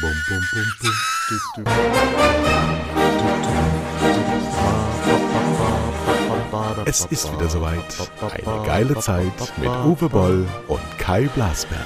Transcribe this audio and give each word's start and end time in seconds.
Bum, 0.00 0.14
bum, 0.28 0.40
bum, 0.52 0.64
bum. 0.80 0.92
Du, 1.28 1.62
du. 1.62 1.70
Es 6.84 7.04
ist 7.06 7.32
wieder 7.32 7.48
soweit. 7.48 7.82
Eine 8.20 8.66
geile 8.66 8.96
Zeit 9.00 9.32
mit 9.56 9.68
Uwe 9.68 10.08
Boll 10.08 10.46
und 10.68 10.98
Kai 10.98 11.28
Blasberg. 11.34 11.80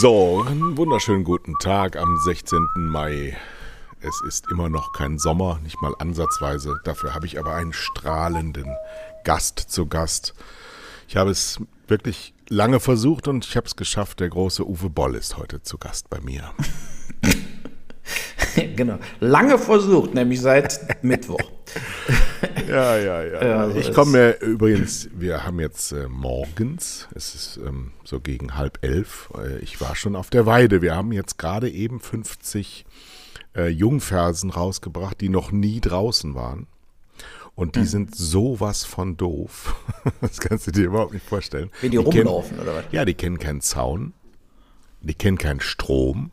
So, 0.00 0.44
einen 0.44 0.76
wunderschönen 0.76 1.22
guten 1.22 1.54
Tag 1.60 1.96
am 1.96 2.16
16. 2.24 2.66
Mai. 2.74 3.36
Es 4.00 4.20
ist 4.20 4.50
immer 4.50 4.68
noch 4.68 4.92
kein 4.92 5.18
Sommer, 5.18 5.58
nicht 5.62 5.80
mal 5.80 5.94
ansatzweise. 5.98 6.80
Dafür 6.84 7.14
habe 7.14 7.26
ich 7.26 7.38
aber 7.38 7.54
einen 7.54 7.72
strahlenden 7.72 8.76
Gast 9.24 9.58
zu 9.58 9.86
Gast. 9.86 10.34
Ich 11.08 11.16
habe 11.16 11.30
es 11.30 11.60
wirklich 11.88 12.34
lange 12.48 12.78
versucht 12.78 13.26
und 13.26 13.44
ich 13.44 13.56
habe 13.56 13.66
es 13.66 13.76
geschafft. 13.76 14.20
Der 14.20 14.28
große 14.28 14.66
Uwe 14.66 14.90
Boll 14.90 15.14
ist 15.14 15.38
heute 15.38 15.62
zu 15.62 15.78
Gast 15.78 16.10
bei 16.10 16.20
mir. 16.20 16.52
genau. 18.76 18.98
Lange 19.20 19.58
versucht, 19.58 20.14
nämlich 20.14 20.40
seit 20.40 21.02
Mittwoch. 21.02 21.40
Ja, 22.68 22.96
ja, 22.98 23.22
ja. 23.24 23.44
Ja, 23.44 23.70
so 23.70 23.78
ich 23.78 23.92
komme 23.92 24.12
mir 24.12 24.40
übrigens, 24.40 25.08
wir 25.12 25.44
haben 25.44 25.58
jetzt 25.58 25.92
äh, 25.92 26.08
morgens, 26.08 27.08
es 27.14 27.34
ist 27.34 27.60
ähm, 27.64 27.92
so 28.04 28.20
gegen 28.20 28.56
halb 28.56 28.78
elf. 28.82 29.30
Äh, 29.38 29.58
ich 29.60 29.80
war 29.80 29.96
schon 29.96 30.16
auf 30.16 30.30
der 30.30 30.44
Weide. 30.46 30.82
Wir 30.82 30.94
haben 30.94 31.12
jetzt 31.12 31.38
gerade 31.38 31.70
eben 31.70 31.98
50 31.98 32.84
äh, 33.56 33.68
Jungfersen 33.68 34.50
rausgebracht, 34.50 35.20
die 35.20 35.28
noch 35.28 35.50
nie 35.52 35.80
draußen 35.80 36.34
waren. 36.34 36.66
Und 37.54 37.74
die 37.76 37.80
Hm. 37.80 37.86
sind 37.86 38.14
sowas 38.14 38.84
von 38.84 39.16
doof. 39.16 39.74
Das 40.20 40.38
kannst 40.40 40.66
du 40.66 40.70
dir 40.72 40.84
überhaupt 40.86 41.14
nicht 41.14 41.26
vorstellen. 41.26 41.70
Wie 41.80 41.88
die 41.88 41.96
kennen- 41.96 42.26
rumlaufen, 42.28 42.58
oder 42.60 42.74
was? 42.76 42.84
Ja, 42.92 43.04
die 43.04 43.14
kennen 43.14 43.38
keinen 43.38 43.60
Zaun. 43.62 44.12
Die 45.00 45.14
kennen 45.14 45.38
keinen 45.38 45.60
Strom. 45.60 46.30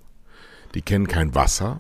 Die 0.75 0.81
kennen 0.81 1.07
kein 1.07 1.33
Wasser. 1.35 1.79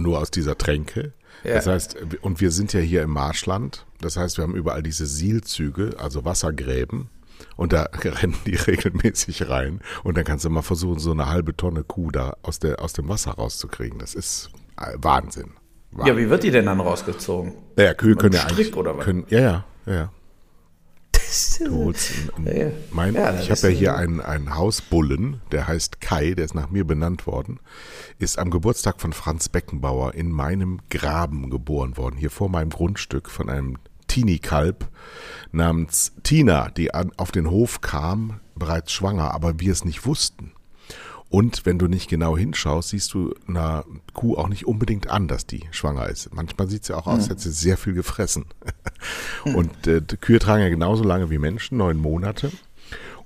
Nur 0.00 0.18
aus 0.20 0.30
dieser 0.30 0.56
Tränke. 0.56 1.12
Ja. 1.42 1.54
Das 1.54 1.66
heißt, 1.66 1.96
und 2.22 2.40
wir 2.40 2.50
sind 2.50 2.72
ja 2.72 2.80
hier 2.80 3.02
im 3.02 3.10
Marschland. 3.10 3.84
Das 4.00 4.16
heißt, 4.16 4.38
wir 4.38 4.42
haben 4.44 4.54
überall 4.54 4.82
diese 4.82 5.04
Sielzüge, 5.06 5.96
also 5.98 6.24
Wassergräben. 6.24 7.08
Und 7.56 7.72
da 7.72 7.88
rennen 8.04 8.36
die 8.46 8.56
regelmäßig 8.56 9.48
rein. 9.48 9.80
Und 10.02 10.16
dann 10.16 10.24
kannst 10.24 10.44
du 10.44 10.50
mal 10.50 10.62
versuchen, 10.62 10.98
so 10.98 11.12
eine 11.12 11.26
halbe 11.26 11.56
Tonne 11.56 11.84
Kuh 11.84 12.10
da 12.10 12.36
aus, 12.42 12.58
der, 12.58 12.82
aus 12.82 12.92
dem 12.92 13.08
Wasser 13.08 13.32
rauszukriegen. 13.32 13.98
Das 13.98 14.14
ist 14.14 14.50
äh, 14.78 14.96
Wahnsinn. 14.96 15.52
Ja, 16.04 16.16
wie 16.16 16.28
wird 16.28 16.42
die 16.42 16.50
denn 16.50 16.66
dann 16.66 16.80
rausgezogen? 16.80 17.52
Ja, 17.78 17.94
Kühe 17.94 18.16
können 18.16 18.34
ja 18.34 18.40
Strick 18.40 18.58
eigentlich. 18.58 18.76
oder 18.76 18.96
was? 18.98 19.04
Können, 19.04 19.24
ja, 19.28 19.40
ja, 19.40 19.64
ja. 19.86 20.12
Du 21.64 21.84
holst 21.84 22.12
Ja, 22.44 22.70
mein, 22.92 23.14
Ja, 23.14 23.34
ich 23.40 23.50
habe 23.50 23.60
ja 23.62 23.68
hier 23.68 23.96
einen, 23.96 24.20
einen 24.20 24.54
Hausbullen, 24.54 25.40
der 25.50 25.66
heißt 25.66 26.00
Kai, 26.00 26.34
der 26.34 26.44
ist 26.44 26.54
nach 26.54 26.70
mir 26.70 26.84
benannt 26.84 27.26
worden, 27.26 27.58
ist 28.18 28.38
am 28.38 28.50
Geburtstag 28.50 29.00
von 29.00 29.12
Franz 29.12 29.48
Beckenbauer 29.48 30.14
in 30.14 30.30
meinem 30.30 30.78
Graben 30.90 31.50
geboren 31.50 31.96
worden, 31.96 32.16
hier 32.16 32.30
vor 32.30 32.48
meinem 32.48 32.70
Grundstück 32.70 33.30
von 33.30 33.50
einem 33.50 33.78
Teenie-Kalb 34.14 34.88
namens 35.50 36.12
Tina, 36.22 36.70
die 36.70 36.94
an, 36.94 37.10
auf 37.16 37.32
den 37.32 37.50
Hof 37.50 37.80
kam, 37.80 38.40
bereits 38.54 38.92
schwanger, 38.92 39.34
aber 39.34 39.58
wir 39.58 39.72
es 39.72 39.84
nicht 39.84 40.06
wussten. 40.06 40.52
Und 41.30 41.66
wenn 41.66 41.80
du 41.80 41.88
nicht 41.88 42.08
genau 42.08 42.36
hinschaust, 42.36 42.90
siehst 42.90 43.12
du 43.12 43.34
einer 43.48 43.84
Kuh 44.12 44.36
auch 44.36 44.48
nicht 44.48 44.66
unbedingt 44.66 45.10
an, 45.10 45.26
dass 45.26 45.46
die 45.46 45.64
schwanger 45.72 46.08
ist. 46.08 46.32
Manchmal 46.32 46.70
sieht 46.70 46.84
sie 46.84 46.96
auch 46.96 47.08
aus, 47.08 47.22
als 47.22 47.28
hätte 47.30 47.40
sie 47.40 47.50
sehr 47.50 47.76
viel 47.76 47.94
gefressen. 47.94 48.44
Und 49.44 49.88
äh, 49.88 50.00
die 50.00 50.16
Kühe 50.16 50.38
tragen 50.38 50.62
ja 50.62 50.68
genauso 50.68 51.02
lange 51.02 51.30
wie 51.30 51.38
Menschen, 51.38 51.78
neun 51.78 51.96
Monate. 51.96 52.52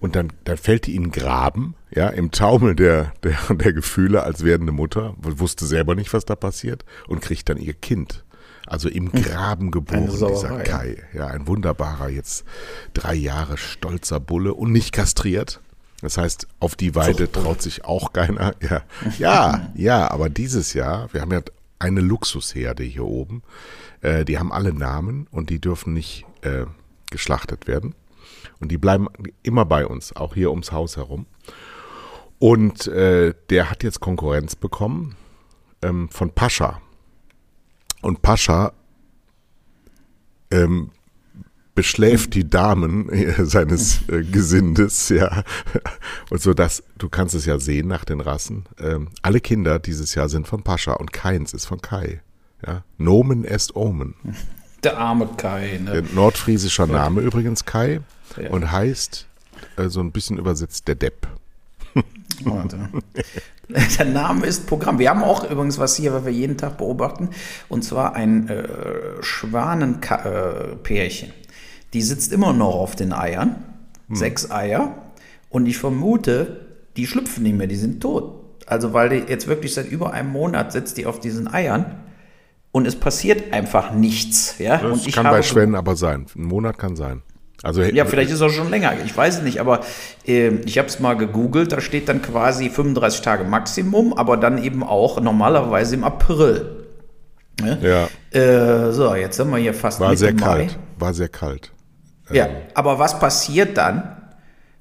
Und 0.01 0.17
dann, 0.17 0.33
dann 0.45 0.57
fällt 0.57 0.87
die 0.87 0.95
in 0.95 1.03
einen 1.03 1.13
Graben, 1.13 1.75
ja, 1.91 2.09
im 2.09 2.31
Taumel 2.31 2.75
der, 2.75 3.13
der, 3.25 3.37
der 3.55 3.73
Gefühle 3.75 4.23
als 4.23 4.43
werdende 4.43 4.73
Mutter, 4.73 5.15
wusste 5.19 5.67
selber 5.67 5.95
nicht, 5.95 6.15
was 6.15 6.25
da 6.25 6.35
passiert, 6.35 6.87
und 7.09 7.21
kriegt 7.21 7.51
dann 7.51 7.59
ihr 7.59 7.75
Kind. 7.75 8.25
Also 8.69 8.89
im 8.89 9.11
Graben 9.11 9.71
geboren, 9.71 10.09
dieser. 10.11 10.59
Kai. 10.59 11.03
Ja, 11.15 11.27
ein 11.29 11.47
wunderbarer, 11.47 12.09
jetzt 12.09 12.45
drei 12.95 13.15
Jahre 13.15 13.57
stolzer 13.57 14.21
Bulle 14.21 14.55
und 14.55 14.73
nicht 14.73 14.93
kastriert. 14.93 15.61
Das 16.01 16.17
heißt, 16.17 16.47
auf 16.61 16.77
die 16.77 16.95
Weide 16.95 17.31
traut 17.33 17.61
sich 17.61 17.85
auch 17.85 18.13
keiner. 18.13 18.55
Ja, 18.61 18.83
ja, 19.19 19.73
ja, 19.75 20.11
aber 20.11 20.29
dieses 20.29 20.75
Jahr, 20.75 21.13
wir 21.13 21.21
haben 21.21 21.33
ja 21.33 21.41
eine 21.79 22.01
Luxusherde 22.01 22.83
hier 22.85 23.05
oben. 23.05 23.43
Äh, 24.01 24.25
die 24.25 24.39
haben 24.39 24.53
alle 24.53 24.73
Namen 24.73 25.27
und 25.31 25.51
die 25.51 25.61
dürfen 25.61 25.95
nicht 25.95 26.25
äh, 26.43 26.67
geschlachtet 27.11 27.67
werden. 27.67 27.95
Und 28.61 28.71
die 28.71 28.79
bleiben 28.79 29.09
immer 29.43 29.65
bei 29.65 29.87
uns, 29.87 30.15
auch 30.15 30.35
hier 30.35 30.51
ums 30.51 30.73
Haus 30.73 30.97
herum. 30.97 31.27
Und 32.39 32.87
äh, 32.87 33.35
der 33.51 33.71
hat 33.71 33.83
jetzt 33.83 34.01
Konkurrenz 34.01 34.57
bekommen 34.57 35.17
ähm, 35.83 36.09
von 36.11 36.31
Pascha. 36.31 36.81
Und 38.03 38.23
Pascha 38.23 38.73
ähm, 40.51 40.91
beschläft 41.75 42.35
die 42.35 42.49
Damen 42.49 43.09
äh, 43.11 43.45
seines 43.45 44.09
äh, 44.09 44.23
Gesindes, 44.25 45.09
ja. 45.11 45.45
Und 46.31 46.41
so 46.41 46.55
dass, 46.55 46.83
du 46.99 47.09
kannst 47.09 47.35
es 47.35 47.45
ja 47.47 47.59
sehen 47.59 47.89
nach 47.89 48.05
den 48.05 48.21
Rassen. 48.21 48.65
Ähm, 48.81 49.09
alle 49.23 49.41
Kinder 49.41 49.79
dieses 49.79 50.15
Jahr 50.15 50.29
sind 50.29 50.49
von 50.49 50.63
Pascha 50.63 50.93
und 50.95 51.13
keins 51.13 51.53
ist 51.55 51.67
von 51.67 51.81
Kai. 51.81 52.21
Ja. 52.67 52.83
Nomen 52.97 53.45
est 53.45 53.77
Omen. 53.77 54.15
Der 54.83 54.99
arme 54.99 55.29
Kai. 55.37 55.81
Der 55.87 56.03
Ne? 56.03 56.09
nordfriesischer 56.15 56.87
Name 56.87 57.21
übrigens 57.21 57.65
Kai 57.65 58.01
Ja. 58.37 58.51
und 58.51 58.71
heißt 58.73 59.27
äh, 59.77 59.89
so 59.89 60.01
ein 60.01 60.13
bisschen 60.13 60.39
übersetzt 60.39 60.89
der 60.89 60.95
Depp. 60.97 61.29
Warte. 62.45 62.89
Der 63.99 64.07
Name 64.07 64.47
ist 64.47 64.67
Programm. 64.67 64.99
Wir 64.99 65.11
haben 65.11 65.23
auch 65.23 65.49
übrigens 65.49 65.79
was 65.79 65.97
hier, 65.97 66.15
was 66.15 66.25
wir 66.25 66.33
jeden 66.33 66.57
Tag 66.57 66.79
beobachten, 66.79 67.29
und 67.69 67.85
zwar 67.85 68.15
ein 68.15 68.49
äh, 68.49 68.67
Schwanenpärchen. 69.21 71.33
Die 71.93 72.03
sitzt 72.03 72.33
immer 72.33 72.53
noch 72.53 72.75
auf 72.75 72.97
den 72.97 73.13
Eiern, 73.13 73.57
sechs 74.11 74.51
Eier, 74.51 74.95
und 75.51 75.67
ich 75.67 75.79
vermute, 75.79 76.67
die 76.97 77.07
schlüpfen 77.07 77.43
nicht 77.43 77.57
mehr, 77.57 77.67
die 77.67 77.77
sind 77.77 78.01
tot. 78.01 78.45
Also 78.67 78.93
weil 78.93 79.09
die 79.09 79.31
jetzt 79.31 79.49
wirklich 79.49 79.75
seit 79.75 79.91
über 79.91 80.13
einem 80.13 80.31
Monat 80.31 80.73
sitzt 80.73 80.99
die 80.99 81.07
auf 81.07 81.21
diesen 81.21 81.53
Eiern 81.53 81.87
und 82.73 82.87
es 82.87 82.97
passiert 82.97 83.53
einfach 83.53 83.93
nichts. 83.93 84.57
Ja, 84.59 84.79
Das 84.79 84.93
und 84.93 85.07
ich 85.07 85.15
kann 85.15 85.25
bei 85.25 85.43
Schwänen 85.43 85.75
aber 85.75 85.97
sein. 85.97 86.27
Ein 86.37 86.45
Monat 86.45 86.77
kann 86.77 86.97
sein. 86.97 87.23
Also 87.63 87.83
ja, 87.83 88.05
vielleicht 88.05 88.31
ist 88.31 88.37
es 88.37 88.43
auch 88.43 88.51
schon 88.51 88.71
länger. 88.71 88.93
Ich 89.05 89.17
weiß 89.17 89.39
es 89.39 89.43
nicht, 89.43 89.61
aber 89.61 89.81
äh, 90.27 90.49
ich 90.65 90.79
habe 90.79 90.89
es 90.89 91.01
mal 91.01 91.15
gegoogelt. 91.15 91.73
Da 91.73 91.81
steht 91.81 92.09
dann 92.09 92.23
quasi 92.23 92.71
35 92.71 93.21
Tage 93.23 93.45
Maximum, 93.45 94.13
aber 94.13 94.37
dann 94.37 94.63
eben 94.63 94.85
auch 94.85 95.21
normalerweise 95.21 95.97
im 95.97 96.05
April. 96.05 96.85
ja, 97.61 98.09
Äh, 98.31 98.93
so, 98.93 99.15
jetzt 99.15 99.37
sind 99.37 99.51
wir 99.51 99.59
hier 99.59 99.75
fast 99.75 99.99
war 99.99 100.11
Mitte 100.11 100.21
sehr 100.21 100.35
Mai. 100.35 100.41
kalt. 100.41 100.79
War 100.99 101.15
sehr 101.15 101.29
kalt. 101.29 101.73
Ja, 102.31 102.47
aber 102.75 102.99
was 102.99 103.19
passiert 103.19 103.77
dann, 103.79 104.18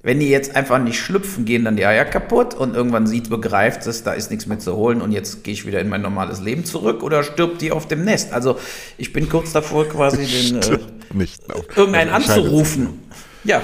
wenn 0.02 0.20
die 0.20 0.28
jetzt 0.28 0.54
einfach 0.54 0.78
nicht 0.78 0.98
schlüpfen, 0.98 1.44
gehen 1.44 1.64
dann 1.64 1.76
die 1.76 1.84
Eier 1.84 2.04
kaputt 2.04 2.54
und 2.54 2.74
irgendwann 2.74 3.06
sieht, 3.06 3.30
begreift 3.30 3.86
es, 3.86 4.04
da 4.04 4.12
ist 4.12 4.30
nichts 4.30 4.46
mehr 4.46 4.58
zu 4.58 4.76
holen 4.76 5.00
und 5.00 5.12
jetzt 5.12 5.42
gehe 5.42 5.52
ich 5.52 5.66
wieder 5.66 5.80
in 5.80 5.88
mein 5.88 6.02
normales 6.02 6.40
Leben 6.40 6.64
zurück 6.64 7.02
oder 7.02 7.24
stirbt 7.24 7.60
die 7.62 7.72
auf 7.72 7.88
dem 7.88 8.04
Nest? 8.04 8.32
Also 8.32 8.58
ich 8.96 9.12
bin 9.12 9.28
kurz 9.28 9.52
davor, 9.52 9.88
quasi 9.88 10.24
den 10.24 10.62
äh, 10.62 10.78
Nicht 11.12 11.42
irgendeinen 11.74 12.10
anzurufen. 12.10 13.00
Ja, 13.44 13.62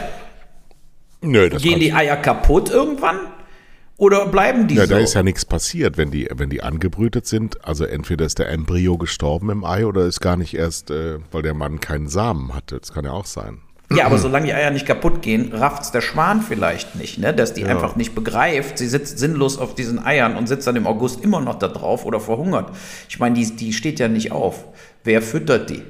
Nö, 1.25 1.49
das 1.49 1.63
Gehen 1.63 1.81
die 1.81 1.93
Eier 1.93 2.17
kaputt 2.17 2.71
irgendwann? 2.71 3.19
Oder 3.97 4.27
bleiben 4.27 4.67
die 4.67 4.75
Ja, 4.75 4.87
so? 4.87 4.95
da 4.95 4.99
ist 4.99 5.15
ja 5.15 5.23
nichts 5.23 5.45
passiert, 5.45 5.97
wenn 5.97 6.11
die, 6.11 6.29
wenn 6.35 6.51
die 6.51 6.63
angebrütet 6.63 7.27
sind. 7.27 7.65
Also 7.65 7.85
entweder 7.85 8.27
ist 8.27 8.39
der 8.39 8.51
Embryo 8.51 8.99
gestorben 8.99 9.51
im 9.51 9.65
Ei 9.65 9.87
oder 9.87 10.05
ist 10.05 10.21
gar 10.21 10.37
nicht 10.37 10.55
erst, 10.55 10.91
äh, 10.91 11.19
weil 11.31 11.43
der 11.43 11.55
Mann 11.55 11.81
keinen 11.81 12.09
Samen 12.09 12.55
hatte. 12.55 12.79
Das 12.79 12.93
kann 12.93 13.05
ja 13.05 13.13
auch 13.13 13.27
sein. 13.27 13.59
Ja, 13.97 14.07
aber 14.07 14.19
solange 14.19 14.47
die 14.47 14.55
Eier 14.55 14.71
nicht 14.71 14.87
kaputt 14.87 15.23
gehen, 15.23 15.53
rafft's 15.53 15.91
der 15.91 16.01
Schwan 16.01 16.43
vielleicht 16.43 16.95
nicht, 16.97 17.19
ne? 17.19 17.35
Dass 17.35 17.55
die 17.55 17.65
einfach 17.65 17.97
nicht 17.97 18.15
begreift. 18.15 18.79
Sie 18.79 18.89
sitzt 18.89 19.19
sinnlos 19.19 19.59
auf 19.59 19.75
diesen 19.75 20.05
Eiern 20.05 20.37
und 20.37 20.47
sitzt 20.47 20.67
dann 20.67 20.77
im 20.77 20.87
August 20.87 21.23
immer 21.23 21.41
noch 21.41 21.57
da 21.57 21.69
drauf 21.69 22.05
oder 22.05 22.21
verhungert. 22.21 22.71
Ich 23.09 23.19
meine, 23.19 23.35
die, 23.35 23.57
die 23.57 23.73
steht 23.73 23.99
ja 23.99 24.09
nicht 24.09 24.33
auf. 24.33 24.65
Wer 25.03 25.23
füttert 25.23 25.71
die? 25.71 25.83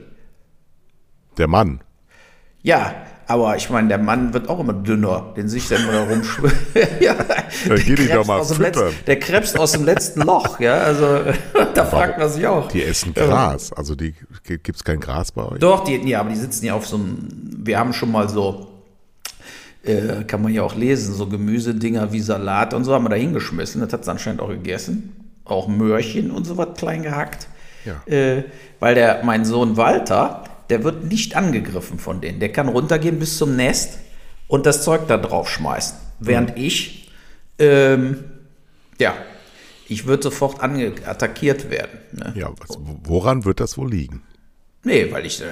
Der 1.39 1.49
Mann. 1.49 1.81
Ja, 2.63 2.95
aber 3.27 3.57
ich 3.57 3.71
meine, 3.71 3.89
der 3.89 3.99
Mann 3.99 4.35
wird 4.35 4.49
auch 4.49 4.61
immer 4.61 4.73
dünner, 4.73 5.33
den 5.37 5.49
sich 5.49 5.69
dann 5.69 5.83
immer 5.89 6.09
rumschwimmt. 6.09 6.55
ja, 7.01 7.15
der 7.67 7.79
geh 7.79 8.09
doch 8.09 8.27
mal 8.27 8.39
letzten, 8.39 8.95
Der 9.07 9.19
krebst 9.19 9.59
aus 9.59 9.73
dem 9.73 9.85
letzten 9.85 10.23
Loch, 10.23 10.61
ja, 10.61 10.79
also 10.79 11.21
da 11.75 11.85
fragt 11.85 12.19
man 12.19 12.29
sich 12.29 12.47
auch. 12.47 12.69
Die 12.69 12.83
essen 12.83 13.15
Gras. 13.15 13.73
Also 13.73 13.95
die 13.95 14.15
gibt 14.45 14.77
es 14.77 14.85
kein 14.85 15.01
Gras 15.01 15.33
bei 15.33 15.43
euch? 15.45 15.59
Doch, 15.59 15.85
die, 15.85 15.97
ja, 16.09 16.21
aber 16.21 16.31
die 16.31 16.37
sitzen 16.37 16.67
ja 16.67 16.75
auf 16.75 16.87
so 16.87 16.97
einem, 16.97 17.29
wir 17.31 17.79
haben 17.79 17.93
schon 17.93 18.13
mal 18.13 18.29
so, 18.29 18.69
äh, 19.85 20.25
kann 20.25 20.43
man 20.43 20.53
ja 20.53 20.63
auch 20.63 20.75
lesen, 20.75 21.15
so 21.15 21.27
Gemüsedinger 21.27 22.13
wie 22.13 22.21
Salat 22.21 22.75
und 22.75 22.85
so 22.85 22.93
haben 22.93 23.05
wir 23.05 23.11
da 23.11 23.17
hingeschmissen. 23.17 23.81
Das 23.81 23.93
hat 23.93 24.05
sie 24.05 24.11
anscheinend 24.11 24.41
auch 24.41 24.49
gegessen. 24.49 25.17
Auch 25.45 25.69
Möhrchen 25.69 26.31
und 26.31 26.45
so 26.45 26.57
was 26.57 26.69
klein 26.77 27.03
gehackt. 27.03 27.49
Ja. 27.85 28.03
Äh, 28.07 28.45
weil 28.81 28.95
der, 28.95 29.23
mein 29.25 29.45
Sohn 29.45 29.77
Walter, 29.77 30.45
der 30.71 30.85
wird 30.85 31.05
nicht 31.05 31.37
angegriffen 31.37 31.99
von 31.99 32.21
denen. 32.21 32.41
Der 32.41 32.51
kann 32.53 32.69
runtergehen 32.69 33.19
bis 33.19 33.39
zum 33.39 33.57
Nest 33.57 33.99
und 34.49 34.67
das 34.67 34.83
Zeug 34.83 35.07
da 35.09 35.17
drauf 35.17 35.49
schmeißen. 35.49 35.97
Während 36.21 36.57
ich, 36.57 37.11
ähm, 37.59 38.25
ja, 38.99 39.15
ich 39.89 40.07
würde 40.07 40.23
sofort 40.23 40.63
attackiert 40.63 41.71
werden. 41.71 41.99
Ne? 42.13 42.33
Ja, 42.37 42.51
was, 42.59 42.79
woran 43.05 43.45
wird 43.45 43.61
das 43.61 43.77
wohl 43.77 43.91
liegen? 43.91 44.23
Nee, 44.87 45.11
weil 45.13 45.25
ich 45.25 45.41
äh, 45.41 45.45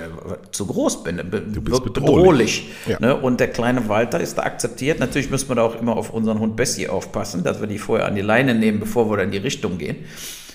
zu 0.50 0.66
groß 0.66 1.04
bin, 1.04 1.16
be 1.16 1.40
bist 1.40 1.54
be- 1.54 1.90
bedrohlich. 1.90 1.90
bedrohlich. 1.90 2.68
Ja. 2.86 3.00
Ne? 3.00 3.16
Und 3.16 3.40
der 3.40 3.48
kleine 3.48 3.88
Walter 3.88 4.20
ist 4.20 4.36
da 4.36 4.42
akzeptiert. 4.42 5.00
Natürlich 5.00 5.30
müssen 5.30 5.48
wir 5.48 5.54
da 5.56 5.62
auch 5.62 5.74
immer 5.80 5.96
auf 5.96 6.10
unseren 6.10 6.38
Hund 6.38 6.54
Bessie 6.54 6.86
aufpassen, 6.88 7.42
dass 7.42 7.58
wir 7.60 7.66
die 7.66 7.78
vorher 7.78 8.06
an 8.06 8.14
die 8.14 8.20
Leine 8.20 8.54
nehmen, 8.54 8.78
bevor 8.78 9.10
wir 9.10 9.16
dann 9.16 9.26
in 9.26 9.32
die 9.32 9.38
Richtung 9.38 9.78
gehen. 9.78 10.04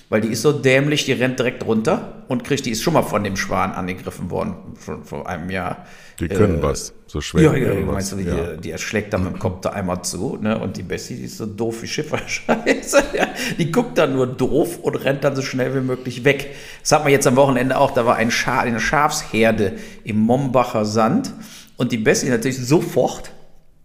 Weil 0.09 0.21
die 0.21 0.29
ist 0.29 0.41
so 0.41 0.53
dämlich, 0.53 1.03
die 1.03 1.11
rennt 1.11 1.37
direkt 1.37 1.65
runter 1.65 2.23
und 2.29 2.45
kriegt, 2.45 2.65
die 2.65 2.71
ist 2.71 2.81
schon 2.81 2.93
mal 2.93 3.03
von 3.03 3.25
dem 3.25 3.35
Schwan 3.35 3.73
angegriffen 3.73 4.31
worden, 4.31 4.55
schon 4.83 5.03
vor 5.03 5.27
einem 5.27 5.49
Jahr. 5.49 5.85
Die 6.21 6.29
können 6.29 6.61
was, 6.61 6.93
so 7.07 7.19
schwer. 7.19 7.57
Ja, 7.57 7.73
ja, 7.73 7.85
meinst 7.85 8.13
du, 8.13 8.15
die, 8.15 8.23
ja. 8.23 8.55
die 8.55 8.71
erschlägt 8.71 9.11
dann 9.11 9.25
mit 9.25 9.33
dem 9.33 9.39
Kopf 9.39 9.61
da 9.61 9.71
einmal 9.71 10.03
zu, 10.03 10.37
ne? 10.41 10.57
Und 10.57 10.77
die 10.77 10.83
Bessie, 10.83 11.17
die 11.17 11.25
ist 11.25 11.37
so 11.37 11.45
doof 11.45 11.81
wie 11.81 11.87
Schifferscheiße. 11.87 13.03
Ja, 13.13 13.27
die 13.57 13.71
guckt 13.71 13.97
dann 13.97 14.13
nur 14.13 14.27
doof 14.27 14.79
und 14.79 14.95
rennt 14.95 15.23
dann 15.23 15.35
so 15.35 15.41
schnell 15.41 15.75
wie 15.75 15.81
möglich 15.81 16.23
weg. 16.23 16.55
Das 16.81 16.91
hat 16.93 17.03
man 17.03 17.11
jetzt 17.11 17.27
am 17.27 17.35
Wochenende 17.35 17.77
auch, 17.77 17.91
da 17.91 18.05
war 18.05 18.15
ein 18.15 18.31
Scha 18.31 18.59
eine 18.59 18.79
Schafsherde 18.79 19.73
im 20.03 20.17
Mombacher 20.17 20.85
Sand 20.85 21.33
und 21.77 21.91
die 21.91 21.97
Bessie 21.97 22.29
natürlich 22.29 22.57
sofort 22.57 23.31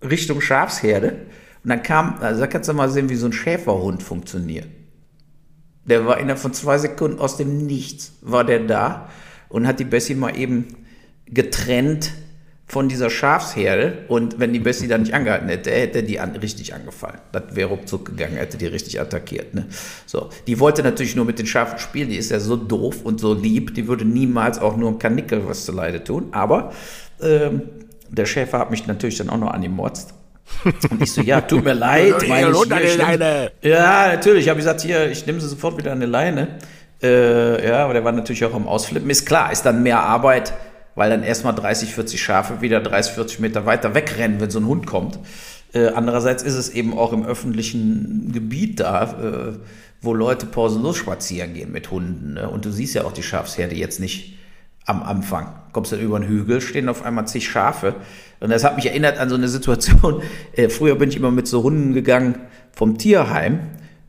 Richtung 0.03 0.41
Schafsherde. 0.41 1.17
Und 1.65 1.71
dann 1.71 1.83
kam, 1.83 2.19
also 2.21 2.41
da 2.41 2.47
kannst 2.47 2.69
du 2.69 2.75
mal 2.75 2.91
sehen, 2.91 3.09
wie 3.09 3.17
so 3.17 3.27
ein 3.27 3.33
Schäferhund 3.33 4.03
funktioniert. 4.03 4.67
Der 5.85 6.07
war 6.07 6.19
innerhalb 6.19 6.39
von 6.39 6.53
zwei 6.53 6.79
Sekunden 6.79 7.19
aus 7.19 7.37
dem 7.37 7.67
Nichts, 7.67 8.13
war 8.21 8.45
der 8.45 8.61
da 8.61 9.09
und 9.49 9.67
hat 9.67 9.81
die 9.81 9.85
Bessie 9.85 10.15
mal 10.15 10.37
eben 10.37 10.77
getrennt 11.27 12.13
von 12.67 12.89
dieser 12.89 13.11
Schafsherde. 13.11 14.05
Und 14.09 14.39
wenn 14.41 14.53
die 14.53 14.61
Bessie 14.61 14.89
da 14.89 14.97
nicht 14.97 15.13
angehalten 15.13 15.49
hätte, 15.49 15.71
hätte 15.71 16.03
die 16.03 16.21
an, 16.21 16.35
richtig 16.37 16.73
angefallen. 16.73 17.19
Das 17.33 17.55
wäre 17.55 17.69
ruckzuck 17.69 18.07
gegangen, 18.07 18.37
hätte 18.37 18.57
die 18.57 18.67
richtig 18.67 18.99
attackiert. 18.99 19.55
Ne? 19.55 19.67
So, 20.07 20.31
die 20.47 20.59
wollte 20.59 20.83
natürlich 20.83 21.15
nur 21.15 21.27
mit 21.27 21.39
den 21.39 21.47
Schafen 21.47 21.79
spielen. 21.79 22.09
Die 22.09 22.17
ist 22.17 22.31
ja 22.31 22.41
so 22.41 22.57
doof 22.57 23.03
und 23.05 23.21
so 23.21 23.35
lieb. 23.35 23.75
Die 23.75 23.89
würde 23.89 24.07
niemals 24.07 24.59
auch 24.59 24.77
nur 24.77 24.89
im 24.89 24.99
Kanickel 24.99 25.47
was 25.47 25.67
zu 25.67 25.73
Leide 25.73 26.03
tun. 26.03 26.29
Aber 26.33 26.73
ähm, 27.21 27.63
der 28.09 28.25
Schäfer 28.25 28.59
hat 28.59 28.71
mich 28.71 28.87
natürlich 28.87 29.19
dann 29.19 29.29
auch 29.29 29.39
noch 29.39 29.51
angemotzt. 29.51 30.15
Und 30.91 31.03
ich 31.03 31.13
so, 31.13 31.23
ja, 31.23 31.41
tut 31.41 31.65
mir 31.65 31.73
leid. 31.75 32.15
meine 32.29 32.51
ich, 32.51 32.97
hier. 32.97 33.53
Ja, 33.63 34.13
natürlich. 34.13 34.45
Ich 34.45 34.49
habe 34.49 34.59
gesagt, 34.59 34.81
hier, 34.81 35.11
ich 35.11 35.27
nehme 35.27 35.41
sie 35.41 35.49
sofort 35.49 35.79
wieder 35.79 35.93
an 35.93 36.01
die 36.01 36.07
Leine. 36.07 36.59
Äh, 37.03 37.69
ja, 37.69 37.85
aber 37.85 37.95
der 37.95 38.05
war 38.05 38.13
natürlich 38.13 38.45
auch 38.45 38.55
am 38.55 38.69
Ausflippen. 38.69 39.11
Ist 39.11 39.27
klar, 39.27 39.51
ist 39.51 39.63
dann 39.63 39.83
mehr 39.83 40.01
Arbeit, 40.01 40.53
weil 40.95 41.11
dann 41.11 41.23
erstmal 41.23 41.55
30, 41.55 41.95
40 41.95 42.23
Schafe 42.23 42.61
wieder 42.61 42.81
30, 42.81 43.15
40 43.15 43.41
Meter 43.41 43.67
weiter 43.67 43.95
wegrennen, 43.95 44.41
wenn 44.41 44.51
so 44.51 44.61
ein 44.61 44.67
Hund 44.67 44.87
kommt. 44.87 45.19
Äh, 45.73 45.89
andererseits 45.89 46.43
ist 46.43 46.55
es 46.55 46.69
eben 46.69 46.97
auch 46.97 47.13
im 47.13 47.25
öffentlichen 47.25 48.31
Gebiet 48.33 48.81
da, 48.81 49.05
äh, 49.05 49.59
wo 50.01 50.15
Leute 50.15 50.47
pausenlos 50.47 50.97
spazieren 50.97 51.55
gehen 51.55 51.73
mit 51.73 51.91
Hunden. 51.91 52.35
Ne? 52.35 52.49
Und 52.49 52.65
du 52.65 52.71
siehst 52.71 52.95
ja 52.95 53.05
auch 53.05 53.13
die 53.13 53.23
Schafsherde 53.23 53.75
jetzt 53.75 53.99
nicht 53.99 54.39
am 54.85 55.03
Anfang. 55.03 55.55
Kommst 55.73 55.93
dann 55.93 56.01
über 56.01 56.17
einen 56.17 56.29
Hügel, 56.29 56.61
stehen 56.61 56.89
auf 56.89 57.05
einmal 57.05 57.27
zig 57.27 57.49
Schafe. 57.49 57.95
Und 58.43 58.51
das 58.51 58.65
hat 58.65 58.77
mich 58.77 58.87
erinnert 58.87 59.19
an 59.19 59.29
so 59.29 59.37
eine 59.37 59.49
Situation. 59.49 60.23
Äh, 60.55 60.69
früher 60.69 60.97
bin 60.97 61.09
ich 61.09 61.17
immer 61.17 61.31
mit 61.31 61.49
so 61.49 61.63
Hunden 61.63 61.95
gegangen 61.95 62.35
vom 62.73 62.99
Tierheim. 62.99 63.61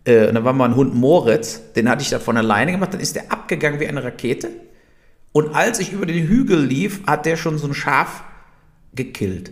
Äh, 0.04 0.28
und 0.28 0.36
da 0.36 0.44
war 0.44 0.52
mal 0.52 0.66
ein 0.66 0.76
Hund 0.76 0.94
Moritz, 0.94 1.62
den 1.74 1.88
hatte 1.88 2.02
ich 2.02 2.10
da 2.10 2.20
von 2.20 2.36
alleine 2.36 2.72
gemacht. 2.72 2.94
Dann 2.94 3.00
ist 3.00 3.16
der 3.16 3.32
abgegangen 3.32 3.80
wie 3.80 3.88
eine 3.88 4.04
Rakete. 4.04 4.50
Und 5.32 5.56
als 5.56 5.80
ich 5.80 5.94
über 5.94 6.06
den 6.06 6.28
Hügel 6.28 6.60
lief, 6.60 7.02
hat 7.08 7.26
der 7.26 7.38
schon 7.38 7.58
so 7.58 7.68
ein 7.68 7.74
Schaf 7.74 8.24
gekillt. 8.94 9.52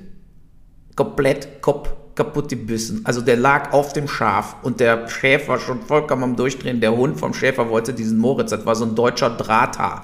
Komplett 0.96 1.62
Kopf 1.62 1.94
kaputt 2.16 2.50
gebissen. 2.50 3.02
Also 3.04 3.22
der 3.22 3.38
lag 3.38 3.72
auf 3.72 3.94
dem 3.94 4.08
Schaf 4.08 4.58
und 4.64 4.80
der 4.80 5.08
Schäfer 5.08 5.50
war 5.50 5.60
schon 5.60 5.82
vollkommen 5.82 6.24
am 6.24 6.36
Durchdrehen. 6.36 6.82
Der 6.82 6.96
Hund 6.96 7.20
vom 7.20 7.34
Schäfer 7.34 7.70
wollte 7.70 7.94
diesen 7.94 8.18
Moritz, 8.18 8.50
das 8.50 8.66
war 8.66 8.76
so 8.76 8.86
ein 8.86 8.96
deutscher 8.96 9.30
Drahthaar. 9.30 10.04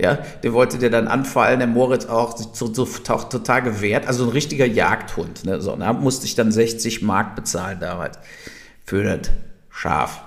Ja, 0.00 0.18
der 0.42 0.52
wollte 0.52 0.78
der 0.78 0.90
dann 0.90 1.08
anfallen, 1.08 1.58
der 1.58 1.66
Moritz 1.68 2.06
auch 2.06 2.36
so, 2.36 2.72
so 2.72 2.84
to- 2.84 3.24
total 3.28 3.62
gewehrt. 3.62 4.06
Also 4.06 4.24
ein 4.24 4.30
richtiger 4.30 4.66
Jagdhund. 4.66 5.44
Ne? 5.44 5.60
So, 5.60 5.74
da 5.74 5.92
musste 5.92 6.24
ich 6.26 6.34
dann 6.36 6.52
60 6.52 7.02
Mark 7.02 7.34
bezahlen 7.34 7.78
damals 7.80 8.18
für 8.84 9.02
das 9.02 9.30
Schaf 9.70 10.22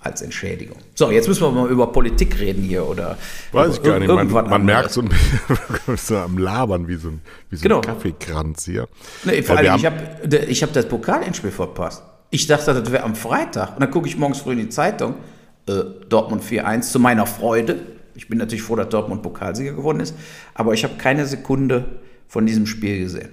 als 0.00 0.22
Entschädigung. 0.22 0.76
So, 0.94 1.10
jetzt 1.10 1.26
müssen 1.26 1.42
wir 1.42 1.50
mal 1.50 1.68
über 1.68 1.90
Politik 1.90 2.38
reden 2.38 2.62
hier 2.62 2.86
oder 2.88 3.18
Weiß 3.50 3.74
ich 3.74 3.82
gar 3.82 3.98
nicht. 3.98 4.08
Man, 4.08 4.30
man 4.30 4.64
merkt 4.64 4.92
so 4.92 5.00
ein 5.02 5.08
bisschen 5.08 5.96
so 5.96 6.16
am 6.16 6.38
Labern 6.38 6.86
wie 6.86 6.94
so 6.94 7.08
ein, 7.08 7.20
wie 7.50 7.56
so 7.56 7.62
Genau. 7.64 7.76
ein 7.78 7.82
Kaffeekranz 7.82 8.66
hier. 8.66 8.86
Nee, 9.24 9.42
vor 9.42 9.56
allem, 9.56 9.74
ich 9.74 9.84
habe 9.84 9.96
ich 10.46 10.62
hab 10.62 10.72
das 10.72 10.86
Pokalendspiel 10.86 11.50
verpasst. 11.50 12.04
Ich 12.30 12.46
dachte, 12.46 12.72
das 12.72 12.92
wäre 12.92 13.02
am 13.02 13.16
Freitag. 13.16 13.74
Und 13.74 13.80
dann 13.80 13.90
gucke 13.90 14.06
ich 14.06 14.16
morgens 14.16 14.38
früh 14.38 14.52
in 14.52 14.58
die 14.58 14.68
Zeitung. 14.68 15.14
Äh, 15.68 15.82
Dortmund 16.08 16.44
4-1 16.44 16.82
zu 16.82 17.00
meiner 17.00 17.26
Freude. 17.26 17.80
Ich 18.18 18.28
bin 18.28 18.38
natürlich 18.38 18.62
froh, 18.62 18.74
dass 18.74 18.88
Dortmund 18.88 19.22
Pokalsieger 19.22 19.74
geworden 19.74 20.00
ist. 20.00 20.12
Aber 20.52 20.74
ich 20.74 20.82
habe 20.82 20.96
keine 20.96 21.24
Sekunde 21.24 22.00
von 22.26 22.46
diesem 22.46 22.66
Spiel 22.66 22.98
gesehen. 22.98 23.30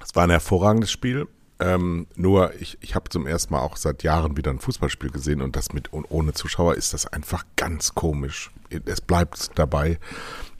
Es 0.00 0.14
war 0.14 0.22
ein 0.22 0.30
hervorragendes 0.30 0.92
Spiel. 0.92 1.26
Ähm, 1.58 2.06
nur 2.14 2.54
ich, 2.60 2.78
ich 2.82 2.94
habe 2.94 3.08
zum 3.08 3.26
ersten 3.26 3.52
Mal 3.52 3.60
auch 3.60 3.76
seit 3.76 4.04
Jahren 4.04 4.36
wieder 4.36 4.52
ein 4.52 4.60
Fußballspiel 4.60 5.10
gesehen 5.10 5.42
und 5.42 5.56
das 5.56 5.72
mit 5.72 5.92
und 5.92 6.04
ohne 6.08 6.34
Zuschauer 6.34 6.76
ist 6.76 6.94
das 6.94 7.06
einfach 7.06 7.44
ganz 7.56 7.94
komisch. 7.94 8.52
Es 8.84 9.00
bleibt 9.00 9.58
dabei, 9.58 9.98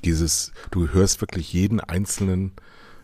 dieses, 0.05 0.53
du 0.73 0.89
hörst 0.89 1.21
wirklich 1.21 1.53
jeden 1.53 1.79
einzelnen 1.79 2.53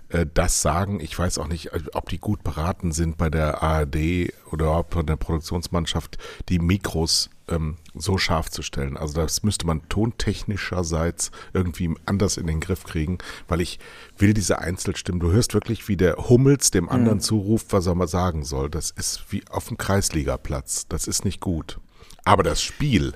äh, 0.09 0.27
das 0.33 0.61
sagen. 0.61 0.99
Ich 1.01 1.17
weiß 1.17 1.39
auch 1.39 1.49
nicht, 1.49 1.71
ob 1.95 2.09
die 2.09 2.19
gut 2.19 2.43
beraten 2.43 2.91
sind 2.91 3.17
bei 3.17 3.31
der 3.31 3.63
ARD 3.63 4.33
oder 4.51 4.65
überhaupt 4.65 4.95
von 4.95 5.07
der 5.07 5.17
Produktionsmannschaft, 5.17 6.19
die 6.49 6.59
Mikros 6.59 7.31
ähm, 7.53 7.77
so 7.95 8.19
scharf 8.19 8.51
zu 8.51 8.63
stellen. 8.63 8.97
Also 8.97 9.15
das 9.15 9.43
müsste 9.43 9.67
man 9.67 9.89
tontechnischerseits 9.89 11.31
irgendwie 11.53 11.95
anders 12.07 12.37
in 12.37 12.47
den 12.47 12.61
Griff 12.61 12.85
kriegen, 12.85 13.19
weil 13.49 13.61
ich 13.61 13.79
will 14.19 14.35
diese 14.35 14.59
Einzelstimmen. 14.59 15.21
Du 15.21 15.31
hörst 15.31 15.55
wirklich, 15.55 15.89
wie 15.89 15.97
der 15.97 16.17
Hummels 16.29 16.71
dem 16.71 16.89
anderen 16.89 17.21
zuruft, 17.21 17.73
was 17.73 17.87
er 17.87 17.95
mal 17.95 18.09
sagen 18.09 18.45
soll. 18.45 18.71
Das 18.71 18.91
ist 18.91 19.27
wie 19.31 19.45
auf 19.49 19.69
dem 19.69 19.79
Kreisligaplatz. 19.79 20.87
Das 20.89 21.07
ist 21.07 21.25
nicht 21.25 21.41
gut. 21.41 21.79
Aber 22.25 22.43
das 22.43 22.63
Spiel 22.63 23.15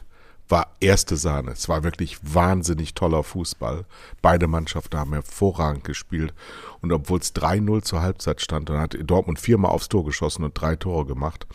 war 0.49 0.77
erste 0.81 1.17
Sahne. 1.17 1.53
Es 1.53 1.69
war 1.69 1.83
wirklich 1.83 2.19
wahnsinnig 2.23 2.95
toller 2.95 3.23
Fußball. 3.23 3.85
Beide 4.23 4.47
Mannschaften 4.47 4.97
haben 4.97 5.13
hervorragend 5.13 5.85
gespielt. 5.85 6.35
Und 6.81 6.93
obwohl 6.93 7.19
es 7.19 7.35
3-0 7.35 7.83
zur 7.83 8.03
Halbzeit 8.03 8.41
stand, 8.41 8.69
dann 8.69 8.79
hat 8.79 8.97
Dortmund 9.05 9.41
viermal 9.41 9.73
aufs 9.73 9.89
Tor 9.89 10.05
geschossen 10.05 10.45
und 10.45 10.55
drei 10.55 10.77
Tore 10.77 11.07
gemacht. 11.07 11.47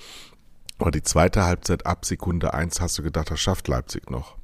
Aber 0.81 0.91
die 0.91 1.03
zweite 1.03 1.45
Halbzeit 1.45 1.85
ab 1.85 2.05
Sekunde 2.05 2.53
eins 2.53 2.81
hast 2.81 2.97
du 2.97 3.03
gedacht, 3.03 3.31
das 3.31 3.39
schafft 3.39 3.67
Leipzig 3.67 4.09
noch. 4.09 4.35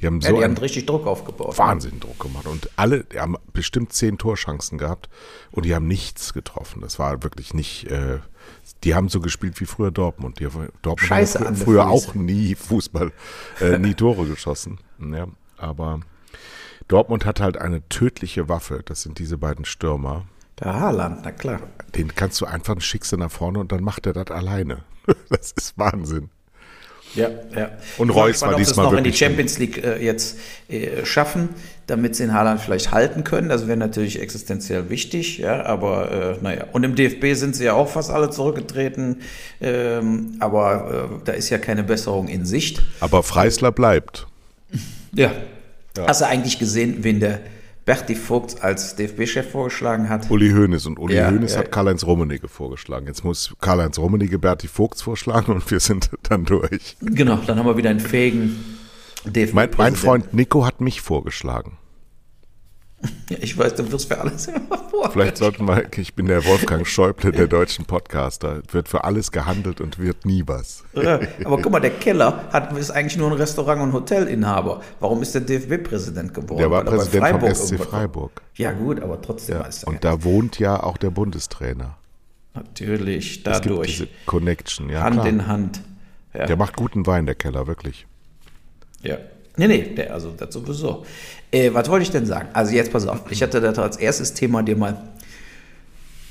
Die 0.00 0.06
haben 0.06 0.20
Ja, 0.20 0.30
so 0.30 0.38
die 0.38 0.44
haben 0.44 0.56
richtig 0.56 0.86
Druck 0.86 1.06
aufgebaut. 1.06 1.56
Wahnsinn 1.58 2.00
Druck 2.00 2.18
gemacht. 2.18 2.46
Und 2.46 2.68
alle, 2.76 3.04
die 3.04 3.20
haben 3.20 3.36
bestimmt 3.52 3.92
zehn 3.92 4.18
Torchancen 4.18 4.78
gehabt 4.78 5.08
und 5.52 5.64
die 5.64 5.74
haben 5.74 5.86
nichts 5.86 6.32
getroffen. 6.32 6.80
Das 6.80 6.98
war 6.98 7.22
wirklich 7.22 7.54
nicht, 7.54 7.88
äh, 7.90 8.18
die 8.82 8.94
haben 8.94 9.08
so 9.08 9.20
gespielt 9.20 9.60
wie 9.60 9.66
früher 9.66 9.92
Dortmund. 9.92 10.40
Die, 10.40 10.48
Dortmund 10.82 11.00
Scheiße 11.00 11.38
den 11.38 11.54
früher 11.54 11.84
Füßen. 11.88 12.10
auch 12.10 12.14
nie 12.14 12.56
Fußball, 12.56 13.12
äh, 13.60 13.78
nie 13.78 13.94
Tore 13.94 14.26
geschossen. 14.26 14.78
Ja, 14.98 15.28
aber 15.56 16.00
Dortmund 16.88 17.24
hat 17.24 17.40
halt 17.40 17.58
eine 17.58 17.88
tödliche 17.88 18.48
Waffe. 18.48 18.82
Das 18.84 19.02
sind 19.02 19.18
diese 19.18 19.38
beiden 19.38 19.64
Stürmer. 19.64 20.24
Der 20.62 20.78
Haaland, 20.78 21.20
na 21.24 21.32
klar. 21.32 21.60
Den 21.96 22.14
kannst 22.14 22.40
du 22.40 22.46
einfach 22.46 22.80
schickst 22.80 23.12
du 23.12 23.16
nach 23.16 23.30
vorne 23.30 23.58
und 23.58 23.72
dann 23.72 23.82
macht 23.82 24.06
er 24.06 24.12
das 24.12 24.30
alleine. 24.30 24.78
Das 25.28 25.52
ist 25.52 25.76
Wahnsinn. 25.76 26.30
Ja, 27.14 27.28
ja. 27.56 27.70
Und 27.98 28.10
Reus 28.10 28.40
war 28.42 28.54
diesmal 28.54 28.86
noch 28.86 28.92
in 28.92 28.98
die 28.98 29.10
wirklich 29.10 29.18
Champions 29.18 29.58
League 29.58 29.82
äh, 29.82 30.02
jetzt 30.02 30.38
äh, 30.68 31.04
schaffen, 31.04 31.50
damit 31.86 32.16
sie 32.16 32.24
den 32.24 32.32
Haaland 32.32 32.60
vielleicht 32.60 32.92
halten 32.92 33.24
können. 33.24 33.48
Das 33.48 33.66
wäre 33.66 33.76
natürlich 33.76 34.20
existenziell 34.20 34.88
wichtig, 34.88 35.38
ja, 35.38 35.64
aber 35.64 36.38
äh, 36.38 36.42
naja. 36.42 36.66
Und 36.72 36.84
im 36.84 36.94
DFB 36.94 37.34
sind 37.34 37.56
sie 37.56 37.64
ja 37.64 37.74
auch 37.74 37.88
fast 37.88 38.10
alle 38.10 38.30
zurückgetreten, 38.30 39.20
ähm, 39.60 40.36
aber 40.38 41.08
äh, 41.10 41.24
da 41.24 41.32
ist 41.32 41.50
ja 41.50 41.58
keine 41.58 41.82
Besserung 41.82 42.28
in 42.28 42.46
Sicht. 42.46 42.80
Aber 43.00 43.22
Freisler 43.22 43.72
bleibt. 43.72 44.26
Ja. 45.12 45.32
Hast 45.98 46.22
du 46.22 46.26
eigentlich 46.26 46.58
gesehen, 46.58 46.98
wen 47.00 47.20
der 47.20 47.40
Berti 47.84 48.14
Vogt 48.14 48.62
als 48.62 48.94
DFB-Chef 48.94 49.50
vorgeschlagen 49.50 50.08
hat? 50.08 50.30
Uli 50.30 50.50
Hoeneß 50.50 50.86
und 50.86 50.98
Uli 50.98 51.16
Ja, 51.16 51.30
Hoeneß 51.30 51.54
ja. 51.54 51.60
hat 51.60 51.72
Karl-Heinz 51.72 52.04
Rummenigge 52.04 52.46
vorgeschlagen. 52.46 53.06
Jetzt 53.06 53.24
muss 53.24 53.54
Karl-Heinz 53.60 53.98
Rummenigge 53.98 54.38
Berti 54.38 54.68
Vogts 54.68 55.02
vorschlagen 55.02 55.52
und 55.52 55.68
wir 55.68 55.80
sind 55.80 56.10
dann 56.22 56.44
durch. 56.44 56.96
Genau, 57.00 57.36
dann 57.46 57.58
haben 57.58 57.66
wir 57.66 57.76
wieder 57.76 57.90
einen 57.90 58.00
fähigen 58.00 58.78
DFB. 59.24 59.54
Mein, 59.54 59.70
mein 59.76 59.96
Freund 59.96 60.32
Nico 60.32 60.64
hat 60.64 60.80
mich 60.80 61.00
vorgeschlagen. 61.00 61.78
Ja, 63.30 63.38
ich 63.40 63.56
weiß, 63.56 63.74
du 63.74 63.90
wirst 63.90 64.08
für 64.08 64.20
alles 64.20 64.46
immer 64.46 64.78
vor. 64.90 65.10
Vielleicht 65.10 65.36
sollten 65.36 65.66
wir, 65.66 65.84
ich 65.96 66.14
bin 66.14 66.26
der 66.26 66.44
Wolfgang 66.44 66.86
Schäuble 66.86 67.32
der 67.32 67.46
deutschen 67.46 67.84
Podcaster, 67.84 68.62
wird 68.70 68.88
für 68.88 69.04
alles 69.04 69.32
gehandelt 69.32 69.80
und 69.80 69.98
wird 69.98 70.24
nie 70.24 70.42
was. 70.46 70.84
Aber 70.94 71.60
guck 71.60 71.72
mal, 71.72 71.80
der 71.80 71.90
Keller 71.90 72.48
hat, 72.52 72.76
ist 72.76 72.90
eigentlich 72.90 73.16
nur 73.16 73.30
ein 73.30 73.36
Restaurant- 73.36 73.82
und 73.82 73.92
Hotelinhaber. 73.92 74.82
Warum 75.00 75.22
ist 75.22 75.34
der 75.34 75.42
DFB-Präsident 75.42 76.34
geworden? 76.34 76.58
Der 76.58 76.70
war 76.70 76.84
Präsident 76.84 77.22
Freiburg 77.24 77.56
vom 77.56 77.66
SC 77.66 77.78
Freiburg. 77.80 78.42
Ja 78.54 78.72
gut, 78.72 79.00
aber 79.00 79.20
trotzdem 79.20 79.56
ja, 79.56 79.62
ist 79.62 79.84
er. 79.84 79.88
Und 79.88 80.04
da 80.04 80.22
wohnt 80.22 80.58
ja 80.58 80.82
auch 80.82 80.96
der 80.96 81.10
Bundestrainer. 81.10 81.96
Natürlich, 82.54 83.42
dadurch. 83.42 83.90
Es 83.90 83.98
gibt 83.98 84.10
diese 84.10 84.26
Connection, 84.26 84.90
ja. 84.90 85.02
Hand 85.02 85.16
klar. 85.16 85.26
in 85.26 85.46
Hand. 85.46 85.80
Ja. 86.34 86.46
Der 86.46 86.56
macht 86.56 86.76
guten 86.76 87.06
Wein, 87.06 87.26
der 87.26 87.34
Keller, 87.34 87.66
wirklich. 87.66 88.06
Ja. 89.02 89.18
Nee, 89.56 89.68
nee, 89.68 89.94
der, 89.94 90.14
also 90.14 90.32
das 90.36 90.54
sowieso. 90.54 91.04
Äh, 91.50 91.72
was 91.74 91.88
wollte 91.88 92.04
ich 92.04 92.10
denn 92.10 92.26
sagen? 92.26 92.48
Also 92.52 92.74
jetzt 92.74 92.92
pass 92.92 93.06
auf, 93.06 93.20
ich 93.30 93.42
hatte 93.42 93.60
da 93.60 93.70
als 93.82 93.96
erstes 93.96 94.34
Thema 94.34 94.62
dir 94.62 94.76
mal. 94.76 94.96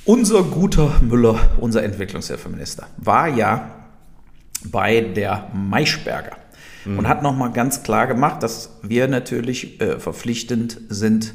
Unser 0.03 0.43
guter 0.43 0.99
Müller, 1.01 1.39
unser 1.59 1.83
Entwicklungshilfeminister, 1.83 2.87
war 2.97 3.27
ja 3.27 3.85
bei 4.65 5.01
der 5.01 5.49
Maischberger 5.53 6.37
mhm. 6.85 6.99
und 6.99 7.07
hat 7.07 7.21
nochmal 7.21 7.51
ganz 7.51 7.83
klar 7.83 8.07
gemacht, 8.07 8.41
dass 8.41 8.79
wir 8.81 9.07
natürlich 9.07 9.79
äh, 9.79 9.99
verpflichtend 9.99 10.79
sind, 10.89 11.33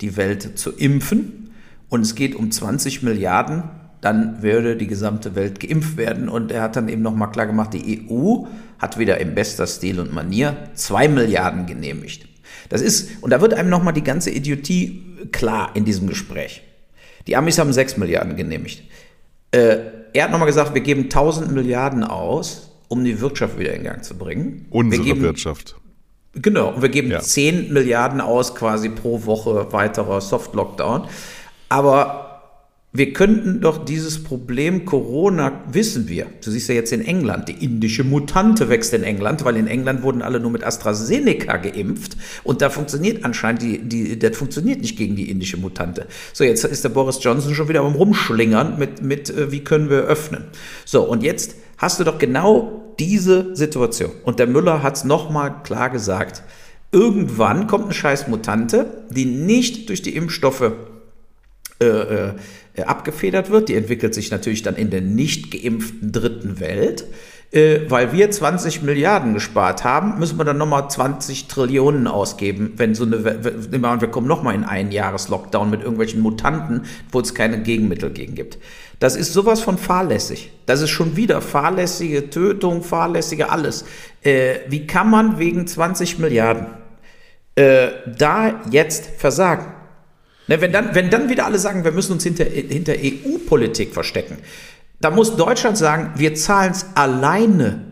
die 0.00 0.16
Welt 0.16 0.58
zu 0.58 0.72
impfen. 0.72 1.50
Und 1.88 2.00
es 2.00 2.14
geht 2.14 2.34
um 2.34 2.50
20 2.50 3.02
Milliarden, 3.02 3.64
dann 4.00 4.42
würde 4.42 4.76
die 4.76 4.86
gesamte 4.86 5.34
Welt 5.34 5.60
geimpft 5.60 5.96
werden. 5.96 6.28
Und 6.28 6.52
er 6.52 6.62
hat 6.62 6.76
dann 6.76 6.88
eben 6.88 7.02
nochmal 7.02 7.30
klar 7.30 7.46
gemacht, 7.46 7.72
die 7.72 8.08
EU 8.10 8.44
hat 8.78 8.98
wieder 8.98 9.18
im 9.18 9.34
bester 9.34 9.66
Stil 9.66 10.00
und 10.00 10.12
Manier 10.12 10.56
2 10.74 11.08
Milliarden 11.08 11.66
genehmigt. 11.66 12.28
Das 12.68 12.82
ist, 12.82 13.22
und 13.22 13.30
da 13.30 13.40
wird 13.40 13.54
einem 13.54 13.70
nochmal 13.70 13.92
die 13.92 14.04
ganze 14.04 14.30
Idiotie 14.30 15.02
klar 15.32 15.70
in 15.74 15.84
diesem 15.84 16.08
Gespräch. 16.08 16.62
Die 17.26 17.36
Amis 17.36 17.58
haben 17.58 17.72
6 17.72 17.96
Milliarden 17.96 18.36
genehmigt. 18.36 18.82
Äh, 19.50 19.78
er 20.12 20.24
hat 20.24 20.30
nochmal 20.30 20.46
gesagt, 20.46 20.74
wir 20.74 20.80
geben 20.80 21.04
1000 21.04 21.52
Milliarden 21.52 22.04
aus, 22.04 22.70
um 22.88 23.04
die 23.04 23.20
Wirtschaft 23.20 23.58
wieder 23.58 23.74
in 23.74 23.84
Gang 23.84 24.04
zu 24.04 24.16
bringen. 24.16 24.66
Unsere 24.70 25.02
geben, 25.02 25.20
Wirtschaft. 25.22 25.76
Genau, 26.34 26.74
und 26.74 26.82
wir 26.82 26.88
geben 26.88 27.10
ja. 27.10 27.20
10 27.20 27.72
Milliarden 27.72 28.20
aus 28.20 28.54
quasi 28.54 28.88
pro 28.88 29.24
Woche 29.24 29.72
weiterer 29.72 30.20
Soft-Lockdown. 30.20 31.08
Aber 31.68 32.25
wir 32.96 33.12
könnten 33.12 33.60
doch 33.60 33.84
dieses 33.84 34.22
Problem 34.22 34.84
Corona, 34.84 35.64
wissen 35.70 36.08
wir, 36.08 36.26
du 36.42 36.50
siehst 36.50 36.68
ja 36.68 36.74
jetzt 36.74 36.92
in 36.92 37.04
England, 37.04 37.48
die 37.48 37.64
indische 37.64 38.04
Mutante 38.04 38.68
wächst 38.68 38.94
in 38.94 39.02
England, 39.02 39.44
weil 39.44 39.56
in 39.56 39.66
England 39.66 40.02
wurden 40.02 40.22
alle 40.22 40.40
nur 40.40 40.50
mit 40.50 40.64
AstraZeneca 40.64 41.58
geimpft 41.58 42.16
und 42.44 42.62
da 42.62 42.70
funktioniert 42.70 43.24
anscheinend, 43.24 43.62
die, 43.62 43.78
die, 43.78 44.18
das 44.18 44.36
funktioniert 44.36 44.80
nicht 44.80 44.96
gegen 44.96 45.16
die 45.16 45.30
indische 45.30 45.56
Mutante. 45.56 46.06
So, 46.32 46.44
jetzt 46.44 46.64
ist 46.64 46.84
der 46.84 46.88
Boris 46.88 47.18
Johnson 47.22 47.54
schon 47.54 47.68
wieder 47.68 47.80
am 47.80 47.94
Rumschlingern 47.94 48.78
mit, 48.78 49.02
mit 49.02 49.30
äh, 49.30 49.52
wie 49.52 49.60
können 49.60 49.90
wir 49.90 49.98
öffnen. 49.98 50.44
So, 50.84 51.02
und 51.02 51.22
jetzt 51.22 51.56
hast 51.78 52.00
du 52.00 52.04
doch 52.04 52.18
genau 52.18 52.94
diese 52.98 53.54
Situation. 53.54 54.12
Und 54.24 54.38
der 54.38 54.46
Müller 54.46 54.82
hat 54.82 54.96
es 54.96 55.04
nochmal 55.04 55.62
klar 55.62 55.90
gesagt. 55.90 56.42
Irgendwann 56.92 57.66
kommt 57.66 57.84
eine 57.84 57.94
scheiß 57.94 58.28
Mutante, 58.28 59.04
die 59.10 59.26
nicht 59.26 59.88
durch 59.88 60.00
die 60.00 60.16
Impfstoffe 60.16 60.72
äh, 61.78 61.84
äh, 61.84 62.34
abgefedert 62.84 63.50
wird. 63.50 63.68
Die 63.68 63.74
entwickelt 63.74 64.14
sich 64.14 64.30
natürlich 64.30 64.62
dann 64.62 64.76
in 64.76 64.90
der 64.90 65.00
nicht 65.00 65.50
geimpften 65.50 66.12
dritten 66.12 66.60
Welt. 66.60 67.04
Äh, 67.52 67.88
weil 67.88 68.12
wir 68.12 68.28
20 68.28 68.82
Milliarden 68.82 69.32
gespart 69.32 69.84
haben, 69.84 70.18
müssen 70.18 70.36
wir 70.36 70.44
dann 70.44 70.58
nochmal 70.58 70.90
20 70.90 71.46
Trillionen 71.46 72.08
ausgeben, 72.08 72.72
wenn 72.76 72.96
so 72.96 73.04
eine, 73.04 73.24
wir 73.24 74.08
kommen 74.08 74.26
nochmal 74.26 74.56
in 74.56 74.64
einen 74.64 74.90
Jahres-Lockdown 74.90 75.70
mit 75.70 75.80
irgendwelchen 75.80 76.20
Mutanten, 76.20 76.82
wo 77.12 77.20
es 77.20 77.34
keine 77.34 77.62
Gegenmittel 77.62 78.10
gegen 78.10 78.34
gibt. 78.34 78.58
Das 78.98 79.14
ist 79.14 79.32
sowas 79.32 79.60
von 79.60 79.78
fahrlässig. 79.78 80.50
Das 80.66 80.80
ist 80.80 80.90
schon 80.90 81.16
wieder 81.16 81.40
fahrlässige 81.40 82.30
Tötung, 82.30 82.82
fahrlässige 82.82 83.48
alles. 83.48 83.84
Äh, 84.22 84.56
wie 84.68 84.86
kann 84.88 85.08
man 85.08 85.38
wegen 85.38 85.68
20 85.68 86.18
Milliarden 86.18 86.66
äh, 87.54 87.88
da 88.18 88.60
jetzt 88.70 89.06
versagen? 89.18 89.75
Ne, 90.48 90.60
wenn, 90.60 90.72
dann, 90.72 90.94
wenn 90.94 91.10
dann 91.10 91.28
wieder 91.28 91.46
alle 91.46 91.58
sagen, 91.58 91.84
wir 91.84 91.92
müssen 91.92 92.12
uns 92.12 92.22
hinter, 92.22 92.44
hinter 92.44 92.94
EU-Politik 92.94 93.92
verstecken, 93.92 94.38
da 95.00 95.10
muss 95.10 95.36
Deutschland 95.36 95.76
sagen, 95.76 96.12
wir 96.16 96.34
zahlen 96.34 96.72
es 96.72 96.86
alleine. 96.94 97.82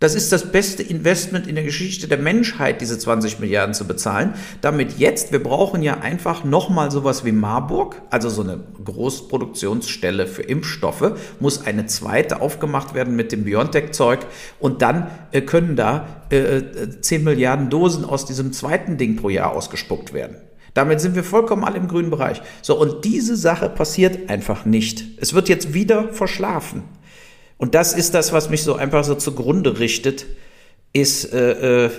Das 0.00 0.16
ist 0.16 0.32
das 0.32 0.50
beste 0.50 0.82
Investment 0.82 1.46
in 1.46 1.54
der 1.54 1.62
Geschichte 1.62 2.08
der 2.08 2.18
Menschheit, 2.18 2.80
diese 2.80 2.98
20 2.98 3.38
Milliarden 3.38 3.72
zu 3.72 3.86
bezahlen. 3.86 4.34
Damit 4.60 4.98
jetzt, 4.98 5.30
wir 5.30 5.40
brauchen 5.40 5.80
ja 5.80 5.98
einfach 5.98 6.42
nochmal 6.42 6.90
sowas 6.90 7.24
wie 7.24 7.30
Marburg, 7.30 8.02
also 8.10 8.28
so 8.28 8.42
eine 8.42 8.58
Großproduktionsstelle 8.84 10.26
für 10.26 10.42
Impfstoffe, 10.42 11.12
muss 11.38 11.64
eine 11.64 11.86
zweite 11.86 12.40
aufgemacht 12.40 12.94
werden 12.94 13.14
mit 13.14 13.30
dem 13.30 13.44
BioNTech-Zeug 13.44 14.26
und 14.58 14.82
dann 14.82 15.08
äh, 15.30 15.40
können 15.42 15.76
da 15.76 16.08
äh, 16.30 16.62
10 17.00 17.20
äh, 17.20 17.24
Milliarden 17.24 17.70
Dosen 17.70 18.04
aus 18.04 18.26
diesem 18.26 18.52
zweiten 18.52 18.96
Ding 18.96 19.14
pro 19.14 19.28
Jahr 19.28 19.52
ausgespuckt 19.52 20.12
werden. 20.12 20.34
Damit 20.74 21.00
sind 21.00 21.14
wir 21.14 21.24
vollkommen 21.24 21.64
alle 21.64 21.76
im 21.76 21.88
grünen 21.88 22.10
Bereich. 22.10 22.40
So, 22.62 22.80
und 22.80 23.04
diese 23.04 23.36
Sache 23.36 23.68
passiert 23.68 24.30
einfach 24.30 24.64
nicht. 24.64 25.04
Es 25.18 25.34
wird 25.34 25.48
jetzt 25.48 25.74
wieder 25.74 26.08
verschlafen. 26.08 26.84
Und 27.58 27.74
das 27.74 27.92
ist 27.92 28.14
das, 28.14 28.32
was 28.32 28.48
mich 28.50 28.62
so 28.62 28.74
einfach 28.74 29.04
so 29.04 29.14
zugrunde 29.14 29.78
richtet, 29.78 30.26
ist, 30.92 31.32
äh, 31.32 31.84
äh, 31.86 31.90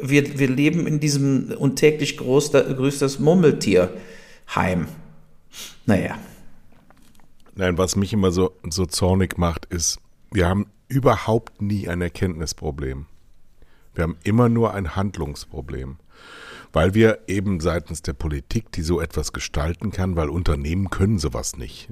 wir, 0.00 0.38
wir 0.38 0.48
leben 0.48 0.86
in 0.86 1.00
diesem 1.00 1.52
untäglich 1.58 2.16
groß, 2.16 2.52
größtes 2.52 3.18
Murmeltierheim. 3.18 4.88
Naja. 5.86 6.18
Nein, 7.54 7.76
was 7.76 7.96
mich 7.96 8.12
immer 8.12 8.30
so, 8.30 8.52
so 8.68 8.86
zornig 8.86 9.36
macht, 9.36 9.66
ist, 9.66 9.98
wir 10.32 10.48
haben 10.48 10.66
überhaupt 10.88 11.60
nie 11.60 11.88
ein 11.88 12.00
Erkenntnisproblem. 12.00 13.06
Wir 13.94 14.04
haben 14.04 14.16
immer 14.24 14.48
nur 14.48 14.72
ein 14.72 14.96
Handlungsproblem 14.96 15.98
weil 16.72 16.94
wir 16.94 17.20
eben 17.26 17.60
seitens 17.60 18.02
der 18.02 18.14
Politik, 18.14 18.72
die 18.72 18.82
so 18.82 19.00
etwas 19.00 19.32
gestalten 19.32 19.90
kann, 19.90 20.16
weil 20.16 20.28
Unternehmen 20.28 20.90
können 20.90 21.18
sowas 21.18 21.56
nicht. 21.56 21.90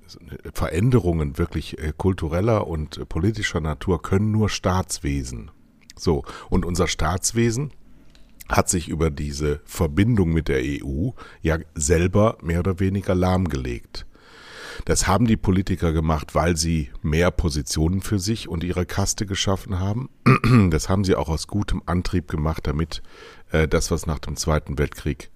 Veränderungen 0.55 1.39
wirklich 1.39 1.79
äh, 1.79 1.93
kultureller 1.97 2.67
und 2.67 2.99
äh, 2.99 3.05
politischer 3.05 3.61
Natur 3.61 4.03
können 4.03 4.31
nur 4.31 4.49
Staatswesen. 4.49 5.51
So, 5.97 6.25
und 6.49 6.65
unser 6.65 6.89
Staatswesen 6.89 7.73
hat 8.49 8.69
sich 8.69 8.89
über 8.89 9.11
diese 9.11 9.61
Verbindung 9.65 10.33
mit 10.33 10.49
der 10.49 10.61
EU 10.63 11.11
ja 11.41 11.59
selber 11.75 12.39
mehr 12.43 12.61
oder 12.61 12.81
weniger 12.81 13.15
lahmgelegt. 13.15 14.07
Das 14.85 15.07
haben 15.07 15.27
die 15.27 15.37
Politiker 15.37 15.93
gemacht, 15.93 16.35
weil 16.35 16.57
sie 16.57 16.91
mehr 17.03 17.31
Positionen 17.31 18.01
für 18.01 18.19
sich 18.19 18.49
und 18.49 18.65
ihre 18.65 18.87
Kaste 18.87 19.27
geschaffen 19.27 19.79
haben. 19.79 20.09
Das 20.71 20.89
haben 20.89 21.05
sie 21.05 21.15
auch 21.15 21.29
aus 21.29 21.47
gutem 21.47 21.83
Antrieb 21.87 22.29
gemacht, 22.29 22.67
damit 22.67 23.03
äh, 23.51 23.69
das, 23.69 23.91
was 23.91 24.07
nach 24.07 24.19
dem 24.19 24.37
Zweiten 24.37 24.79
Weltkrieg 24.79 25.31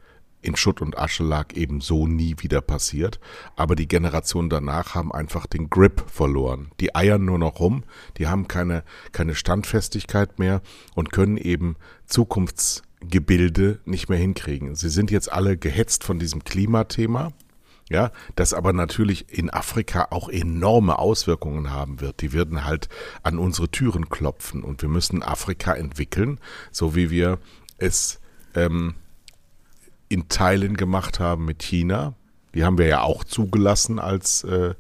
in 0.45 0.57
Schutt 0.57 0.83
und 0.83 0.99
Asche 0.99 1.25
lag, 1.25 1.55
eben 1.55 1.81
so 1.81 2.07
nie 2.07 2.37
wieder 2.39 2.61
passiert. 2.61 3.19
Aber 3.57 3.75
die 3.75 3.89
Generationen 3.89 4.51
danach 4.51 4.95
haben 4.95 5.13
einfach 5.13 5.47
den 5.47 5.71
Grip 5.71 6.05
verloren. 6.07 6.71
Die 6.81 6.95
eiern 6.95 7.25
nur 7.25 7.39
noch 7.39 7.61
rum, 7.61 7.85
die 8.19 8.29
haben 8.29 8.47
keine, 8.47 8.85
keine 9.13 9.35
Standfestigkeit 9.35 10.39
mehr 10.39 10.61
und 10.95 11.13
können 11.13 11.39
eben 11.39 11.77
Zukunftsgebilde 12.07 13.81
nicht 13.85 14.09
mehr 14.09 14.19
hinkriegen. 14.19 14.75
Sie 14.75 14.91
sind 14.91 15.11
jetzt 15.11 15.33
alle 15.33 15.57
gehetzt 15.57 16.05
von 16.05 16.19
diesem 16.19 16.45
Klimathema. 16.45 17.33
Ja, 17.91 18.13
das 18.35 18.55
aber 18.55 18.73
natürlich 18.73 19.29
in 19.29 19.51
Afrika 19.51 20.09
auch 20.11 20.31
enorme 20.31 20.99
Auswirkungen 20.99 21.71
haben 21.71 22.01
wird. 22.01 22.23
Die 22.23 22.33
werden 22.33 22.65
halt 22.65 22.89
an 23.23 23.39
unsere 23.39 23.69
Türen 23.69 24.09
klopfen 24.09 24.63
und 24.63 24.81
wir 24.81 24.89
müssen 24.89 25.23
Afrika 25.23 25.75
entwickeln, 25.75 26.41
so 26.71 26.95
wie 26.95 27.11
wir 27.11 27.39
es 27.77 28.21
ähm, 28.55 28.95
in 30.09 30.29
Teilen 30.29 30.79
gemacht 30.79 31.21
haben 31.21 31.45
mit 31.45 31.63
China. 31.63 32.15
Die 32.55 32.65
haben 32.65 32.79
wir 32.79 32.87
ja 32.87 33.03
auch 33.03 33.23
zugelassen 33.25 33.99
als 33.99 34.45
äh, 34.45 34.75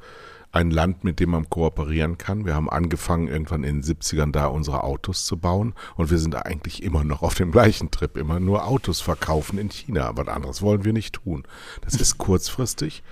ein 0.55 0.71
Land, 0.71 1.03
mit 1.03 1.21
dem 1.21 1.31
man 1.31 1.51
kooperieren 1.51 2.17
kann. 2.17 2.47
Wir 2.47 2.55
haben 2.55 2.71
angefangen, 2.71 3.29
irgendwann 3.29 3.65
in 3.65 3.83
den 3.83 3.97
70ern 3.97 4.31
da 4.31 4.47
unsere 4.47 4.85
Autos 4.85 5.25
zu 5.25 5.37
bauen 5.37 5.75
und 5.97 6.11
wir 6.11 6.19
sind 6.19 6.37
eigentlich 6.37 6.83
immer 6.83 7.03
noch 7.03 7.23
auf 7.23 7.35
dem 7.35 7.51
gleichen 7.51 7.91
Trip, 7.91 8.17
immer 8.17 8.39
nur 8.39 8.67
Autos 8.67 9.01
verkaufen 9.01 9.59
in 9.59 9.69
China. 9.71 10.13
Was 10.15 10.29
anderes 10.29 10.63
wollen 10.63 10.85
wir 10.85 10.93
nicht 10.93 11.17
tun. 11.17 11.45
Das 11.83 11.95
ist 11.95 12.19
kurzfristig. 12.19 13.03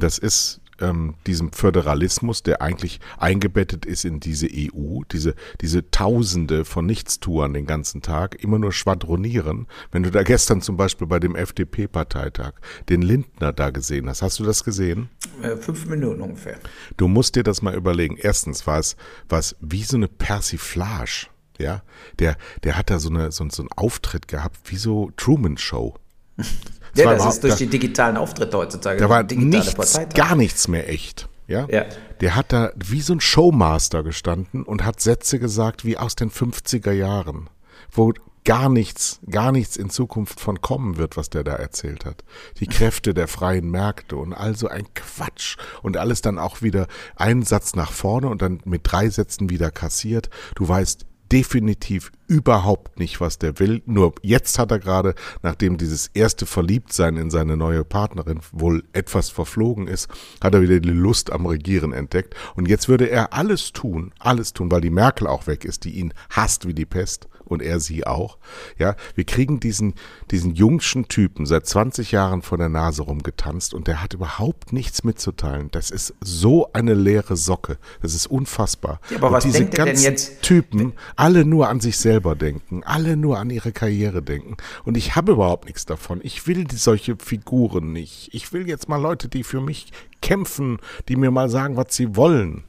Das 0.00 0.18
ist 0.18 0.60
ähm, 0.80 1.14
diesem 1.26 1.52
Föderalismus, 1.52 2.42
der 2.42 2.62
eigentlich 2.62 3.00
eingebettet 3.18 3.86
ist 3.86 4.04
in 4.04 4.20
diese 4.20 4.48
EU, 4.52 5.02
diese, 5.10 5.34
diese 5.60 5.90
Tausende 5.90 6.64
von 6.64 6.86
Nichtstuern 6.86 7.52
den 7.54 7.66
ganzen 7.66 8.02
Tag, 8.02 8.42
immer 8.42 8.58
nur 8.58 8.72
schwadronieren. 8.72 9.66
Wenn 9.92 10.02
du 10.02 10.10
da 10.10 10.22
gestern 10.22 10.62
zum 10.62 10.76
Beispiel 10.76 11.06
bei 11.06 11.20
dem 11.20 11.36
FDP-Parteitag 11.36 12.54
den 12.88 13.02
Lindner 13.02 13.52
da 13.52 13.70
gesehen 13.70 14.08
hast, 14.08 14.22
hast 14.22 14.38
du 14.38 14.44
das 14.44 14.64
gesehen? 14.64 15.08
Äh, 15.42 15.56
fünf 15.56 15.86
Minuten 15.86 16.20
ungefähr. 16.20 16.58
Du 16.96 17.08
musst 17.08 17.36
dir 17.36 17.42
das 17.42 17.62
mal 17.62 17.74
überlegen. 17.74 18.16
Erstens 18.20 18.66
war 18.66 18.78
es 18.78 18.96
was 19.28 19.56
wie 19.60 19.82
so 19.82 19.96
eine 19.96 20.08
Persiflage. 20.08 21.28
Ja, 21.58 21.82
der, 22.18 22.36
der 22.64 22.76
hat 22.76 22.90
da 22.90 22.98
so, 22.98 23.10
eine, 23.10 23.30
so, 23.30 23.48
so 23.48 23.62
einen 23.62 23.70
Auftritt 23.76 24.26
gehabt, 24.26 24.58
wie 24.64 24.76
so 24.76 25.12
Truman 25.16 25.56
Show. 25.56 25.94
Ja, 26.94 27.14
das 27.14 27.34
ist 27.34 27.44
durch 27.44 27.56
die 27.56 27.66
digitalen 27.66 28.16
Auftritte 28.16 28.56
heutzutage. 28.56 28.98
Da 28.98 29.08
war 29.08 29.22
nichts, 29.24 29.98
gar 30.14 30.36
nichts 30.36 30.68
mehr 30.68 30.88
echt. 30.88 31.28
Ja? 31.46 31.66
ja? 31.70 31.84
Der 32.20 32.36
hat 32.36 32.52
da 32.52 32.72
wie 32.76 33.00
so 33.00 33.12
ein 33.12 33.20
Showmaster 33.20 34.02
gestanden 34.02 34.62
und 34.62 34.84
hat 34.84 35.00
Sätze 35.00 35.38
gesagt 35.38 35.84
wie 35.84 35.98
aus 35.98 36.16
den 36.16 36.30
50er 36.30 36.92
Jahren, 36.92 37.50
wo 37.90 38.12
gar 38.44 38.68
nichts, 38.68 39.20
gar 39.30 39.52
nichts 39.52 39.76
in 39.76 39.90
Zukunft 39.90 40.38
von 40.38 40.60
kommen 40.60 40.98
wird, 40.98 41.16
was 41.16 41.30
der 41.30 41.44
da 41.44 41.54
erzählt 41.54 42.04
hat. 42.04 42.24
Die 42.60 42.66
Kräfte 42.66 43.14
der 43.14 43.26
freien 43.26 43.70
Märkte 43.70 44.16
und 44.16 44.34
also 44.34 44.68
ein 44.68 44.86
Quatsch 44.94 45.56
und 45.82 45.96
alles 45.96 46.20
dann 46.20 46.38
auch 46.38 46.62
wieder 46.62 46.86
ein 47.16 47.42
Satz 47.42 47.74
nach 47.74 47.90
vorne 47.90 48.28
und 48.28 48.42
dann 48.42 48.60
mit 48.64 48.82
drei 48.84 49.08
Sätzen 49.08 49.48
wieder 49.48 49.70
kassiert. 49.70 50.28
Du 50.56 50.68
weißt 50.68 51.06
definitiv 51.32 52.12
überhaupt 52.26 52.98
nicht, 52.98 53.20
was 53.20 53.38
der 53.38 53.58
will. 53.58 53.82
Nur 53.86 54.14
jetzt 54.22 54.58
hat 54.58 54.70
er 54.70 54.78
gerade, 54.78 55.14
nachdem 55.42 55.76
dieses 55.76 56.08
erste 56.14 56.46
Verliebtsein 56.46 57.16
in 57.16 57.30
seine 57.30 57.56
neue 57.56 57.84
Partnerin 57.84 58.40
wohl 58.52 58.84
etwas 58.92 59.30
verflogen 59.30 59.88
ist, 59.88 60.08
hat 60.42 60.54
er 60.54 60.62
wieder 60.62 60.80
die 60.80 60.90
Lust 60.90 61.32
am 61.32 61.46
Regieren 61.46 61.92
entdeckt. 61.92 62.34
Und 62.56 62.68
jetzt 62.68 62.88
würde 62.88 63.08
er 63.08 63.32
alles 63.32 63.72
tun, 63.72 64.12
alles 64.18 64.52
tun, 64.52 64.70
weil 64.70 64.80
die 64.80 64.90
Merkel 64.90 65.26
auch 65.26 65.46
weg 65.46 65.64
ist, 65.64 65.84
die 65.84 65.92
ihn 65.92 66.14
hasst 66.30 66.66
wie 66.66 66.74
die 66.74 66.86
Pest 66.86 67.28
und 67.44 67.62
er 67.62 67.80
sie 67.80 68.06
auch. 68.06 68.38
Ja, 68.78 68.96
wir 69.14 69.24
kriegen 69.24 69.60
diesen, 69.60 69.94
diesen 70.30 70.54
jungschen 70.54 71.08
Typen 71.08 71.46
seit 71.46 71.66
20 71.66 72.12
Jahren 72.12 72.42
vor 72.42 72.58
der 72.58 72.68
Nase 72.68 73.02
rumgetanzt 73.02 73.74
und 73.74 73.86
der 73.86 74.02
hat 74.02 74.14
überhaupt 74.14 74.72
nichts 74.72 75.04
mitzuteilen. 75.04 75.70
Das 75.70 75.90
ist 75.90 76.14
so 76.20 76.72
eine 76.72 76.94
leere 76.94 77.36
Socke. 77.36 77.78
Das 78.02 78.14
ist 78.14 78.26
unfassbar. 78.26 79.00
Ja, 79.10 79.18
aber 79.18 79.28
und 79.28 79.32
was 79.34 79.44
diese 79.44 79.58
denkt 79.58 79.74
ganzen 79.74 80.02
denn 80.02 80.12
jetzt? 80.12 80.42
Typen, 80.42 80.92
alle 81.16 81.44
nur 81.44 81.68
an 81.68 81.80
sich 81.80 81.98
selber 82.14 82.36
denken, 82.36 82.82
alle 82.84 83.16
nur 83.16 83.38
an 83.38 83.50
ihre 83.50 83.72
Karriere 83.72 84.22
denken. 84.22 84.56
Und 84.84 84.96
ich 84.96 85.16
habe 85.16 85.32
überhaupt 85.32 85.64
nichts 85.64 85.84
davon. 85.84 86.20
Ich 86.22 86.46
will 86.46 86.64
solche 86.70 87.16
Figuren 87.16 87.92
nicht. 87.92 88.28
Ich 88.32 88.52
will 88.52 88.68
jetzt 88.68 88.88
mal 88.88 89.02
Leute, 89.02 89.28
die 89.28 89.42
für 89.42 89.60
mich 89.60 89.88
kämpfen, 90.22 90.78
die 91.08 91.16
mir 91.16 91.32
mal 91.32 91.48
sagen, 91.48 91.76
was 91.76 91.86
sie 91.90 92.14
wollen. 92.14 92.62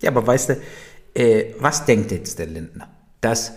Ja, 0.00 0.10
aber 0.10 0.24
weißt 0.24 0.50
du, 0.50 0.60
äh, 1.14 1.54
was 1.58 1.86
denkt 1.86 2.12
jetzt 2.12 2.38
der 2.38 2.46
Lindner? 2.46 2.88
Dass 3.20 3.54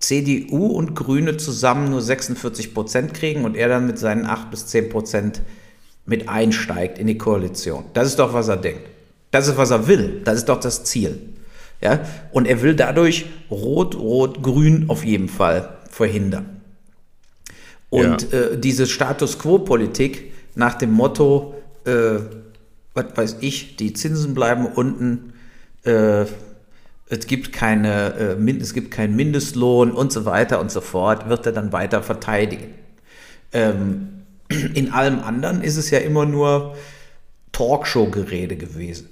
CDU 0.00 0.66
und 0.66 0.96
Grüne 0.96 1.36
zusammen 1.36 1.90
nur 1.90 2.02
46 2.02 2.74
Prozent 2.74 3.14
kriegen 3.14 3.44
und 3.44 3.56
er 3.56 3.68
dann 3.68 3.86
mit 3.86 3.98
seinen 4.00 4.26
8 4.26 4.50
bis 4.50 4.66
10 4.66 4.88
Prozent 4.88 5.42
mit 6.04 6.28
einsteigt 6.28 6.98
in 6.98 7.06
die 7.06 7.18
Koalition. 7.18 7.84
Das 7.94 8.08
ist 8.08 8.18
doch, 8.18 8.32
was 8.32 8.48
er 8.48 8.56
denkt. 8.56 8.82
Das 9.30 9.46
ist, 9.46 9.56
was 9.56 9.70
er 9.70 9.86
will. 9.86 10.22
Das 10.24 10.38
ist 10.38 10.48
doch 10.48 10.58
das 10.58 10.82
Ziel. 10.82 11.37
Ja? 11.80 12.00
Und 12.32 12.46
er 12.46 12.62
will 12.62 12.74
dadurch 12.74 13.26
Rot, 13.50 13.94
Rot, 13.96 14.42
Grün 14.42 14.86
auf 14.88 15.04
jeden 15.04 15.28
Fall 15.28 15.78
verhindern. 15.90 16.60
Und 17.90 18.32
ja. 18.32 18.38
äh, 18.38 18.58
diese 18.58 18.86
Status 18.86 19.38
Quo-Politik 19.38 20.32
nach 20.54 20.74
dem 20.74 20.92
Motto, 20.92 21.54
äh, 21.84 22.20
was 22.94 23.06
weiß 23.14 23.36
ich, 23.40 23.76
die 23.76 23.92
Zinsen 23.92 24.34
bleiben 24.34 24.66
unten, 24.66 25.32
äh, 25.84 26.26
es 27.10 27.26
gibt 27.26 27.52
keine, 27.52 28.36
äh, 28.38 28.50
es 28.60 28.74
gibt 28.74 28.90
keinen 28.90 29.16
Mindestlohn 29.16 29.92
und 29.92 30.12
so 30.12 30.24
weiter 30.26 30.60
und 30.60 30.70
so 30.70 30.80
fort, 30.80 31.28
wird 31.28 31.46
er 31.46 31.52
dann 31.52 31.72
weiter 31.72 32.02
verteidigen. 32.02 32.74
Ähm, 33.52 34.24
in 34.74 34.92
allem 34.92 35.20
anderen 35.20 35.62
ist 35.62 35.76
es 35.76 35.90
ja 35.90 35.98
immer 35.98 36.26
nur 36.26 36.76
Talkshow-Gerede 37.52 38.56
gewesen. 38.56 39.08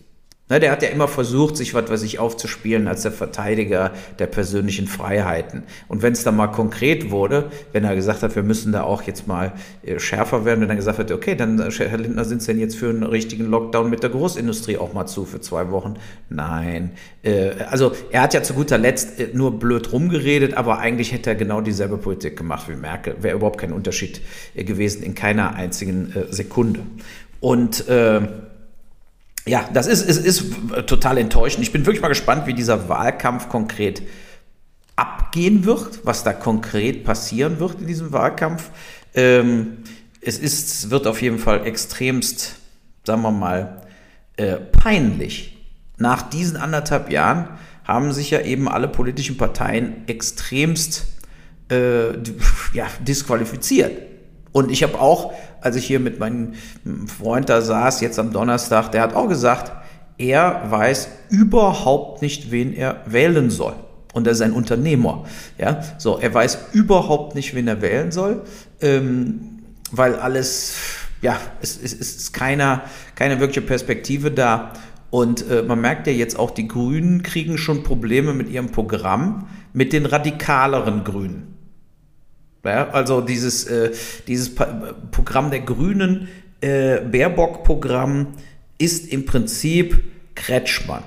Ne, 0.49 0.61
der 0.61 0.71
hat 0.71 0.81
ja 0.85 0.91
immer 0.91 1.09
versucht, 1.09 1.57
sich 1.57 1.75
was 1.75 1.91
weiß 1.91 2.05
ich 2.05 2.21
aufzuspielen 2.21 2.87
als 2.87 3.03
der 3.03 3.11
Verteidiger 3.11 3.91
der 4.21 4.29
persönlichen 4.29 4.87
Freiheiten. 4.87 5.65
Und 5.89 6.03
wenn 6.03 6.13
es 6.13 6.23
dann 6.23 6.37
mal 6.37 6.47
konkret 6.47 7.11
wurde, 7.11 7.51
wenn 7.73 7.83
er 7.83 7.97
gesagt 7.97 8.23
hat, 8.23 8.37
wir 8.37 8.45
müssen 8.45 8.71
da 8.71 8.85
auch 8.85 9.03
jetzt 9.03 9.27
mal 9.27 9.55
äh, 9.83 9.99
schärfer 9.99 10.45
werden, 10.45 10.61
wenn 10.61 10.71
er 10.71 10.77
gesagt 10.77 11.01
hat, 11.01 11.11
okay, 11.11 11.35
dann 11.35 11.59
äh, 11.59 11.69
Herr 11.73 11.99
Lindner, 11.99 12.25
sind 12.25 12.43
Sie 12.43 12.53
denn 12.53 12.61
jetzt 12.61 12.77
für 12.77 12.89
einen 12.89 13.03
richtigen 13.03 13.47
Lockdown 13.47 13.91
mit 13.91 14.05
der 14.05 14.11
Großindustrie 14.11 14.77
auch 14.77 14.93
mal 14.93 15.07
zu 15.07 15.25
für 15.25 15.41
zwei 15.41 15.73
Wochen? 15.73 15.95
Nein. 16.29 16.93
Äh, 17.25 17.51
also 17.69 17.91
er 18.13 18.23
hat 18.23 18.33
ja 18.33 18.45
zu 18.45 18.55
guter 18.55 18.79
Letzt 18.79 19.19
äh, 19.19 19.31
nur 19.33 19.59
blöd 19.59 19.93
rumgeredet, 19.93 20.55
aber 20.55 20.79
eigentlich 20.79 21.11
hätte 21.11 21.31
er 21.31 21.37
genau 21.37 21.61
dieselbe 21.61 21.99
Politik 21.99 22.37
gemacht 22.37 22.69
wie 22.69 22.77
Merkel. 22.77 23.17
Wäre 23.21 23.35
überhaupt 23.35 23.59
kein 23.59 23.73
Unterschied 23.73 24.21
äh, 24.55 24.63
gewesen 24.63 25.03
in 25.03 25.17
keiner 25.17 25.57
einzigen 25.57 26.13
äh, 26.15 26.33
Sekunde. 26.33 26.83
Und 27.41 27.89
äh, 27.89 28.21
ja, 29.47 29.69
das 29.73 29.87
ist, 29.87 30.09
es 30.09 30.19
ist 30.19 30.45
total 30.87 31.19
enttäuschend. 31.19 31.63
Ich 31.63 31.73
bin 31.73 31.87
wirklich 31.87 32.03
mal 32.03 32.09
gespannt, 32.09 32.47
wie 32.47 32.55
dieser 32.55 32.89
Wahlkampf 32.89 33.49
konkret 33.49 34.03
abgehen 34.97 35.65
wird, 35.65 36.01
was 36.05 36.25
da 36.25 36.33
konkret 36.33 37.05
passieren 37.05 37.61
wird 37.61 37.81
in 37.81 37.87
diesem 37.87 38.13
Wahlkampf. 38.13 38.71
Ähm, 39.15 39.79
es 40.21 40.39
ist, 40.39 40.91
wird 40.91 41.07
auf 41.07 41.23
jeden 41.23 41.39
Fall 41.39 41.65
extremst, 41.67 42.57
sagen 43.05 43.23
wir 43.23 43.31
mal, 43.31 43.83
äh, 44.37 44.57
peinlich. 44.57 45.57
Nach 45.99 46.23
diesen 46.23 46.57
anderthalb 46.57 47.11
Jahren 47.11 47.49
haben 47.85 48.13
sich 48.13 48.31
ja 48.31 48.41
eben 48.41 48.69
alle 48.69 48.89
politischen 48.89 49.37
Parteien 49.37 50.09
extremst 50.09 51.07
äh, 51.71 52.15
ja, 52.73 52.89
disqualifiziert. 53.01 53.93
Und 54.53 54.71
ich 54.71 54.83
habe 54.83 54.99
auch, 55.01 55.35
als 55.67 55.77
ich 55.77 55.85
hier 55.85 56.01
mit 56.01 56.19
meinem 56.19 56.55
Freund 57.07 57.49
da 57.49 57.61
saß, 57.61 58.01
jetzt 58.01 58.19
am 58.19 58.33
Donnerstag, 58.33 58.93
der 58.93 59.03
hat 59.03 59.15
auch 59.15 59.29
gesagt, 59.29 59.73
er 60.17 60.63
weiß 60.71 61.09
überhaupt 61.29 62.23
nicht, 62.23 62.51
wen 62.51 62.73
er 62.73 63.03
wählen 63.07 63.51
soll. 63.51 63.75
Und 64.15 64.27
er 64.27 64.33
ist 64.33 64.41
ein 64.41 64.53
Unternehmer. 64.53 65.25
Ja, 65.59 65.83
so, 65.99 66.19
er 66.19 66.33
weiß 66.33 66.69
überhaupt 66.73 67.35
nicht, 67.35 67.55
wen 67.55 67.69
er 67.69 67.83
wählen 67.83 68.13
soll, 68.13 68.43
ähm, 68.81 69.59
weil 69.91 70.15
alles, 70.15 70.77
ja, 71.21 71.37
es, 71.61 71.79
es, 71.83 71.93
es 71.93 72.17
ist 72.17 72.33
keiner, 72.33 72.83
keine 73.15 73.41
wirkliche 73.41 73.61
Perspektive 73.61 74.31
da. 74.31 74.73
Und 75.11 75.51
äh, 75.51 75.63
man 75.63 75.81
merkt 75.81 76.07
ja 76.07 76.13
jetzt 76.13 76.39
auch, 76.39 76.51
die 76.51 76.69
Grünen 76.69 77.23
kriegen 77.23 77.59
schon 77.59 77.83
Probleme 77.83 78.33
mit 78.33 78.49
ihrem 78.49 78.71
Programm, 78.71 79.49
mit 79.73 79.93
den 79.93 80.07
radikaleren 80.07 81.05
Grünen. 81.05 81.56
Ja, 82.67 82.91
also 82.91 83.21
dieses, 83.21 83.65
äh, 83.65 83.93
dieses 84.27 84.55
Programm 84.55 85.51
der 85.51 85.61
Grünen, 85.61 86.29
äh, 86.61 87.01
Baerbock-Programm, 87.01 88.35
ist 88.79 89.13
im 89.13 89.25
Prinzip 89.25 90.03
Kretschmann. 90.35 91.03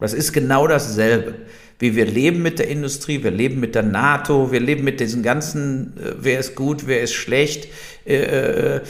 Das 0.00 0.14
ist 0.14 0.32
genau 0.32 0.66
dasselbe. 0.66 1.34
Wie 1.78 1.94
wir 1.96 2.04
leben 2.04 2.42
mit 2.42 2.58
der 2.58 2.68
Industrie, 2.68 3.22
wir 3.22 3.30
leben 3.30 3.60
mit 3.60 3.74
der 3.74 3.82
NATO, 3.82 4.52
wir 4.52 4.60
leben 4.60 4.84
mit 4.84 5.00
diesen 5.00 5.22
ganzen, 5.22 5.96
äh, 5.96 6.14
wer 6.18 6.40
ist 6.40 6.54
gut, 6.54 6.86
wer 6.86 7.00
ist 7.02 7.14
schlecht. 7.14 7.68
Äh, 8.06 8.16
äh, 8.16 8.80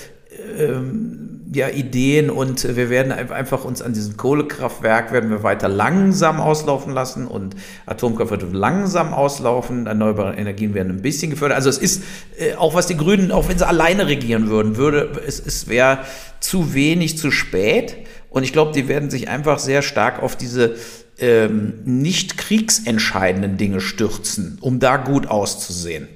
ähm, 0.59 1.31
ja, 1.53 1.69
Ideen 1.69 2.31
und 2.31 2.77
wir 2.77 2.91
werden 2.91 3.11
einfach 3.11 3.65
uns 3.65 3.83
an 3.83 3.93
diesem 3.93 4.17
Kohlekraftwerk 4.17 5.13
werden 5.13 5.31
wir 5.31 5.43
weiter 5.43 5.69
langsam 5.69 6.41
auslaufen 6.41 6.93
lassen 6.93 7.27
und 7.27 7.57
Atomkraft 7.87 8.31
wird 8.31 8.53
langsam 8.53 9.13
auslaufen, 9.13 9.87
erneuerbare 9.87 10.37
Energien 10.37 10.75
werden 10.75 10.93
ein 10.93 11.03
bisschen 11.03 11.31
gefördert. 11.31 11.57
Also 11.57 11.69
es 11.69 11.79
ist, 11.79 12.03
äh, 12.39 12.55
auch 12.55 12.75
was 12.75 12.87
die 12.87 12.97
Grünen, 12.97 13.33
auch 13.33 13.49
wenn 13.49 13.59
sie 13.59 13.67
alleine 13.67 14.07
regieren 14.07 14.49
würden, 14.49 14.77
würde, 14.77 15.11
es, 15.27 15.45
es 15.45 15.67
wäre 15.67 16.01
zu 16.39 16.73
wenig, 16.73 17.19
zu 17.19 17.33
spät. 17.33 17.97
Und 18.29 18.45
ich 18.45 18.53
glaube, 18.53 18.73
die 18.73 18.87
werden 18.87 19.11
sich 19.11 19.29
einfach 19.29 19.59
sehr 19.59 19.83
stark 19.83 20.23
auf 20.23 20.37
diese 20.37 20.77
ähm, 21.19 21.81
nicht 21.85 22.39
kriegsentscheidenden 22.39 23.57
Dinge 23.57 23.81
stürzen, 23.81 24.57
um 24.61 24.79
da 24.79 24.99
gut 24.99 25.27
auszusehen. 25.27 26.07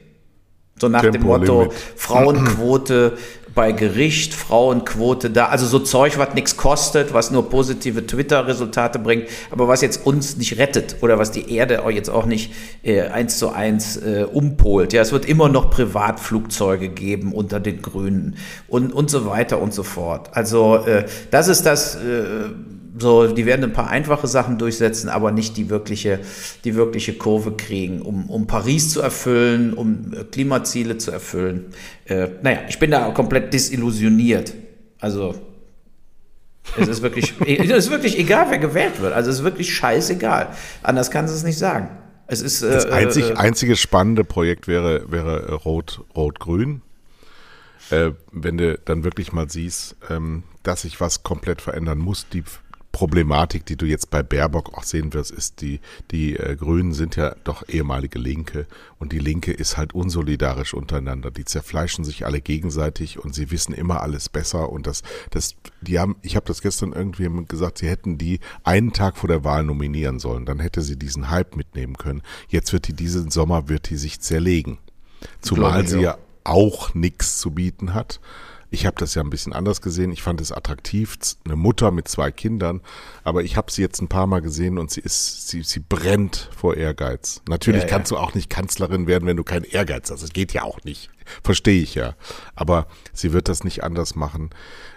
So 0.81 0.89
nach 0.89 1.03
dem 1.03 1.23
Motto 1.23 1.73
Frauenquote 1.97 3.17
bei 3.55 3.73
Gericht, 3.73 4.35
Frauenquote 4.35 5.31
da, 5.31 5.47
also 5.47 5.67
so 5.67 5.79
Zeug, 5.79 6.19
was 6.19 6.35
nichts 6.35 6.57
kostet, 6.57 7.15
was 7.15 7.31
nur 7.31 7.49
positive 7.49 8.07
Twitter-Resultate 8.07 8.99
bringt, 8.99 9.29
aber 9.51 9.69
was 9.69 9.81
jetzt 9.81 10.05
uns 10.07 10.37
nicht 10.37 10.59
rettet 10.59 10.97
oder 11.03 11.19
was 11.19 11.31
die 11.31 11.55
Erde 11.55 11.85
auch 11.85 11.91
jetzt 11.91 12.11
auch 12.11 12.27
nicht 12.27 12.53
äh, 12.83 13.03
eins 13.03 13.39
zu 13.39 13.51
eins 13.51 13.97
äh, 13.97 14.27
umpolt. 14.31 14.93
Ja, 14.93 15.03
es 15.03 15.13
wird 15.13 15.25
immer 15.25 15.49
noch 15.49 15.71
Privatflugzeuge 15.71 16.89
geben 16.89 17.33
unter 17.33 17.61
den 17.61 17.81
Grünen 17.81 18.37
und, 18.69 18.93
und 18.93 19.11
so 19.11 19.27
weiter 19.27 19.61
und 19.61 19.73
so 19.73 19.83
fort. 19.83 20.31
Also 20.33 20.79
äh, 20.87 21.07
das 21.31 21.49
ist 21.49 21.65
das, 21.65 21.95
äh, 21.97 22.49
so, 22.97 23.27
die 23.27 23.45
werden 23.45 23.65
ein 23.65 23.73
paar 23.73 23.91
einfache 23.91 24.27
Sachen 24.27 24.59
durchsetzen, 24.59 25.09
aber 25.09 25.33
nicht 25.33 25.57
die 25.57 25.69
wirkliche, 25.69 26.21
die 26.65 26.75
wirkliche 26.77 27.15
Kurve 27.15 27.53
kriegen, 27.53 28.03
um, 28.03 28.31
um 28.31 28.47
Paris 28.47 28.91
zu 28.91 29.01
erfüllen, 29.01 29.73
um 29.73 30.13
äh, 30.13 30.25
Klimaziele 30.25 30.99
zu 30.99 31.11
erfüllen. 31.11 31.67
Äh, 32.05 32.29
naja, 32.43 32.61
ich 32.69 32.79
bin 32.79 32.91
da 32.91 33.11
komplett 33.11 33.53
desillusioniert. 33.53 34.55
Also, 35.01 35.35
es 36.79 36.89
ist 36.89 37.03
wirklich, 37.03 37.35
es 37.47 37.69
ist 37.69 37.91
wirklich 37.91 38.19
egal, 38.19 38.47
wer 38.51 38.59
gewählt 38.59 39.01
wird. 39.01 39.13
Also, 39.13 39.31
es 39.31 39.39
ist 39.39 39.45
wirklich 39.45 39.75
scheißegal. 39.75 40.51
Anders 40.83 41.11
kann 41.11 41.25
es 41.25 41.43
nicht 41.43 41.59
sagen. 41.59 41.91
Es 42.27 42.41
ist, 42.41 42.63
äh, 42.63 42.71
das 42.71 42.87
einzig, 42.87 43.31
äh, 43.31 43.35
einzige 43.35 43.77
spannende 43.77 44.25
Projekt 44.25 44.69
wäre, 44.69 45.11
wäre 45.11 45.53
Rot, 45.53 46.03
Rot-Grün. 46.17 46.83
Äh, 47.91 48.13
wenn 48.33 48.57
du 48.57 48.79
dann 48.79 49.05
wirklich 49.05 49.33
mal 49.33 49.51
siehst, 49.51 49.97
ähm, 50.09 50.45
dass 50.63 50.83
sich 50.83 51.01
was 51.01 51.23
komplett 51.23 51.61
verändern 51.61 51.99
muss, 51.99 52.29
die 52.33 52.45
Problematik, 52.95 53.67
die 53.67 53.75
du 53.77 53.87
jetzt 53.87 54.11
bei 54.11 54.23
Baerbock 54.23 54.79
auch 54.79 54.85
sehen 54.85 55.15
wirst, 55.15 55.33
ist, 55.33 55.61
die, 55.61 55.81
die 56.13 56.37
äh, 56.37 56.55
Grünen 56.55 56.93
sind 56.93 57.17
ja 57.17 57.35
doch 57.43 57.69
ehemalige 57.69 58.21
Linke 58.21 58.69
und 59.01 59.13
die 59.13 59.19
Linke 59.19 59.51
ist 59.51 59.77
halt 59.77 59.95
unsolidarisch 59.95 60.75
untereinander. 60.75 61.33
Die 61.33 61.45
zerfleischen 61.45 62.05
sich 62.05 62.25
alle 62.25 62.41
gegenseitig 62.41 63.19
und 63.19 63.35
sie 63.35 63.51
wissen 63.51 63.75
immer 63.75 64.01
alles 64.01 64.29
besser 64.29 64.71
und 64.71 64.87
das, 64.87 65.03
das, 65.31 65.57
die 65.81 65.99
haben, 65.99 66.15
ich 66.23 66.37
habe 66.37 66.47
das 66.47 66.63
gestern 66.63 66.93
irgendwie 66.93 67.29
gesagt, 67.47 67.79
sie 67.79 67.89
hätten 67.89 68.17
die 68.17 68.39
einen 68.63 68.93
Tag 68.93 69.17
vor 69.17 69.29
der 69.29 69.43
Wahl 69.43 69.65
nominieren 69.65 70.21
sollen, 70.21 70.47
dann 70.47 70.61
hätte 70.61 70.81
sie 70.81 70.97
diesen 70.97 71.31
Hype 71.31 71.57
mitnehmen 71.57 71.97
können. 71.97 72.23
Jetzt 72.49 72.73
wird 72.73 72.87
die 72.87 72.93
diesen 72.93 73.33
Sommer 73.33 73.69
wird 73.69 73.91
die 73.91 73.97
sich 73.97 74.21
zerlegen. 74.21 74.79
Zumal 75.41 75.85
sie 75.89 76.01
ja 76.01 76.17
auch 76.45 76.95
nichts 76.95 77.41
zu 77.41 77.51
bieten 77.51 77.93
hat. 77.93 78.21
Ich 78.75 78.87
habe 78.87 78.97
das 78.99 79.15
ja 79.15 79.23
ein 79.23 79.31
bisschen 79.31 79.53
anders 79.53 79.81
gesehen. 79.81 80.11
Ich 80.11 80.23
fand 80.23 80.41
es 80.41 80.51
attraktiv, 80.51 81.17
eine 81.45 81.55
Mutter 81.55 81.93
mit 81.93 82.09
zwei 82.09 82.33
Kindern. 82.33 82.81
Aber 83.23 83.45
ich 83.45 83.57
habe 83.57 83.71
sie 83.71 83.83
jetzt 83.83 84.03
ein 84.03 84.09
paar 84.09 84.27
Mal 84.27 84.43
gesehen 84.43 84.79
und 84.79 84.91
sie 84.91 85.01
ist, 85.01 85.49
sie, 85.49 85.63
sie 85.63 85.79
brennt 85.79 86.51
vor 86.57 86.77
Ehrgeiz. 86.77 87.41
Natürlich 87.49 87.83
ja, 87.83 87.89
kannst 87.89 88.11
ja. 88.11 88.19
du 88.19 88.23
auch 88.23 88.35
nicht 88.35 88.51
Kanzlerin 88.51 89.07
werden, 89.07 89.27
wenn 89.27 89.37
du 89.37 89.45
keinen 89.45 89.65
Ehrgeiz 89.65 90.11
hast. 90.11 90.25
Das 90.25 90.33
geht 90.33 90.53
ja 90.53 90.65
auch 90.65 90.83
nicht. 90.83 91.09
Verstehe 91.45 91.81
ich 91.83 91.95
ja. 91.95 92.15
Aber 92.57 92.89
sie 93.13 93.33
wird 93.33 93.49
das 93.49 93.63
nicht 93.63 93.85
anders 93.85 94.17
machen. 94.17 94.51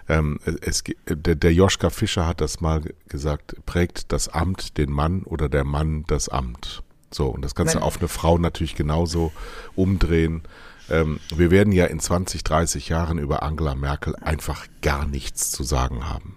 Ähm, 0.08 0.40
es, 0.60 0.82
der, 1.08 1.36
der 1.36 1.54
Joschka 1.54 1.90
Fischer 1.90 2.26
hat 2.26 2.40
das 2.40 2.60
mal 2.60 2.82
gesagt, 3.08 3.64
prägt 3.64 4.12
das 4.12 4.28
Amt 4.28 4.76
den 4.76 4.90
Mann 4.90 5.22
oder 5.22 5.48
der 5.48 5.64
Mann 5.64 6.04
das 6.08 6.28
Amt. 6.28 6.82
So, 7.10 7.28
und 7.28 7.42
das 7.42 7.54
kannst 7.54 7.74
du 7.74 7.78
auf 7.78 7.98
eine 7.98 8.08
Frau 8.08 8.38
natürlich 8.38 8.74
genauso 8.74 9.32
umdrehen. 9.74 10.42
Ähm, 10.90 11.20
wir 11.34 11.50
werden 11.50 11.72
ja 11.72 11.86
in 11.86 12.00
20, 12.00 12.44
30 12.44 12.88
Jahren 12.88 13.18
über 13.18 13.42
Angela 13.42 13.74
Merkel 13.74 14.16
einfach 14.16 14.66
gar 14.82 15.06
nichts 15.06 15.50
zu 15.50 15.62
sagen 15.62 16.08
haben. 16.08 16.36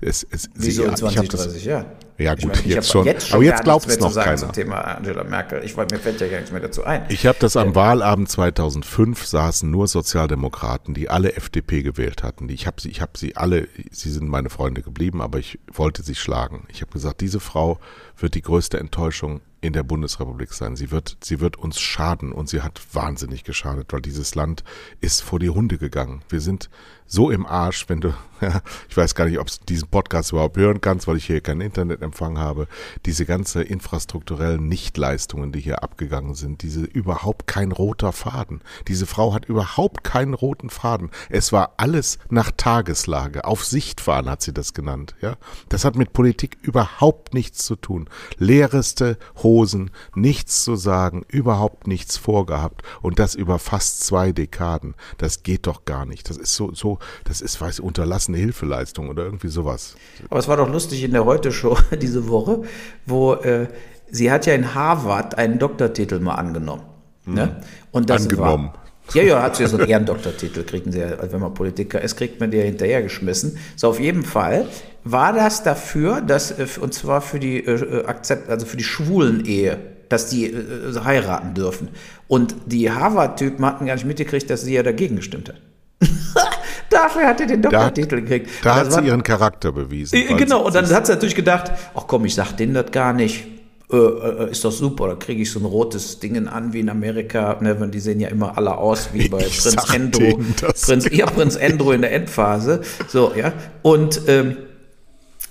Es, 0.00 0.26
es, 0.30 0.50
Wieso 0.54 0.82
sie, 0.82 0.88
in 0.88 0.96
20, 0.96 1.28
30 1.28 1.64
Jahren? 1.64 1.86
Ja 2.18 2.34
gut, 2.34 2.46
meine, 2.46 2.62
jetzt, 2.66 2.90
schon. 2.90 3.04
jetzt, 3.04 3.28
schon. 3.28 3.36
Aber 3.36 3.44
jetzt 3.44 3.64
glaubt 3.64 3.86
es 3.86 3.98
noch 3.98 4.14
keiner. 4.14 4.36
Zum 4.36 4.52
Thema 4.52 4.80
Angela 4.80 5.24
Merkel. 5.24 5.62
Ich, 5.64 5.76
mir 5.76 5.86
fällt 5.86 6.20
ja 6.20 6.28
gar 6.28 6.38
nichts 6.38 6.50
mehr 6.50 6.60
dazu 6.60 6.84
ein. 6.84 7.04
Ich 7.08 7.26
habe 7.26 7.36
das 7.38 7.56
am 7.56 7.68
ja. 7.68 7.74
Wahlabend 7.74 8.30
2005 8.30 9.26
saßen 9.26 9.70
nur 9.70 9.86
Sozialdemokraten, 9.86 10.94
die 10.94 11.10
alle 11.10 11.34
FDP 11.34 11.82
gewählt 11.82 12.22
hatten. 12.22 12.48
Ich 12.48 12.66
habe 12.66 12.80
sie, 12.80 12.90
ich 12.90 13.00
habe 13.00 13.12
sie 13.16 13.36
alle. 13.36 13.68
Sie 13.90 14.10
sind 14.10 14.28
meine 14.28 14.48
Freunde 14.48 14.82
geblieben, 14.82 15.20
aber 15.20 15.38
ich 15.38 15.58
wollte 15.72 16.02
sie 16.02 16.14
schlagen. 16.14 16.66
Ich 16.70 16.80
habe 16.80 16.92
gesagt, 16.92 17.20
diese 17.20 17.40
Frau 17.40 17.78
wird 18.18 18.34
die 18.34 18.42
größte 18.42 18.78
Enttäuschung 18.78 19.42
in 19.66 19.72
der 19.72 19.82
Bundesrepublik 19.82 20.52
sein. 20.52 20.76
Sie 20.76 20.90
wird, 20.90 21.18
sie 21.22 21.40
wird 21.40 21.56
uns 21.56 21.80
schaden 21.80 22.32
und 22.32 22.48
sie 22.48 22.62
hat 22.62 22.80
wahnsinnig 22.92 23.44
geschadet, 23.44 23.92
weil 23.92 24.00
dieses 24.00 24.34
Land 24.34 24.64
ist 25.00 25.22
vor 25.22 25.38
die 25.38 25.50
Hunde 25.50 25.78
gegangen. 25.78 26.22
Wir 26.28 26.40
sind 26.40 26.70
so 27.06 27.30
im 27.30 27.46
Arsch, 27.46 27.88
wenn 27.88 28.00
du, 28.00 28.08
ja, 28.40 28.60
ich 28.88 28.96
weiß 28.96 29.14
gar 29.14 29.26
nicht, 29.26 29.38
ob 29.38 29.48
du 29.48 29.56
diesen 29.68 29.88
Podcast 29.88 30.32
überhaupt 30.32 30.56
hören 30.56 30.80
kannst, 30.80 31.06
weil 31.06 31.16
ich 31.16 31.26
hier 31.26 31.40
keinen 31.40 31.60
Internetempfang 31.60 32.38
habe, 32.38 32.66
diese 33.04 33.24
ganze 33.24 33.62
infrastrukturellen 33.62 34.68
Nichtleistungen, 34.68 35.52
die 35.52 35.60
hier 35.60 35.82
abgegangen 35.82 36.34
sind, 36.34 36.62
diese 36.62 36.84
überhaupt 36.84 37.46
kein 37.46 37.72
roter 37.72 38.12
Faden. 38.12 38.60
Diese 38.88 39.06
Frau 39.06 39.32
hat 39.32 39.46
überhaupt 39.46 40.04
keinen 40.04 40.34
roten 40.34 40.70
Faden. 40.70 41.10
Es 41.30 41.52
war 41.52 41.74
alles 41.76 42.18
nach 42.28 42.50
Tageslage. 42.56 43.44
Auf 43.44 43.64
Sicht 43.64 44.00
fahren 44.00 44.28
hat 44.28 44.42
sie 44.42 44.52
das 44.52 44.74
genannt, 44.74 45.14
ja. 45.20 45.36
Das 45.68 45.84
hat 45.84 45.96
mit 45.96 46.12
Politik 46.12 46.58
überhaupt 46.62 47.34
nichts 47.34 47.64
zu 47.64 47.76
tun. 47.76 48.08
Leereste 48.38 49.18
Hosen, 49.42 49.90
nichts 50.14 50.64
zu 50.64 50.76
sagen, 50.76 51.24
überhaupt 51.28 51.86
nichts 51.86 52.16
vorgehabt 52.16 52.82
und 53.02 53.18
das 53.18 53.34
über 53.34 53.58
fast 53.58 54.04
zwei 54.04 54.32
Dekaden. 54.32 54.94
Das 55.18 55.42
geht 55.42 55.66
doch 55.66 55.84
gar 55.84 56.04
nicht. 56.04 56.28
Das 56.28 56.36
ist 56.36 56.54
so, 56.54 56.74
so 56.74 56.95
das 57.24 57.40
ist, 57.40 57.60
weiß 57.60 57.80
unterlassene 57.80 58.38
Hilfeleistung 58.38 59.08
oder 59.08 59.24
irgendwie 59.24 59.48
sowas. 59.48 59.96
Aber 60.30 60.38
es 60.38 60.48
war 60.48 60.56
doch 60.56 60.70
lustig 60.70 61.02
in 61.04 61.12
der 61.12 61.24
Heute-Show 61.24 61.76
diese 62.00 62.28
Woche, 62.28 62.62
wo 63.04 63.34
äh, 63.34 63.68
sie 64.10 64.30
hat 64.30 64.46
ja 64.46 64.54
in 64.54 64.74
Harvard 64.74 65.38
einen 65.38 65.58
Doktortitel 65.58 66.18
mal 66.20 66.34
angenommen. 66.34 66.82
Mhm. 67.24 67.34
Ne? 67.34 67.56
Und 67.90 68.10
das 68.10 68.22
angenommen. 68.22 68.70
War, 68.72 68.86
ja, 69.14 69.22
ja, 69.22 69.42
hat 69.42 69.56
sie 69.56 69.62
ja 69.62 69.68
so 69.68 69.76
einen 69.76 69.88
Ehrendoktortitel, 69.88 70.64
kriegen 70.64 70.90
sie 70.90 70.98
ja, 70.98 71.10
wenn 71.30 71.40
man 71.40 71.54
Politiker 71.54 72.00
ist, 72.00 72.16
kriegt 72.16 72.40
man 72.40 72.50
die 72.50 72.56
ja 72.56 72.64
hinterhergeschmissen. 72.64 73.56
So, 73.76 73.88
auf 73.88 74.00
jeden 74.00 74.24
Fall 74.24 74.66
war 75.04 75.32
das 75.32 75.62
dafür, 75.62 76.20
dass, 76.20 76.50
äh, 76.52 76.66
und 76.80 76.92
zwar 76.92 77.20
für 77.20 77.38
die 77.38 77.58
äh, 77.64 78.04
Akzept, 78.04 78.50
also 78.50 78.66
für 78.66 78.76
die 78.76 78.84
schwulen 78.84 79.44
Ehe, 79.44 79.78
dass 80.08 80.28
die 80.28 80.46
äh, 80.46 81.00
heiraten 81.04 81.54
dürfen. 81.54 81.88
Und 82.26 82.56
die 82.66 82.90
Harvard-Typen 82.90 83.64
hatten 83.64 83.86
gar 83.86 83.94
nicht 83.94 84.06
mitgekriegt, 84.06 84.50
dass 84.50 84.62
sie 84.62 84.74
ja 84.74 84.82
dagegen 84.82 85.16
gestimmt 85.16 85.50
hat. 85.50 85.60
Dafür 86.90 87.26
hat 87.26 87.40
er 87.40 87.46
den 87.46 87.62
Doktortitel 87.62 88.20
gekriegt. 88.20 88.50
Da 88.62 88.76
hat 88.76 88.92
sie 88.92 89.00
ihren 89.02 89.22
Charakter 89.22 89.72
bewiesen. 89.72 90.16
Äh, 90.16 90.34
genau, 90.34 90.66
und 90.66 90.74
dann 90.74 90.88
hat 90.88 91.06
sie 91.06 91.12
natürlich 91.12 91.34
gedacht, 91.34 91.72
ach 91.94 92.04
komm, 92.06 92.24
ich 92.24 92.34
sag 92.34 92.52
denen 92.56 92.74
das 92.74 92.90
gar 92.90 93.12
nicht. 93.12 93.44
Äh, 93.92 93.96
äh, 93.96 94.50
ist 94.50 94.64
doch 94.64 94.72
super, 94.72 95.06
da 95.06 95.14
kriege 95.14 95.42
ich 95.42 95.50
so 95.50 95.60
ein 95.60 95.64
rotes 95.64 96.18
Ding 96.18 96.48
an 96.48 96.72
wie 96.72 96.80
in 96.80 96.88
Amerika. 96.88 97.56
Ne, 97.60 97.88
die 97.88 98.00
sehen 98.00 98.18
ja 98.18 98.28
immer 98.28 98.56
alle 98.58 98.76
aus 98.76 99.10
wie 99.12 99.28
bei 99.30 99.38
ich 99.46 99.60
Prinz 99.60 99.94
Endro. 99.94 100.40
Prinz, 100.84 101.08
ja, 101.12 101.26
Prinz 101.26 101.56
Endro 101.56 101.92
in 101.92 102.02
der 102.02 102.12
Endphase. 102.12 102.80
So, 103.06 103.32
ja. 103.36 103.52
Und 103.82 104.22
ähm, 104.26 104.56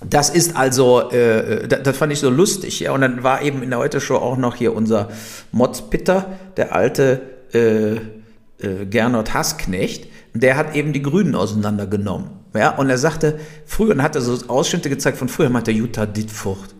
das 0.04 0.28
ist 0.28 0.54
also, 0.54 1.10
äh, 1.10 1.66
das, 1.66 1.82
das, 1.82 1.96
fand 1.96 2.12
ich 2.12 2.18
so 2.18 2.28
lustig, 2.28 2.80
ja. 2.80 2.92
Und 2.92 3.00
dann 3.00 3.22
war 3.22 3.40
eben 3.40 3.62
in 3.62 3.70
der 3.70 3.78
Heute-Show 3.78 4.16
auch 4.16 4.36
noch 4.36 4.54
hier 4.54 4.74
unser 4.74 5.08
Mods 5.52 5.88
Pitter, 5.88 6.26
der 6.58 6.74
alte 6.74 7.22
äh, 7.54 7.94
äh, 7.94 8.84
Gernot 8.84 9.32
Hassknecht 9.32 10.08
der 10.40 10.56
hat 10.56 10.74
eben 10.74 10.92
die 10.92 11.02
Grünen 11.02 11.34
auseinandergenommen. 11.34 12.30
Ja, 12.54 12.70
und 12.70 12.88
er 12.88 12.98
sagte, 12.98 13.38
früher, 13.66 13.92
und 13.92 14.02
hat 14.02 14.14
er 14.14 14.22
so 14.22 14.48
Ausschnitte 14.48 14.88
gezeigt 14.88 15.18
von 15.18 15.28
früher, 15.28 15.50
meinte 15.50 15.70
Jutta 15.70 16.06
Dittfurt. 16.06 16.74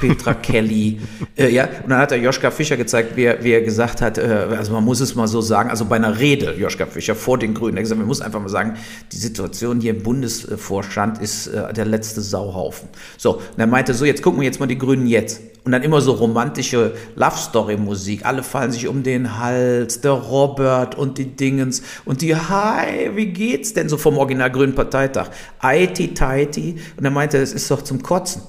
Petra 0.00 0.34
Kelly, 0.42 1.00
äh, 1.36 1.48
ja, 1.48 1.68
und 1.82 1.90
dann 1.90 1.98
hat 1.98 2.12
er 2.12 2.18
Joschka 2.18 2.50
Fischer 2.50 2.76
gezeigt, 2.76 3.16
wie 3.16 3.24
er, 3.24 3.42
wie 3.42 3.52
er 3.52 3.62
gesagt 3.62 4.02
hat, 4.02 4.18
äh, 4.18 4.46
also 4.50 4.72
man 4.72 4.84
muss 4.84 5.00
es 5.00 5.14
mal 5.14 5.28
so 5.28 5.40
sagen, 5.40 5.70
also 5.70 5.84
bei 5.84 5.96
einer 5.96 6.18
Rede, 6.18 6.54
Joschka 6.54 6.86
Fischer 6.86 7.14
vor 7.14 7.38
den 7.38 7.54
Grünen, 7.54 7.76
er 7.76 7.78
hat 7.78 7.84
gesagt, 7.84 7.98
man 7.98 8.08
muss 8.08 8.20
einfach 8.20 8.40
mal 8.40 8.48
sagen, 8.48 8.74
die 9.12 9.16
Situation 9.16 9.80
hier 9.80 9.92
im 9.92 10.02
Bundesvorstand 10.02 11.22
ist 11.22 11.46
äh, 11.48 11.72
der 11.72 11.86
letzte 11.86 12.20
Sauhaufen. 12.20 12.88
So, 13.16 13.36
und 13.36 13.58
er 13.58 13.66
meinte 13.66 13.94
so, 13.94 14.04
jetzt 14.04 14.22
gucken 14.22 14.40
wir 14.40 14.46
jetzt 14.46 14.60
mal 14.60 14.66
die 14.66 14.78
Grünen 14.78 15.06
jetzt. 15.06 15.40
Und 15.66 15.72
dann 15.72 15.82
immer 15.82 16.00
so 16.00 16.12
romantische 16.12 16.94
Love 17.16 17.36
Story 17.36 17.76
Musik, 17.76 18.24
alle 18.24 18.44
fallen 18.44 18.70
sich 18.70 18.86
um 18.86 19.02
den 19.02 19.36
Hals, 19.40 20.00
der 20.00 20.12
Robert 20.12 20.94
und 20.94 21.18
die 21.18 21.24
Dingens 21.24 21.82
und 22.04 22.22
die, 22.22 22.36
hi, 22.36 23.10
wie 23.16 23.26
geht's 23.32 23.74
denn 23.74 23.88
so 23.88 23.96
vom 23.96 24.16
Original 24.16 24.52
Grünen 24.52 24.76
Parteitag? 24.76 25.30
Aiti, 25.58 26.14
Taiti. 26.14 26.76
Und 26.96 27.04
er 27.04 27.10
meinte, 27.10 27.38
es 27.38 27.52
ist 27.52 27.68
doch 27.68 27.82
zum 27.82 28.00
Kotzen. 28.00 28.42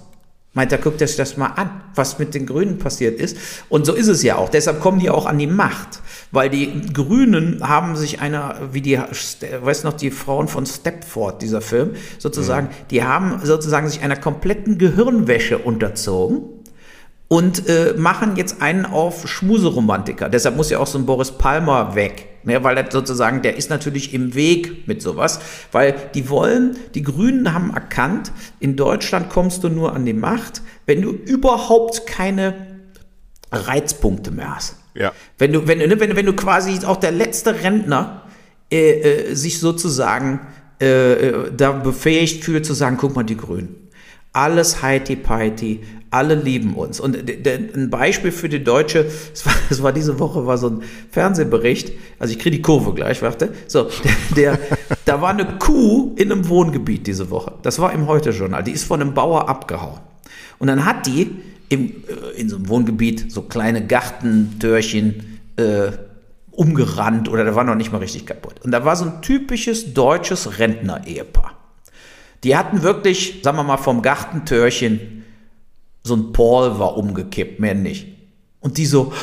Meint 0.53 0.71
er, 0.71 0.77
guckt 0.77 1.01
euch 1.01 1.15
das 1.15 1.37
mal 1.37 1.47
an, 1.47 1.81
was 1.95 2.19
mit 2.19 2.35
den 2.35 2.45
Grünen 2.45 2.77
passiert 2.77 3.19
ist. 3.19 3.35
Und 3.67 3.87
so 3.87 3.93
ist 3.93 4.09
es 4.09 4.21
ja 4.21 4.35
auch. 4.35 4.49
Deshalb 4.49 4.79
kommen 4.79 4.99
die 4.99 5.09
auch 5.09 5.25
an 5.25 5.39
die 5.39 5.47
Macht. 5.47 6.01
Weil 6.31 6.51
die 6.51 6.83
Grünen 6.93 7.67
haben 7.67 7.95
sich 7.95 8.21
einer, 8.21 8.59
wie 8.73 8.81
die, 8.81 8.99
weißt 8.99 9.85
noch, 9.85 9.93
die 9.93 10.11
Frauen 10.11 10.47
von 10.47 10.67
Stepford, 10.67 11.41
dieser 11.41 11.61
Film, 11.61 11.95
sozusagen, 12.19 12.67
mhm. 12.67 12.87
die 12.91 13.03
haben 13.03 13.39
sozusagen 13.43 13.89
sich 13.89 14.03
einer 14.03 14.17
kompletten 14.17 14.77
Gehirnwäsche 14.77 15.57
unterzogen 15.57 16.56
und 17.27 17.67
äh, 17.67 17.93
machen 17.97 18.37
jetzt 18.37 18.61
einen 18.61 18.85
auf 18.85 19.27
Schmuseromantiker. 19.27 20.29
Deshalb 20.29 20.55
muss 20.55 20.69
ja 20.69 20.79
auch 20.79 20.87
so 20.87 20.97
ein 20.97 21.05
Boris 21.05 21.31
Palmer 21.31 21.95
weg. 21.95 22.27
Ne, 22.43 22.63
weil 22.63 22.75
das 22.75 22.93
sozusagen, 22.93 23.41
der 23.41 23.57
ist 23.57 23.69
natürlich 23.69 24.13
im 24.13 24.33
Weg 24.33 24.87
mit 24.87 25.01
sowas, 25.01 25.41
weil 25.73 25.95
die 26.13 26.29
wollen, 26.29 26.77
die 26.95 27.01
Grünen 27.01 27.53
haben 27.53 27.73
erkannt, 27.73 28.31
in 28.61 28.77
Deutschland 28.77 29.29
kommst 29.29 29.65
du 29.65 29.69
nur 29.69 29.93
an 29.93 30.05
die 30.05 30.13
Macht, 30.13 30.61
wenn 30.85 31.01
du 31.01 31.09
überhaupt 31.09 32.07
keine 32.07 32.53
Reizpunkte 33.51 34.31
mehr 34.31 34.55
hast. 34.55 34.77
Ja. 34.93 35.11
Wenn 35.37 35.51
du, 35.51 35.67
wenn, 35.67 35.79
wenn, 35.79 36.15
wenn 36.15 36.25
du 36.25 36.33
quasi 36.33 36.85
auch 36.85 36.95
der 36.95 37.11
letzte 37.11 37.63
Rentner 37.63 38.23
äh, 38.71 38.91
äh, 38.91 39.35
sich 39.35 39.59
sozusagen 39.59 40.39
äh, 40.79 41.13
äh 41.13 41.51
da 41.51 41.73
befähigt 41.73 42.45
fühlt 42.45 42.65
zu 42.65 42.73
sagen, 42.73 42.95
guck 42.97 43.13
mal, 43.13 43.23
die 43.23 43.35
Grünen 43.35 43.87
alles 44.37 44.83
heiti-peiti, 44.83 45.81
alle 46.17 46.35
lieben 46.35 46.73
uns. 46.73 46.99
Und 46.99 47.15
ein 47.15 47.89
Beispiel 47.89 48.31
für 48.31 48.49
die 48.49 48.63
Deutsche, 48.63 49.05
es 49.33 49.45
war, 49.45 49.53
es 49.69 49.83
war, 49.83 49.93
diese 49.93 50.19
Woche, 50.19 50.45
war 50.45 50.57
so 50.57 50.69
ein 50.69 50.83
Fernsehbericht, 51.11 51.93
also 52.17 52.33
ich 52.33 52.39
kriege 52.39 52.57
die 52.57 52.61
Kurve 52.61 52.93
gleich, 52.93 53.21
warte. 53.21 53.53
So, 53.67 53.89
der, 54.35 54.57
der, 54.57 54.59
da 55.05 55.21
war 55.21 55.29
eine 55.29 55.45
Kuh 55.59 56.15
in 56.15 56.31
einem 56.31 56.49
Wohngebiet 56.49 57.05
diese 57.05 57.29
Woche. 57.29 57.53
Das 57.61 57.79
war 57.79 57.93
im 57.93 58.07
Heute-Journal. 58.07 58.63
Die 58.63 58.71
ist 58.71 58.85
von 58.85 58.99
einem 58.99 59.13
Bauer 59.13 59.47
abgehauen. 59.47 59.99
Und 60.57 60.67
dann 60.67 60.85
hat 60.85 61.05
die 61.05 61.35
im, 61.69 61.87
äh, 62.07 62.39
in 62.39 62.49
so 62.49 62.55
einem 62.55 62.67
Wohngebiet 62.67 63.31
so 63.31 63.43
kleine 63.43 63.85
Gartentürchen 63.85 65.39
äh, 65.57 65.91
umgerannt 66.51 67.29
oder 67.29 67.45
da 67.45 67.53
war 67.53 67.63
noch 67.63 67.75
nicht 67.75 67.91
mal 67.91 67.99
richtig 67.99 68.25
kaputt. 68.25 68.55
Und 68.63 68.71
da 68.71 68.83
war 68.83 68.95
so 68.95 69.05
ein 69.05 69.21
typisches 69.21 69.93
deutsches 69.93 70.57
Rentner-Ehepaar. 70.57 71.53
Die 72.43 72.55
hatten 72.55 72.81
wirklich, 72.81 73.41
sagen 73.43 73.57
wir 73.57 73.63
mal, 73.63 73.77
vom 73.77 74.01
Gartentürchen 74.01 75.16
so 76.07 76.15
ein 76.15 76.31
Paul 76.33 76.79
war 76.79 76.97
umgekippt, 76.97 77.59
mehr 77.59 77.75
nicht. 77.75 78.07
Und 78.59 78.77
die 78.77 78.85
so, 78.85 79.13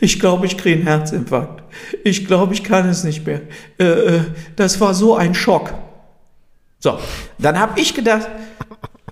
ich 0.00 0.20
glaube, 0.20 0.46
ich 0.46 0.56
kriege 0.56 0.76
einen 0.76 0.86
Herzinfarkt. 0.86 1.64
Ich 2.04 2.26
glaube, 2.26 2.54
ich 2.54 2.62
kann 2.62 2.88
es 2.88 3.04
nicht 3.04 3.26
mehr. 3.26 3.42
Äh, 3.78 3.84
äh, 3.84 4.20
das 4.56 4.80
war 4.80 4.94
so 4.94 5.16
ein 5.16 5.34
Schock. 5.34 5.74
So, 6.78 6.98
dann 7.38 7.58
habe 7.58 7.80
ich 7.80 7.94
gedacht, 7.94 8.28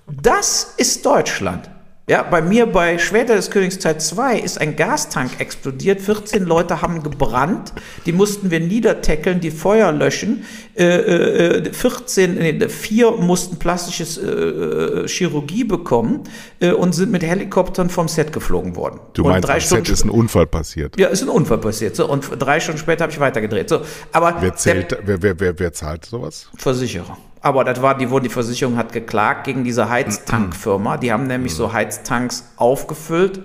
das 0.07 0.75
ist 0.77 1.05
Deutschland. 1.05 1.69
Ja, 2.09 2.23
bei 2.23 2.41
mir 2.41 2.67
bei 2.67 2.99
Schwerter 2.99 3.35
des 3.35 3.51
Königs 3.51 3.79
Teil 3.79 3.99
2 3.99 4.39
ist 4.39 4.61
ein 4.61 4.77
Gastank 4.77 5.41
explodiert. 5.41 5.99
14 5.99 6.45
Leute 6.45 6.81
haben 6.81 7.03
gebrannt. 7.03 7.73
Die 8.05 8.13
mussten 8.13 8.49
wir 8.49 8.61
niedertackeln, 8.61 9.41
die 9.41 9.51
Feuer 9.51 9.91
löschen. 9.91 10.45
Äh, 10.77 10.85
äh, 10.85 11.73
14, 11.73 12.35
nee, 12.35 12.69
vier 12.69 13.11
mussten 13.11 13.59
plastisches 13.59 14.17
äh, 14.17 15.05
Chirurgie 15.05 15.65
bekommen 15.65 16.23
äh, 16.61 16.71
und 16.71 16.95
sind 16.95 17.11
mit 17.11 17.23
Helikoptern 17.23 17.89
vom 17.89 18.07
Set 18.07 18.31
geflogen 18.31 18.77
worden. 18.77 19.01
Du 19.11 19.23
und 19.23 19.31
meinst, 19.31 19.49
am 19.49 19.59
Set 19.59 19.89
ist 19.89 20.05
ein 20.05 20.09
Unfall 20.09 20.47
passiert. 20.47 20.97
Ja, 20.97 21.09
ist 21.09 21.23
ein 21.23 21.29
Unfall 21.29 21.57
passiert. 21.57 21.97
So, 21.97 22.09
und 22.09 22.25
drei 22.39 22.61
Stunden 22.61 22.79
später 22.79 23.03
habe 23.03 23.11
ich 23.11 23.19
weitergedreht. 23.19 23.67
So, 23.67 23.81
aber 24.13 24.37
Wer, 24.39 24.55
zählt, 24.55 24.97
wer, 25.03 25.21
wer, 25.21 25.37
wer, 25.37 25.59
wer 25.59 25.73
zahlt 25.73 26.05
sowas? 26.05 26.47
Versicherer. 26.55 27.17
Aber 27.41 27.63
das 27.63 27.81
war 27.81 27.97
die, 27.97 28.07
die 28.07 28.29
Versicherung 28.29 28.77
hat 28.77 28.93
geklagt 28.93 29.45
gegen 29.45 29.63
diese 29.63 29.89
Heiztankfirma. 29.89 30.97
Die 30.97 31.11
haben 31.11 31.27
nämlich 31.27 31.53
so 31.53 31.71
Heiztanks 31.71 32.45
aufgefüllt 32.57 33.41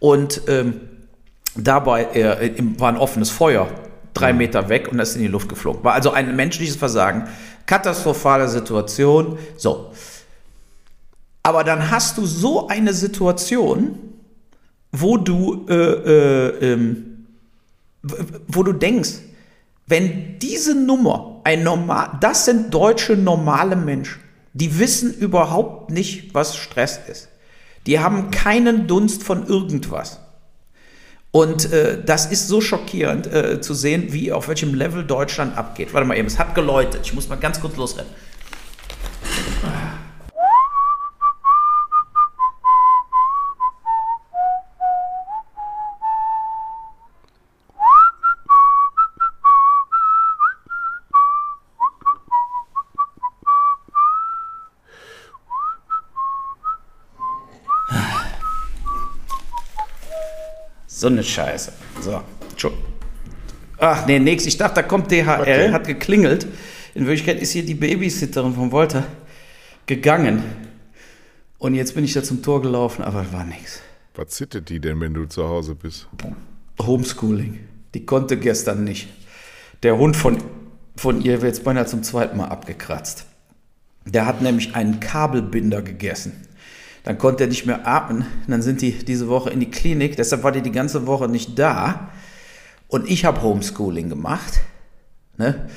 und 0.00 0.42
ähm, 0.48 0.80
dabei 1.56 2.04
äh, 2.14 2.54
war 2.78 2.90
ein 2.90 2.96
offenes 2.96 3.30
Feuer 3.30 3.68
drei 4.14 4.32
Meter 4.32 4.68
weg 4.68 4.88
und 4.90 4.98
das 4.98 5.10
ist 5.10 5.16
in 5.16 5.22
die 5.22 5.28
Luft 5.28 5.48
geflogen. 5.48 5.82
War 5.84 5.94
also 5.94 6.10
ein 6.10 6.34
menschliches 6.34 6.76
Versagen. 6.76 7.28
Katastrophale 7.66 8.48
Situation. 8.48 9.38
So. 9.56 9.92
Aber 11.42 11.64
dann 11.64 11.90
hast 11.90 12.18
du 12.18 12.26
so 12.26 12.68
eine 12.68 12.92
Situation, 12.92 13.98
wo 14.92 15.16
du, 15.16 15.66
äh, 15.68 15.74
äh, 15.74 16.72
ähm, 16.72 17.26
wo 18.48 18.62
du 18.62 18.72
denkst, 18.72 19.10
wenn 19.88 20.38
diese 20.38 20.74
Nummer 20.74 21.40
ein 21.44 21.62
normal, 21.62 22.18
das 22.20 22.44
sind 22.44 22.72
deutsche 22.72 23.16
normale 23.16 23.74
Menschen, 23.74 24.20
die 24.52 24.78
wissen 24.78 25.12
überhaupt 25.14 25.90
nicht, 25.90 26.34
was 26.34 26.56
Stress 26.56 27.00
ist. 27.08 27.28
Die 27.86 28.00
haben 28.00 28.30
keinen 28.30 28.86
Dunst 28.86 29.22
von 29.22 29.46
irgendwas. 29.46 30.20
Und 31.30 31.72
äh, 31.72 32.02
das 32.04 32.26
ist 32.26 32.48
so 32.48 32.60
schockierend 32.60 33.26
äh, 33.26 33.60
zu 33.60 33.74
sehen, 33.74 34.12
wie 34.12 34.32
auf 34.32 34.48
welchem 34.48 34.74
Level 34.74 35.04
Deutschland 35.04 35.56
abgeht. 35.56 35.92
Warte 35.92 36.06
mal 36.06 36.16
eben, 36.16 36.26
es 36.26 36.38
hat 36.38 36.54
geläutet. 36.54 37.02
Ich 37.04 37.14
muss 37.14 37.28
mal 37.28 37.36
ganz 37.36 37.60
kurz 37.60 37.76
losrennen. 37.76 38.10
So 60.98 61.06
eine 61.06 61.22
Scheiße. 61.22 61.72
So. 62.00 62.20
Ach 63.78 64.04
nee, 64.06 64.18
nix. 64.18 64.46
Ich 64.46 64.56
dachte, 64.58 64.74
da 64.74 64.82
kommt 64.82 65.12
DHL, 65.12 65.38
Okay. 65.40 65.70
hat 65.70 65.86
geklingelt. 65.86 66.48
In 66.96 67.06
Wirklichkeit 67.06 67.40
ist 67.40 67.52
hier 67.52 67.64
die 67.64 67.76
Babysitterin 67.76 68.52
von 68.52 68.72
Volta 68.72 69.04
gegangen. 69.86 70.42
Und 71.58 71.74
jetzt 71.74 71.94
bin 71.94 72.02
ich 72.02 72.14
da 72.14 72.24
zum 72.24 72.42
Tor 72.42 72.62
gelaufen, 72.62 73.02
aber 73.04 73.32
war 73.32 73.44
nix. 73.44 73.80
Was 74.16 74.30
zittert 74.30 74.68
die 74.70 74.80
denn, 74.80 75.00
wenn 75.00 75.14
du 75.14 75.26
zu 75.26 75.48
Hause 75.48 75.76
bist? 75.76 76.08
Homeschooling. 76.82 77.60
Die 77.94 78.04
konnte 78.04 78.36
gestern 78.36 78.82
nicht. 78.82 79.08
Der 79.84 79.96
Hund 79.98 80.16
von, 80.16 80.38
von 80.96 81.20
ihr 81.20 81.42
wird 81.42 81.54
jetzt 81.54 81.62
beinahe 81.62 81.86
zum 81.86 82.02
zweiten 82.02 82.36
Mal 82.36 82.46
abgekratzt. 82.48 83.24
Der 84.04 84.26
hat 84.26 84.42
nämlich 84.42 84.74
einen 84.74 84.98
Kabelbinder 84.98 85.80
gegessen. 85.80 86.47
Dann 87.04 87.18
konnte 87.18 87.44
er 87.44 87.48
nicht 87.48 87.66
mehr 87.66 87.86
atmen. 87.86 88.22
Und 88.22 88.50
dann 88.50 88.62
sind 88.62 88.82
die 88.82 88.92
diese 88.92 89.28
Woche 89.28 89.50
in 89.50 89.60
die 89.60 89.70
Klinik. 89.70 90.16
Deshalb 90.16 90.42
war 90.42 90.52
die 90.52 90.62
die 90.62 90.72
ganze 90.72 91.06
Woche 91.06 91.28
nicht 91.28 91.58
da. 91.58 92.10
Und 92.88 93.08
ich 93.08 93.24
habe 93.24 93.42
Homeschooling 93.42 94.08
gemacht. 94.08 94.60
Ne? 95.36 95.68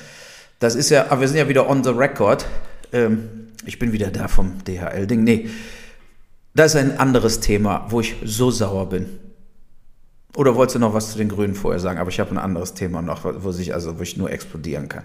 Das 0.60 0.76
ist 0.76 0.90
ja, 0.90 1.06
aber 1.10 1.22
wir 1.22 1.28
sind 1.28 1.38
ja 1.38 1.50
wieder 1.50 1.70
on 1.70 1.84
the 1.84 1.90
record. 1.90 2.46
Ähm, 2.94 3.30
ich 3.66 3.80
bin 3.80 3.92
wieder 3.92 4.08
da 4.08 4.28
vom 4.28 4.64
DHL-Ding. 4.64 5.24
Nee, 5.24 5.50
das 6.54 6.76
ist 6.76 6.82
ein 6.82 7.00
anderes 7.00 7.40
Thema, 7.40 7.86
wo 7.90 8.02
ich 8.02 8.16
so 8.24 8.52
sauer 8.52 8.90
bin. 8.90 9.08
Oder 10.36 10.56
wolltest 10.56 10.76
du 10.76 10.80
noch 10.80 10.94
was 10.94 11.12
zu 11.12 11.18
den 11.18 11.30
Grünen 11.30 11.56
vorher 11.56 11.80
sagen? 11.80 12.00
Aber 12.00 12.10
ich 12.10 12.20
habe 12.20 12.32
ein 12.32 12.38
anderes 12.38 12.74
Thema 12.74 13.02
noch, 13.02 13.26
wo, 13.26 13.52
sich, 13.52 13.74
also, 13.74 14.00
wo 14.00 14.04
ich 14.04 14.18
nur 14.18 14.32
explodieren 14.32 14.88
kann. 14.88 15.04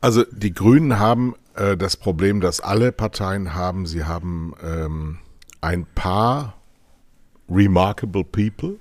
Also 0.00 0.24
die 0.32 0.52
Grünen 0.52 0.98
haben 0.98 1.34
äh, 1.54 1.76
das 1.76 1.96
Problem, 1.96 2.40
das 2.40 2.60
alle 2.60 2.90
Parteien 2.90 3.54
haben. 3.54 3.86
Sie 3.86 4.04
haben 4.04 4.54
ähm, 4.64 5.18
ein 5.62 5.86
paar 5.94 6.58
remarkable 7.48 8.24
people 8.24 8.78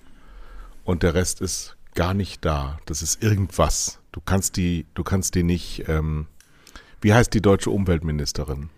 und 0.83 1.03
der 1.03 1.13
Rest 1.13 1.39
ist 1.39 1.77
gar 1.95 2.13
nicht 2.13 2.43
da. 2.43 2.79
Das 2.85 3.01
ist 3.01 3.23
irgendwas. 3.23 3.99
Du 4.11 4.19
kannst 4.19 4.57
die, 4.57 4.85
du 4.93 5.03
kannst 5.03 5.35
die 5.35 5.43
nicht. 5.43 5.87
Ähm, 5.87 6.27
wie 6.99 7.13
heißt 7.13 7.33
die 7.33 7.41
deutsche 7.41 7.71
Umweltministerin? 7.71 8.69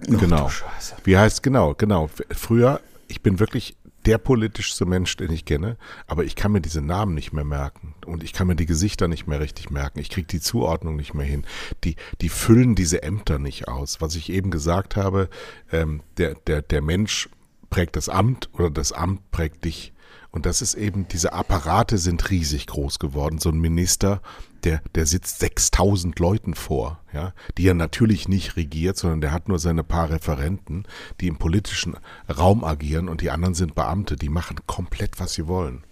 Genau. 0.00 0.44
du 0.44 0.50
Scheiße. 0.50 0.96
Wie 1.04 1.18
heißt 1.18 1.42
genau, 1.42 1.74
genau. 1.74 2.08
Früher, 2.30 2.80
ich 3.08 3.22
bin 3.22 3.38
wirklich 3.38 3.76
der 4.06 4.18
politischste 4.18 4.86
Mensch, 4.86 5.16
den 5.16 5.32
ich 5.32 5.44
kenne, 5.44 5.76
aber 6.06 6.24
ich 6.24 6.36
kann 6.36 6.52
mir 6.52 6.60
diese 6.60 6.82
Namen 6.82 7.14
nicht 7.14 7.32
mehr 7.32 7.44
merken 7.44 7.94
und 8.06 8.22
ich 8.22 8.32
kann 8.32 8.46
mir 8.46 8.56
die 8.56 8.66
Gesichter 8.66 9.08
nicht 9.08 9.26
mehr 9.26 9.40
richtig 9.40 9.70
merken. 9.70 9.98
Ich 10.00 10.10
kriege 10.10 10.26
die 10.26 10.40
Zuordnung 10.40 10.96
nicht 10.96 11.14
mehr 11.14 11.26
hin. 11.26 11.46
Die, 11.84 11.96
die 12.20 12.28
füllen 12.28 12.74
diese 12.74 13.02
Ämter 13.02 13.38
nicht 13.38 13.68
aus. 13.68 14.00
Was 14.00 14.16
ich 14.16 14.30
eben 14.30 14.50
gesagt 14.50 14.96
habe, 14.96 15.28
ähm, 15.72 16.02
der, 16.18 16.34
der, 16.46 16.62
der 16.62 16.82
Mensch 16.82 17.28
prägt 17.70 17.96
das 17.96 18.08
Amt 18.08 18.50
oder 18.52 18.70
das 18.70 18.92
Amt 18.92 19.30
prägt 19.30 19.64
dich. 19.64 19.92
Und 20.30 20.46
das 20.46 20.62
ist 20.62 20.74
eben, 20.74 21.06
diese 21.08 21.32
Apparate 21.32 21.96
sind 21.96 22.30
riesig 22.30 22.66
groß 22.66 22.98
geworden. 22.98 23.38
So 23.38 23.50
ein 23.50 23.58
Minister, 23.58 24.20
der, 24.64 24.82
der 24.94 25.06
sitzt 25.06 25.40
6000 25.40 26.18
Leuten 26.18 26.54
vor, 26.54 27.00
ja, 27.12 27.32
die 27.58 27.68
er 27.68 27.74
natürlich 27.74 28.28
nicht 28.28 28.56
regiert, 28.56 28.96
sondern 28.96 29.20
der 29.20 29.32
hat 29.32 29.48
nur 29.48 29.58
seine 29.58 29.84
paar 29.84 30.10
Referenten, 30.10 30.84
die 31.20 31.28
im 31.28 31.36
politischen 31.36 31.96
Raum 32.34 32.64
agieren 32.64 33.08
und 33.08 33.20
die 33.20 33.30
anderen 33.30 33.54
sind 33.54 33.74
Beamte, 33.74 34.16
die 34.16 34.28
machen 34.28 34.56
komplett, 34.66 35.20
was 35.20 35.34
sie 35.34 35.46
wollen. 35.46 35.84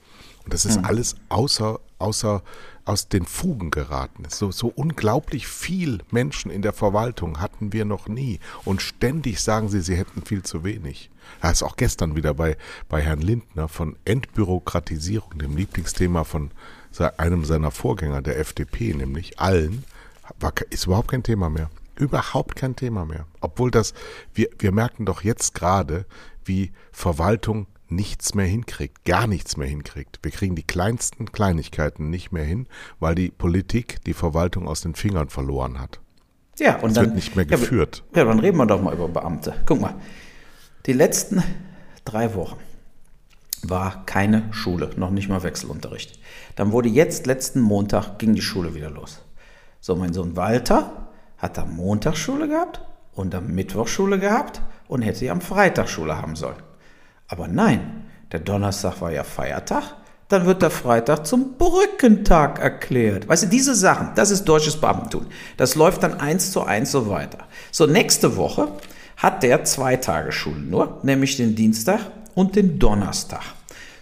Und 0.45 0.53
das 0.53 0.65
ist 0.65 0.79
alles 0.85 1.15
außer, 1.29 1.79
außer, 1.99 2.43
aus 2.85 3.09
den 3.09 3.25
Fugen 3.25 3.71
geraten. 3.71 4.25
So, 4.29 4.51
so 4.51 4.67
unglaublich 4.67 5.47
viel 5.47 6.01
Menschen 6.11 6.51
in 6.51 6.63
der 6.63 6.73
Verwaltung 6.73 7.41
hatten 7.41 7.73
wir 7.73 7.85
noch 7.85 8.09
nie. 8.09 8.41
Und 8.65 8.83
ständig 8.83 9.41
sagen 9.41 9.69
sie, 9.69 9.81
sie 9.81 9.95
hätten 9.95 10.23
viel 10.23 10.43
zu 10.43 10.65
wenig. 10.65 11.11
Da 11.41 11.51
ist 11.51 11.63
auch 11.63 11.77
gestern 11.77 12.17
wieder 12.17 12.35
bei, 12.35 12.57
bei 12.89 13.01
Herrn 13.01 13.21
Lindner 13.21 13.69
von 13.69 13.97
Entbürokratisierung, 14.05 15.39
dem 15.39 15.57
Lieblingsthema 15.57 16.25
von 16.25 16.51
einem 17.01 17.45
seiner 17.45 17.71
Vorgänger, 17.71 18.23
der 18.23 18.39
FDP, 18.39 18.95
nämlich 18.95 19.39
allen, 19.39 19.85
war, 20.39 20.53
ist 20.71 20.87
überhaupt 20.87 21.11
kein 21.11 21.23
Thema 21.23 21.51
mehr. 21.51 21.71
Überhaupt 21.97 22.57
kein 22.57 22.77
Thema 22.77 23.05
mehr. 23.05 23.27
Obwohl 23.41 23.71
das, 23.71 23.93
wir, 24.35 24.49
wir 24.59 24.73
merken 24.73 25.05
doch 25.05 25.23
jetzt 25.23 25.55
gerade, 25.55 26.07
wie 26.45 26.73
Verwaltung 26.91 27.67
nichts 27.89 28.35
mehr 28.35 28.47
hinkriegt, 28.47 29.05
gar 29.05 29.27
nichts 29.27 29.57
mehr 29.57 29.69
hinkriegt. 29.69 30.19
Wir 30.23 30.31
kriegen 30.31 30.57
die 30.57 30.63
kleinsten 30.63 31.31
Kleinigkeiten 31.31 32.09
nicht 32.09 32.33
mehr 32.33 32.45
hin, 32.45 32.67
weil 32.99 33.15
die 33.15 33.31
Politik 33.31 34.03
die 34.05 34.15
Verwaltung 34.15 34.67
aus 34.67 34.81
den 34.81 34.95
Fingern 34.95 35.29
verloren 35.29 35.79
hat. 35.79 36.01
Ja, 36.59 36.77
und 36.77 36.91
Es 36.91 36.95
dann 36.95 37.07
wird 37.07 37.15
nicht 37.17 37.37
mehr 37.37 37.45
geführt. 37.45 38.05
Ja, 38.15 38.25
dann 38.25 38.39
reden 38.39 38.57
wir 38.57 38.67
doch 38.67 38.81
mal 38.81 38.95
über 38.95 39.09
Beamte. 39.09 39.55
Guck 39.67 39.81
mal, 39.81 39.95
die 40.87 40.93
letzten 40.93 41.43
drei 42.05 42.35
Wochen 42.35 42.59
war 43.62 44.05
keine 44.07 44.53
Schule, 44.53 44.90
noch 44.96 45.11
nicht 45.11 45.29
mal 45.29 45.42
Wechselunterricht. 45.42 46.18
Dann 46.57 46.72
wurde 46.72 46.88
jetzt 46.88 47.27
letzten 47.27 47.61
Montag 47.61 48.18
ging 48.18 48.35
die 48.35 48.42
Schule 48.42 48.75
wieder 48.75 48.90
los. 48.90 49.20
So, 49.81 49.96
mein 49.96 50.12
Sohn 50.12 50.37
Walter 50.37 51.09
hat 51.38 51.59
am 51.59 51.77
Montag 51.77 52.16
Schule 52.16 52.48
gehabt 52.48 52.81
und 53.12 53.35
am 53.35 53.48
Mittwoch 53.48 53.88
Schule 53.88 54.18
gehabt 54.18 54.61
und 54.88 55.03
hätte 55.03 55.31
am 55.31 55.40
Freitag 55.40 55.88
Schule 55.88 56.20
haben 56.20 56.37
sollen. 56.37 56.62
Aber 57.29 57.48
nein, 57.48 58.05
der 58.31 58.40
Donnerstag 58.40 59.01
war 59.01 59.11
ja 59.11 59.25
Feiertag, 59.25 59.96
dann 60.29 60.46
wird 60.46 60.62
der 60.62 60.70
Freitag 60.70 61.27
zum 61.27 61.59
Brückentag 61.59 62.59
erklärt. 62.59 63.29
Weißt 63.29 63.44
du, 63.44 63.48
diese 63.48 63.75
Sachen, 63.75 64.11
das 64.14 64.31
ist 64.31 64.44
deutsches 64.44 64.81
Beamtentum. 64.81 65.27
Das 65.59 65.75
läuft 65.75 66.03
dann 66.03 66.20
eins 66.20 66.53
zu 66.53 66.62
eins 66.62 66.90
so 66.90 67.09
weiter. 67.11 67.38
So, 67.70 67.87
nächste 67.87 68.37
Woche 68.37 68.68
hat 69.16 69.42
der 69.42 69.64
zwei 69.64 69.96
Tage 69.96 70.33
Schule 70.33 70.61
nur, 70.61 71.01
nämlich 71.03 71.37
den 71.37 71.55
Dienstag 71.55 72.01
und 72.35 72.57
den 72.57 72.79
Donnerstag. 72.79 73.42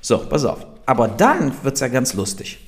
So, 0.00 0.18
pass 0.18 0.44
auf. 0.44 0.66
Aber 0.86 1.08
dann 1.08 1.52
wird's 1.62 1.80
ja 1.80 1.88
ganz 1.88 2.14
lustig. 2.14 2.58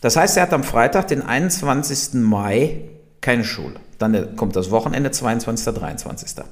Das 0.00 0.16
heißt, 0.16 0.36
er 0.36 0.44
hat 0.44 0.52
am 0.52 0.62
Freitag, 0.62 1.08
den 1.08 1.22
21. 1.22 2.14
Mai, 2.14 2.82
keine 3.20 3.44
Schule. 3.44 3.80
Dann 3.98 4.36
kommt 4.36 4.56
das 4.56 4.70
Wochenende, 4.70 5.10
22. 5.10 5.74
23. 5.74 6.44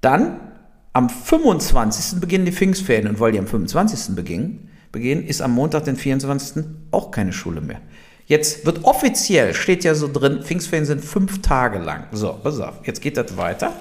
Dann 0.00 0.40
am 0.92 1.08
25. 1.08 2.20
beginnen 2.20 2.44
die 2.44 2.52
Pfingstferien 2.52 3.08
und 3.08 3.20
weil 3.20 3.32
die 3.32 3.38
am 3.38 3.46
25. 3.46 4.14
beginnen, 4.14 4.70
beginnen 4.92 5.26
ist 5.26 5.42
am 5.42 5.52
Montag, 5.52 5.84
den 5.84 5.96
24. 5.96 6.64
auch 6.90 7.10
keine 7.10 7.32
Schule 7.32 7.60
mehr. 7.60 7.80
Jetzt 8.26 8.66
wird 8.66 8.84
offiziell, 8.84 9.54
steht 9.54 9.84
ja 9.84 9.94
so 9.94 10.10
drin, 10.12 10.42
Pfingstferien 10.42 10.84
sind 10.84 11.04
fünf 11.04 11.42
Tage 11.42 11.78
lang. 11.78 12.06
So, 12.12 12.32
pass 12.42 12.58
auf, 12.60 12.74
jetzt 12.84 13.00
geht 13.00 13.16
das 13.16 13.36
weiter. 13.36 13.72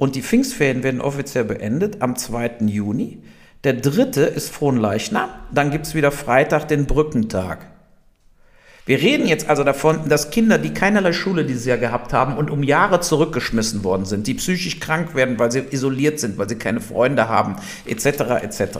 Und 0.00 0.16
die 0.16 0.22
Pfingstferien 0.22 0.82
werden 0.82 1.02
offiziell 1.02 1.44
beendet 1.44 2.00
am 2.00 2.16
2. 2.16 2.52
Juni. 2.64 3.22
Der 3.64 3.74
dritte 3.74 4.22
ist 4.22 4.48
Fronleichnam. 4.48 5.28
Dann 5.52 5.70
gibt 5.70 5.86
es 5.86 5.94
wieder 5.94 6.10
Freitag 6.10 6.68
den 6.68 6.86
Brückentag. 6.86 7.66
Wir 8.86 8.98
reden 8.98 9.28
jetzt 9.28 9.50
also 9.50 9.62
davon, 9.62 10.08
dass 10.08 10.30
Kinder, 10.30 10.56
die 10.56 10.72
keinerlei 10.72 11.12
Schule 11.12 11.44
dieses 11.44 11.66
Jahr 11.66 11.76
gehabt 11.76 12.14
haben 12.14 12.38
und 12.38 12.50
um 12.50 12.62
Jahre 12.62 13.00
zurückgeschmissen 13.00 13.84
worden 13.84 14.06
sind, 14.06 14.26
die 14.26 14.32
psychisch 14.32 14.80
krank 14.80 15.14
werden, 15.14 15.38
weil 15.38 15.52
sie 15.52 15.64
isoliert 15.70 16.18
sind, 16.18 16.38
weil 16.38 16.48
sie 16.48 16.56
keine 16.56 16.80
Freunde 16.80 17.28
haben, 17.28 17.56
etc., 17.84 18.06
etc., 18.42 18.78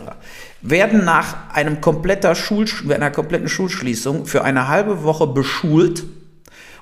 werden 0.63 1.05
nach 1.05 1.51
einem 1.53 1.83
kompletter 1.83 2.35
Schul 2.35 2.65
einer 2.89 3.11
kompletten 3.11 3.51
Schulschließung 3.51 4.25
für 4.25 4.43
eine 4.43 4.69
halbe 4.69 5.03
Woche 5.03 5.27
beschult 5.27 6.03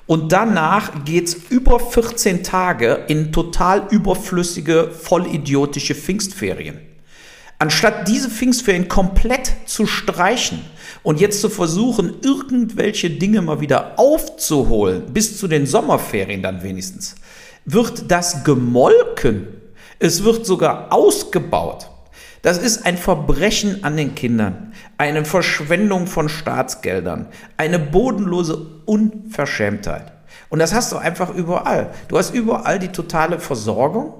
und 0.09 0.31
danach 0.31 1.05
geht 1.05 1.27
es 1.27 1.35
über 1.51 1.79
14 1.79 2.43
Tage 2.43 3.05
in 3.09 3.31
total 3.31 3.85
überflüssige, 3.91 4.89
vollidiotische 4.89 5.93
Pfingstferien. 5.93 6.79
Anstatt 7.59 8.07
diese 8.07 8.27
Pfingstferien 8.31 8.87
komplett 8.87 9.53
zu 9.67 9.85
streichen 9.85 10.61
und 11.03 11.19
jetzt 11.21 11.41
zu 11.41 11.49
versuchen, 11.49 12.15
irgendwelche 12.23 13.11
Dinge 13.11 13.43
mal 13.43 13.61
wieder 13.61 13.99
aufzuholen, 13.99 15.13
bis 15.13 15.37
zu 15.37 15.47
den 15.47 15.67
Sommerferien 15.67 16.41
dann 16.41 16.63
wenigstens, 16.63 17.13
wird 17.65 18.09
das 18.09 18.43
gemolken. 18.43 19.47
Es 19.99 20.23
wird 20.23 20.43
sogar 20.43 20.91
ausgebaut. 20.91 21.87
Das 22.41 22.57
ist 22.57 22.83
ein 22.83 22.97
Verbrechen 22.97 23.83
an 23.83 23.95
den 23.95 24.15
Kindern, 24.15 24.68
eine 24.99 25.23
Verschwendung 25.23 26.07
von 26.07 26.27
Staatsgeldern, 26.27 27.27
eine 27.55 27.79
bodenlose 27.79 28.57
Unverschämtheit. 28.85 30.11
Und 30.49 30.59
das 30.59 30.73
hast 30.73 30.91
du 30.91 30.97
einfach 30.97 31.33
überall. 31.33 31.91
Du 32.09 32.17
hast 32.17 32.35
überall 32.35 32.79
die 32.79 32.89
totale 32.89 33.39
Versorgung 33.39 34.13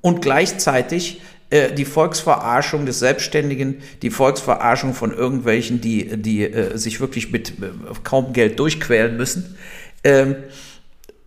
und 0.00 0.22
gleichzeitig 0.22 1.22
äh, 1.50 1.72
die 1.72 1.84
Volksverarschung 1.84 2.84
des 2.84 2.98
Selbstständigen, 2.98 3.76
die 4.02 4.10
Volksverarschung 4.10 4.92
von 4.92 5.12
irgendwelchen, 5.14 5.80
die, 5.80 6.20
die 6.20 6.42
äh, 6.42 6.76
sich 6.76 6.98
wirklich 6.98 7.30
mit 7.30 7.50
äh, 7.50 7.70
kaum 8.02 8.32
Geld 8.32 8.58
durchquälen 8.58 9.16
müssen. 9.16 9.56
Ähm, 10.02 10.34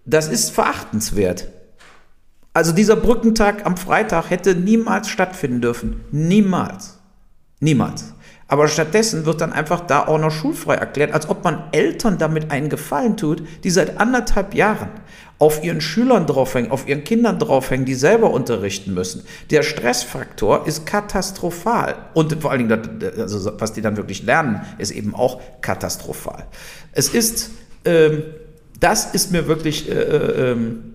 das 0.04 0.28
ist 0.28 0.52
verachtenswert. 0.52 1.48
Also 2.52 2.74
dieser 2.74 2.98
Brückentag 2.98 3.66
am 3.66 3.78
Freitag 3.78 4.32
hätte 4.32 4.54
niemals 4.54 5.08
stattfinden 5.08 5.62
dürfen. 5.62 6.02
Niemals. 6.12 6.98
Niemals. 7.62 8.14
Aber 8.48 8.68
stattdessen 8.68 9.26
wird 9.26 9.42
dann 9.42 9.52
einfach 9.52 9.82
da 9.82 10.08
auch 10.08 10.20
noch 10.20 10.32
schulfrei 10.32 10.76
erklärt, 10.76 11.14
als 11.14 11.28
ob 11.30 11.44
man 11.44 11.64
Eltern 11.72 12.18
damit 12.18 12.50
einen 12.50 12.70
Gefallen 12.70 13.18
tut, 13.18 13.44
die 13.64 13.70
seit 13.70 14.00
anderthalb 14.00 14.54
Jahren 14.54 14.90
auf 15.40 15.64
ihren 15.64 15.82
Schülern 15.82 16.26
draufhängen, 16.26 16.72
auf 16.72 16.88
ihren 16.88 17.04
Kindern 17.04 17.38
draufhängen, 17.38 17.86
die 17.86 17.94
selber 17.94 18.32
unterrichten 18.32 18.94
müssen. 18.94 19.24
Der 19.52 19.64
Stressfaktor 19.64 20.66
ist 20.66 20.86
katastrophal. 20.86 21.96
Und 22.14 22.42
vor 22.42 22.52
allen 22.52 22.68
Dingen, 22.68 23.04
also 23.20 23.52
was 23.60 23.74
die 23.74 23.82
dann 23.82 23.98
wirklich 23.98 24.24
lernen, 24.24 24.62
ist 24.78 24.92
eben 24.92 25.14
auch 25.14 25.42
katastrophal. 25.62 26.46
Es 26.94 27.10
ist, 27.10 27.52
ähm, 27.86 28.24
das 28.80 29.14
ist 29.14 29.32
mir 29.32 29.48
wirklich, 29.48 29.90
äh, 29.90 29.94
äh, 29.94 30.52
ähm, 30.52 30.94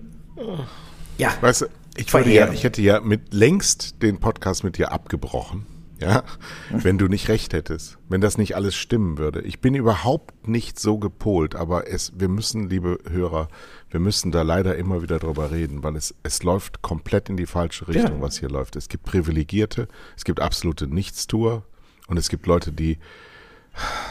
ja. 1.17 1.29
Weißt 1.39 1.61
du, 1.61 1.65
ich, 1.95 2.11
ja, 2.11 2.51
ich 2.51 2.63
hätte 2.63 2.81
ja 2.81 2.99
mit 2.99 3.33
längst 3.33 4.01
den 4.01 4.19
Podcast 4.19 4.63
mit 4.63 4.77
dir 4.77 4.91
abgebrochen 4.91 5.67
ja, 6.03 6.23
wenn 6.69 6.97
du 6.97 7.07
nicht 7.07 7.29
recht 7.29 7.53
hättest, 7.53 7.97
wenn 8.09 8.21
das 8.21 8.37
nicht 8.37 8.55
alles 8.55 8.75
stimmen 8.75 9.17
würde. 9.17 9.41
Ich 9.41 9.59
bin 9.59 9.73
überhaupt 9.73 10.47
nicht 10.47 10.79
so 10.79 10.97
gepolt, 10.97 11.55
aber 11.55 11.87
es, 11.87 12.13
wir 12.17 12.27
müssen, 12.27 12.69
liebe 12.69 12.99
Hörer, 13.09 13.47
wir 13.89 13.99
müssen 13.99 14.31
da 14.31 14.41
leider 14.41 14.75
immer 14.75 15.01
wieder 15.01 15.19
drüber 15.19 15.51
reden, 15.51 15.83
weil 15.83 15.95
es, 15.95 16.13
es 16.23 16.43
läuft 16.43 16.81
komplett 16.81 17.29
in 17.29 17.37
die 17.37 17.45
falsche 17.45 17.87
Richtung, 17.87 18.17
ja. 18.17 18.21
was 18.21 18.39
hier 18.39 18.49
läuft. 18.49 18.75
Es 18.75 18.89
gibt 18.89 19.05
Privilegierte, 19.05 19.87
es 20.17 20.25
gibt 20.25 20.39
absolute 20.39 20.87
Nichtstuer 20.87 21.63
und 22.07 22.17
es 22.17 22.29
gibt 22.29 22.47
Leute, 22.47 22.71
die 22.71 22.97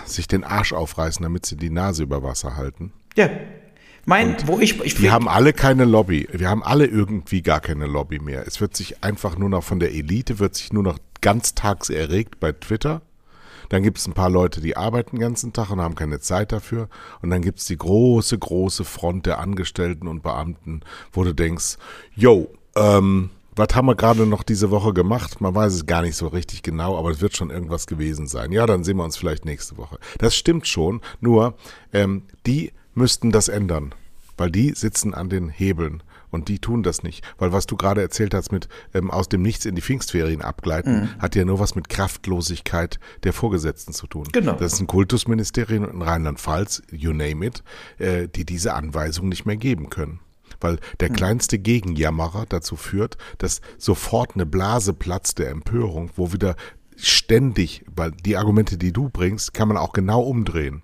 sich 0.07 0.27
den 0.27 0.45
Arsch 0.45 0.73
aufreißen, 0.73 1.23
damit 1.23 1.47
sie 1.47 1.57
die 1.57 1.71
Nase 1.71 2.03
über 2.03 2.23
Wasser 2.23 2.57
halten. 2.57 2.93
Ja. 3.17 3.29
Mein, 4.05 4.37
wo 4.47 4.59
ich, 4.59 4.81
ich 4.81 5.01
wir 5.01 5.13
haben 5.13 5.29
alle 5.29 5.53
keine 5.53 5.85
Lobby. 5.85 6.27
Wir 6.33 6.49
haben 6.49 6.65
alle 6.65 6.87
irgendwie 6.87 7.41
gar 7.41 7.61
keine 7.61 7.87
Lobby 7.87 8.19
mehr. 8.19 8.45
Es 8.49 8.61
wird 8.61 8.77
sich 8.77 9.05
einfach 9.05 9.39
nur 9.39 9.49
noch 9.49 9.63
von 9.63 9.79
der 9.79 9.93
Elite, 9.93 10.41
wird 10.41 10.57
sich 10.57 10.73
nur 10.73 10.83
noch 10.83 10.99
ganztags 11.23 11.89
erregt 11.89 12.39
bei 12.39 12.53
Twitter. 12.53 13.01
Dann 13.71 13.83
gibt 13.83 13.97
es 13.97 14.07
ein 14.07 14.13
paar 14.13 14.29
Leute, 14.29 14.61
die 14.61 14.77
arbeiten 14.77 15.17
den 15.17 15.21
ganzen 15.21 15.55
Tag 15.55 15.71
und 15.71 15.81
haben 15.81 15.95
keine 15.95 16.21
Zeit 16.21 16.53
dafür. 16.53 16.91
Und 17.23 17.31
dann 17.31 17.41
gibt 17.41 17.59
es 17.59 17.65
die 17.65 17.79
große, 17.79 18.39
große 18.39 18.85
Front 18.85 19.25
der 19.25 19.39
Angestellten 19.39 20.09
und 20.09 20.23
Beamten, 20.23 20.83
wo 21.11 21.25
du 21.25 21.35
denkst, 21.35 21.79
yo, 22.15 22.53
ähm, 22.77 23.31
was 23.55 23.69
haben 23.75 23.87
wir 23.87 23.97
gerade 23.97 24.27
noch 24.27 24.43
diese 24.43 24.71
Woche 24.71 24.93
gemacht? 24.93 25.41
Man 25.41 25.55
weiß 25.55 25.73
es 25.73 25.87
gar 25.87 26.03
nicht 26.03 26.17
so 26.17 26.27
richtig 26.29 26.63
genau, 26.63 26.99
aber 26.99 27.11
es 27.11 27.21
wird 27.21 27.37
schon 27.37 27.51
irgendwas 27.51 27.87
gewesen 27.87 28.27
sein. 28.27 28.53
Ja, 28.53 28.67
dann 28.67 28.85
sehen 28.85 28.97
wir 28.97 29.05
uns 29.05 29.17
vielleicht 29.17 29.45
nächste 29.45 29.77
Woche. 29.77 29.99
Das 30.19 30.35
stimmt 30.35 30.67
schon, 30.67 31.01
nur 31.21 31.55
ähm, 31.93 32.25
die 32.47 32.73
müssten 32.95 33.31
das 33.31 33.49
ändern, 33.49 33.95
weil 34.37 34.51
die 34.51 34.73
sitzen 34.75 35.15
an 35.15 35.29
den 35.29 35.49
Hebeln. 35.49 36.03
Und 36.33 36.49
die 36.49 36.59
tun 36.59 36.83
das 36.83 37.05
nicht. 37.05 37.25
Weil 37.39 37.53
was 37.53 37.67
du 37.67 37.77
gerade 37.77 38.01
erzählt 38.01 38.35
hast 38.35 38.51
mit 38.51 38.69
ähm, 38.95 39.11
aus 39.11 39.29
dem 39.29 39.43
Nichts 39.43 39.67
in 39.67 39.77
die 39.77 39.83
Pfingstferien 39.83 40.43
abgleiten, 40.43 41.03
mhm. 41.03 41.09
hat 41.21 41.37
ja 41.37 41.45
nur 41.45 41.61
was 41.61 41.77
mit 41.77 41.89
Kraftlosigkeit 41.89 42.99
der 43.23 43.33
Vorgesetzten 43.33 43.93
zu 43.93 44.07
tun. 44.07 44.27
Genau. 44.33 44.55
Das 44.55 44.73
ist 44.73 44.81
ein 44.81 44.87
Kultusministerium 44.87 45.85
in 45.85 46.03
Rheinland-Pfalz, 46.03 46.83
you 46.91 47.13
name 47.13 47.47
it, 47.47 47.63
äh, 47.99 48.29
die 48.29 48.45
diese 48.45 48.75
Anweisung 48.75 49.29
nicht 49.29 49.47
mehr 49.47 49.57
geben 49.57 49.91
können 49.91 50.19
weil 50.61 50.79
der 51.01 51.11
mhm. 51.11 51.15
kleinste 51.15 51.59
Gegenjammerer 51.59 52.47
dazu 52.49 52.77
führt, 52.77 53.17
dass 53.39 53.63
sofort 53.79 54.35
eine 54.35 54.47
Blase 54.47 54.93
platzt 54.93 55.39
der 55.39 55.51
Empörung, 55.51 56.11
wo 56.15 56.33
wieder 56.33 56.55
ständig, 56.97 57.85
weil 57.95 58.13
die 58.13 58.37
Argumente, 58.37 58.79
die 58.79 58.93
du 58.93 59.09
bringst, 59.09 59.55
kann 59.55 59.69
man 59.69 59.77
auch 59.77 59.93
genau 59.93 60.23
umdrehen. 60.23 60.83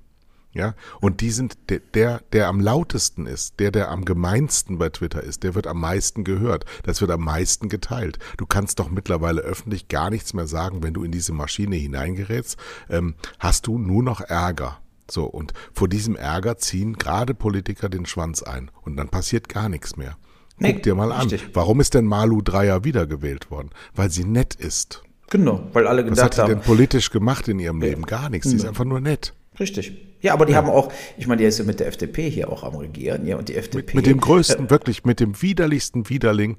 Ja, 0.53 0.75
und 1.01 1.21
die 1.21 1.31
sind 1.31 1.59
der, 1.69 1.81
der, 1.93 2.23
der 2.33 2.49
am 2.49 2.59
lautesten 2.61 3.27
ist, 3.27 3.61
der, 3.61 3.71
der 3.71 3.91
am 3.91 4.05
gemeinsten 4.05 4.79
bei 4.79 4.89
Twitter 4.89 5.23
ist, 5.23 5.43
der 5.43 5.55
wird 5.55 5.67
am 5.67 5.79
meisten 5.79 6.25
gehört. 6.25 6.65
Das 6.85 7.01
wird 7.01 7.11
am 7.11 7.23
meisten 7.23 7.69
geteilt. 7.69 8.19
Du 8.39 8.47
kannst 8.47 8.79
doch 8.79 8.91
mittlerweile 8.91 9.43
öffentlich 9.43 9.89
gar 9.89 10.09
nichts 10.09 10.33
mehr 10.33 10.47
sagen, 10.47 10.83
wenn 10.83 10.95
du 10.95 11.05
in 11.05 11.13
diese 11.13 11.33
Maschine 11.33 11.77
hineingerätst, 11.77 12.57
ähm, 12.89 13.15
hast 13.39 13.67
du 13.67 13.79
nur 13.79 14.03
noch 14.03 14.21
Ärger. 14.21 14.79
So, 15.11 15.25
und 15.25 15.53
vor 15.73 15.89
diesem 15.89 16.17
Ärger 16.17 16.59
ziehen 16.59 16.95
gerade 16.95 17.35
Politiker 17.35 17.89
den 17.89 18.07
Schwanz 18.07 18.43
ein. 18.43 18.71
Und 18.83 18.97
dann 18.97 19.09
passiert 19.09 19.49
gar 19.49 19.69
nichts 19.69 19.97
mehr. 19.97 20.17
Guck 20.61 20.61
nee, 20.61 20.81
dir 20.81 20.95
mal 20.95 21.13
richtig. 21.13 21.45
an. 21.45 21.51
Warum 21.55 21.81
ist 21.81 21.95
denn 21.95 22.07
Malu 22.07 22.43
Dreier 22.43 22.85
wiedergewählt 22.85 23.51
worden? 23.51 23.71
Weil 23.95 24.11
sie 24.11 24.25
nett 24.25 24.55
ist. 24.55 25.03
Genau, 25.31 25.69
weil 25.73 25.87
alle 25.87 26.05
gedacht 26.05 26.19
haben. 26.19 26.19
Was 26.19 26.25
hat 26.25 26.35
sie 26.35 26.41
haben, 26.41 26.49
denn 26.49 26.61
politisch 26.63 27.11
gemacht 27.11 27.49
in 27.49 27.59
ihrem 27.59 27.81
Leben? 27.81 28.07
Gar 28.07 28.31
nichts. 28.31 28.49
Sie 28.49 28.57
ist 28.57 28.65
einfach 28.65 28.85
nur 28.85 29.01
nett. 29.01 29.35
Richtig. 29.61 30.08
Ja, 30.21 30.33
aber 30.33 30.47
die 30.47 30.53
ja. 30.53 30.59
haben 30.59 30.69
auch, 30.69 30.93
ich 31.17 31.27
meine, 31.27 31.41
die 31.41 31.47
ist 31.47 31.59
ja 31.59 31.65
mit 31.65 31.81
der 31.81 31.87
FDP 31.87 32.29
hier 32.29 32.51
auch 32.51 32.65
am 32.65 32.77
Regieren, 32.77 33.27
ja, 33.27 33.37
und 33.37 33.49
die 33.49 33.57
FDP. 33.57 33.87
Mit, 33.87 33.95
mit 33.95 34.07
dem 34.07 34.21
größten, 34.21 34.67
äh, 34.67 34.71
wirklich, 34.71 35.05
mit 35.05 35.21
dem 35.21 35.41
widerlichsten 35.41 36.09
Widerling 36.09 36.57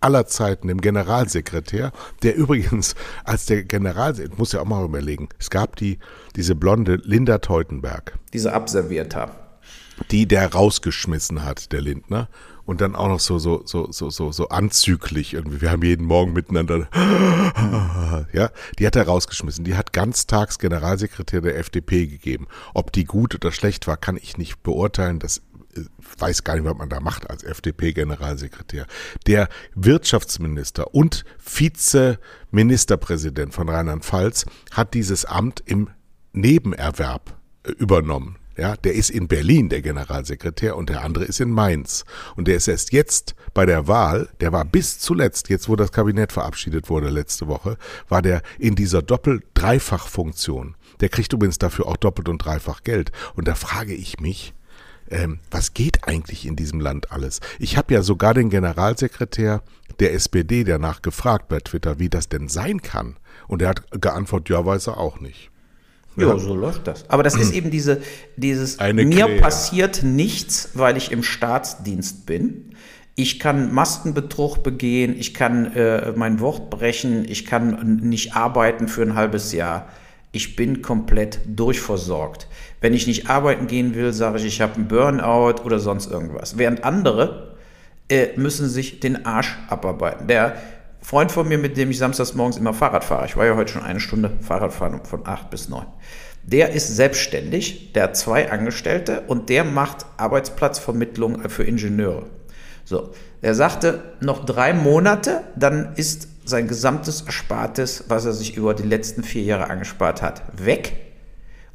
aller 0.00 0.26
Zeiten, 0.26 0.68
dem 0.68 0.80
Generalsekretär, 0.80 1.92
der 2.22 2.34
übrigens 2.36 2.94
als 3.24 3.46
der 3.46 3.64
Generalsekretär, 3.64 4.38
muss 4.38 4.52
ja 4.52 4.60
auch 4.60 4.66
mal 4.66 4.84
überlegen, 4.84 5.28
es 5.38 5.50
gab 5.50 5.76
die, 5.76 5.98
diese 6.36 6.54
blonde 6.54 7.00
Linda 7.04 7.38
Teutenberg. 7.38 8.18
Diese 8.32 8.52
Abservierter. 8.52 9.41
Die 10.10 10.26
der 10.26 10.52
rausgeschmissen 10.52 11.44
hat, 11.44 11.72
der 11.72 11.80
Lindner 11.80 12.28
und 12.64 12.80
dann 12.80 12.94
auch 12.94 13.08
noch 13.08 13.20
so 13.20 13.38
so 13.38 13.62
so 13.64 13.90
so 13.90 14.10
so 14.10 14.32
so 14.32 14.48
anzüglich 14.48 15.34
irgendwie. 15.34 15.60
Wir 15.60 15.70
haben 15.70 15.82
jeden 15.82 16.06
Morgen 16.06 16.32
miteinander, 16.32 16.88
ja, 18.32 18.50
die 18.78 18.86
hat 18.86 18.96
er 18.96 19.06
rausgeschmissen. 19.06 19.64
Die 19.64 19.74
hat 19.74 19.92
ganztags 19.92 20.58
Generalsekretär 20.58 21.40
der 21.40 21.58
FDP 21.58 22.06
gegeben. 22.06 22.46
Ob 22.74 22.92
die 22.92 23.04
gut 23.04 23.34
oder 23.34 23.52
schlecht 23.52 23.86
war, 23.86 23.96
kann 23.96 24.16
ich 24.16 24.38
nicht 24.38 24.62
beurteilen. 24.62 25.18
Das 25.18 25.38
äh, 25.74 25.80
weiß 26.18 26.44
gar 26.44 26.54
nicht, 26.54 26.64
was 26.64 26.76
man 26.76 26.88
da 26.88 27.00
macht 27.00 27.28
als 27.30 27.42
FDP-Generalsekretär. 27.42 28.86
Der 29.26 29.48
Wirtschaftsminister 29.74 30.94
und 30.94 31.24
Vizeministerpräsident 31.44 33.54
von 33.54 33.68
Rheinland-Pfalz 33.68 34.46
hat 34.70 34.94
dieses 34.94 35.24
Amt 35.24 35.62
im 35.66 35.90
Nebenerwerb 36.32 37.36
äh, 37.64 37.72
übernommen. 37.72 38.36
Ja, 38.56 38.76
der 38.76 38.94
ist 38.94 39.10
in 39.10 39.28
Berlin, 39.28 39.68
der 39.68 39.80
Generalsekretär, 39.80 40.76
und 40.76 40.90
der 40.90 41.02
andere 41.02 41.24
ist 41.24 41.40
in 41.40 41.50
Mainz. 41.50 42.04
Und 42.36 42.48
der 42.48 42.56
ist 42.56 42.68
erst 42.68 42.92
jetzt 42.92 43.34
bei 43.54 43.64
der 43.64 43.88
Wahl, 43.88 44.28
der 44.40 44.52
war 44.52 44.64
bis 44.64 44.98
zuletzt, 44.98 45.48
jetzt 45.48 45.68
wo 45.68 45.76
das 45.76 45.92
Kabinett 45.92 46.32
verabschiedet 46.32 46.90
wurde 46.90 47.08
letzte 47.08 47.48
Woche, 47.48 47.78
war 48.08 48.20
der 48.20 48.42
in 48.58 48.74
dieser 48.74 49.00
Doppel-Dreifach-Funktion. 49.02 50.74
Der 51.00 51.08
kriegt 51.08 51.32
übrigens 51.32 51.58
dafür 51.58 51.86
auch 51.86 51.96
doppelt 51.96 52.28
und 52.28 52.38
dreifach 52.38 52.82
Geld. 52.82 53.10
Und 53.34 53.48
da 53.48 53.54
frage 53.54 53.94
ich 53.94 54.20
mich, 54.20 54.54
ähm, 55.10 55.40
was 55.50 55.74
geht 55.74 56.06
eigentlich 56.06 56.46
in 56.46 56.56
diesem 56.56 56.80
Land 56.80 57.12
alles? 57.12 57.40
Ich 57.58 57.76
habe 57.76 57.94
ja 57.94 58.02
sogar 58.02 58.34
den 58.34 58.50
Generalsekretär 58.50 59.62
der 60.00 60.14
SPD 60.14 60.64
danach 60.64 61.02
gefragt 61.02 61.48
bei 61.48 61.60
Twitter, 61.60 61.98
wie 61.98 62.08
das 62.08 62.28
denn 62.28 62.48
sein 62.48 62.82
kann. 62.82 63.16
Und 63.46 63.62
er 63.62 63.68
hat 63.70 64.00
geantwortet, 64.00 64.50
ja, 64.50 64.64
weiß 64.64 64.88
er 64.88 64.98
auch 64.98 65.20
nicht. 65.20 65.51
Ja, 66.16 66.38
so 66.38 66.54
läuft 66.54 66.86
das. 66.86 67.08
Aber 67.08 67.22
das 67.22 67.36
ist 67.36 67.52
eben 67.52 67.70
diese, 67.70 68.02
dieses, 68.36 68.78
Eine 68.78 69.04
mir 69.04 69.26
Kläger. 69.26 69.40
passiert 69.40 70.02
nichts, 70.02 70.70
weil 70.74 70.96
ich 70.96 71.10
im 71.10 71.22
Staatsdienst 71.22 72.26
bin. 72.26 72.74
Ich 73.14 73.38
kann 73.38 73.72
Maskenbetrug 73.72 74.62
begehen, 74.62 75.14
ich 75.18 75.34
kann 75.34 75.72
äh, 75.74 76.12
mein 76.16 76.40
Wort 76.40 76.70
brechen, 76.70 77.24
ich 77.28 77.44
kann 77.46 77.96
nicht 78.02 78.34
arbeiten 78.34 78.88
für 78.88 79.02
ein 79.02 79.14
halbes 79.14 79.52
Jahr. 79.52 79.88
Ich 80.32 80.56
bin 80.56 80.80
komplett 80.80 81.40
durchversorgt. 81.46 82.46
Wenn 82.80 82.94
ich 82.94 83.06
nicht 83.06 83.28
arbeiten 83.28 83.66
gehen 83.66 83.94
will, 83.94 84.14
sage 84.14 84.38
ich, 84.38 84.46
ich 84.46 84.60
habe 84.62 84.76
einen 84.76 84.88
Burnout 84.88 85.62
oder 85.62 85.78
sonst 85.78 86.10
irgendwas. 86.10 86.56
Während 86.56 86.84
andere 86.84 87.56
äh, 88.08 88.28
müssen 88.36 88.68
sich 88.68 89.00
den 89.00 89.26
Arsch 89.26 89.58
abarbeiten. 89.68 90.26
Der 90.26 90.56
Freund 91.02 91.32
von 91.32 91.48
mir, 91.48 91.58
mit 91.58 91.76
dem 91.76 91.90
ich 91.90 91.98
samstags 91.98 92.34
morgens 92.34 92.56
immer 92.56 92.72
Fahrrad 92.72 93.04
fahre, 93.04 93.26
ich 93.26 93.36
war 93.36 93.44
ja 93.44 93.56
heute 93.56 93.72
schon 93.72 93.82
eine 93.82 94.00
Stunde 94.00 94.30
Fahrradfahren 94.40 95.04
von 95.04 95.26
8 95.26 95.50
bis 95.50 95.68
9, 95.68 95.84
der 96.44 96.70
ist 96.70 96.94
selbstständig, 96.94 97.92
der 97.92 98.04
hat 98.04 98.16
zwei 98.16 98.50
Angestellte 98.50 99.22
und 99.26 99.48
der 99.48 99.64
macht 99.64 100.06
Arbeitsplatzvermittlung 100.16 101.48
für 101.48 101.64
Ingenieure. 101.64 102.26
So, 102.84 103.10
er 103.42 103.54
sagte, 103.54 104.02
noch 104.20 104.44
drei 104.44 104.72
Monate, 104.72 105.42
dann 105.56 105.94
ist 105.96 106.28
sein 106.44 106.66
gesamtes 106.66 107.22
Erspartes, 107.22 108.04
was 108.08 108.24
er 108.24 108.32
sich 108.32 108.56
über 108.56 108.74
die 108.74 108.82
letzten 108.82 109.22
vier 109.22 109.42
Jahre 109.42 109.70
angespart 109.70 110.22
hat, 110.22 110.42
weg 110.56 110.96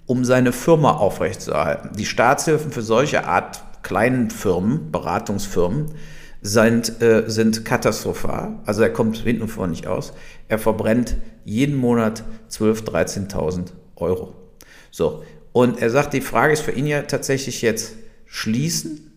um 0.05 0.23
seine 0.23 0.53
Firma 0.53 0.93
aufrechtzuerhalten. 0.93 1.91
Die 1.97 2.05
Staatshilfen 2.05 2.71
für 2.71 2.81
solche 2.81 3.25
Art 3.25 3.61
kleinen 3.83 4.29
Firmen, 4.29 4.91
Beratungsfirmen, 4.91 5.91
sind, 6.47 7.01
äh, 7.01 7.25
sind 7.27 7.65
katastrophal. 7.65 8.59
Also 8.65 8.81
er 8.81 8.89
kommt 8.89 9.17
hinten 9.17 9.41
und 9.41 9.49
vorne 9.49 9.71
nicht 9.71 9.85
aus. 9.85 10.13
Er 10.47 10.59
verbrennt 10.59 11.17
jeden 11.43 11.75
Monat 11.75 12.23
12.000, 12.49 13.29
13.000 13.29 13.65
Euro. 13.97 14.33
So, 14.89 15.23
und 15.51 15.81
er 15.81 15.89
sagt, 15.89 16.13
die 16.13 16.21
Frage 16.21 16.53
ist 16.53 16.61
für 16.61 16.71
ihn 16.71 16.87
ja 16.87 17.01
tatsächlich 17.01 17.61
jetzt 17.61 17.95
schließen 18.25 19.16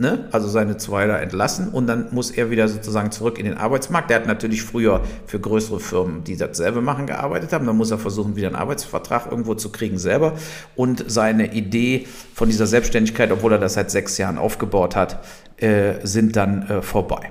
ne? 0.00 0.28
also 0.32 0.48
seine 0.48 0.78
zwei 0.78 1.06
da 1.06 1.18
entlassen 1.18 1.68
und 1.68 1.86
dann 1.86 2.08
muss 2.10 2.30
er 2.30 2.50
wieder 2.50 2.66
sozusagen 2.68 3.12
zurück 3.12 3.38
in 3.38 3.44
den 3.44 3.56
Arbeitsmarkt. 3.56 4.10
Der 4.10 4.16
hat 4.16 4.26
natürlich 4.26 4.62
früher 4.62 5.02
für 5.26 5.38
größere 5.38 5.78
Firmen, 5.78 6.24
die 6.24 6.36
dasselbe 6.36 6.80
machen, 6.80 7.06
gearbeitet 7.06 7.52
haben. 7.52 7.66
Dann 7.66 7.76
muss 7.76 7.90
er 7.90 7.98
versuchen, 7.98 8.34
wieder 8.34 8.48
einen 8.48 8.56
Arbeitsvertrag 8.56 9.30
irgendwo 9.30 9.54
zu 9.54 9.70
kriegen 9.70 9.98
selber. 9.98 10.34
Und 10.74 11.04
seine 11.06 11.52
Idee 11.52 12.06
von 12.34 12.48
dieser 12.48 12.66
Selbstständigkeit, 12.66 13.30
obwohl 13.30 13.52
er 13.52 13.58
das 13.58 13.74
seit 13.74 13.90
sechs 13.90 14.16
Jahren 14.18 14.38
aufgebaut 14.38 14.96
hat, 14.96 15.22
äh, 15.58 15.94
sind 16.02 16.34
dann 16.34 16.62
äh, 16.62 16.82
vorbei. 16.82 17.30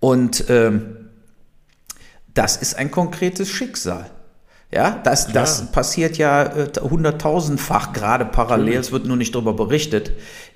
Und 0.00 0.44
ähm, 0.48 0.96
das 2.32 2.56
ist 2.56 2.78
ein 2.78 2.90
konkretes 2.90 3.50
Schicksal. 3.50 4.10
Ja, 4.70 5.00
das, 5.02 5.32
das 5.32 5.72
passiert 5.72 6.18
ja 6.18 6.44
äh, 6.44 6.70
hunderttausendfach 6.78 7.94
gerade 7.94 8.26
parallel, 8.26 8.78
es 8.78 8.92
wird 8.92 9.06
nur 9.06 9.16
nicht 9.16 9.34
darüber 9.34 9.54
berichtet. 9.54 10.12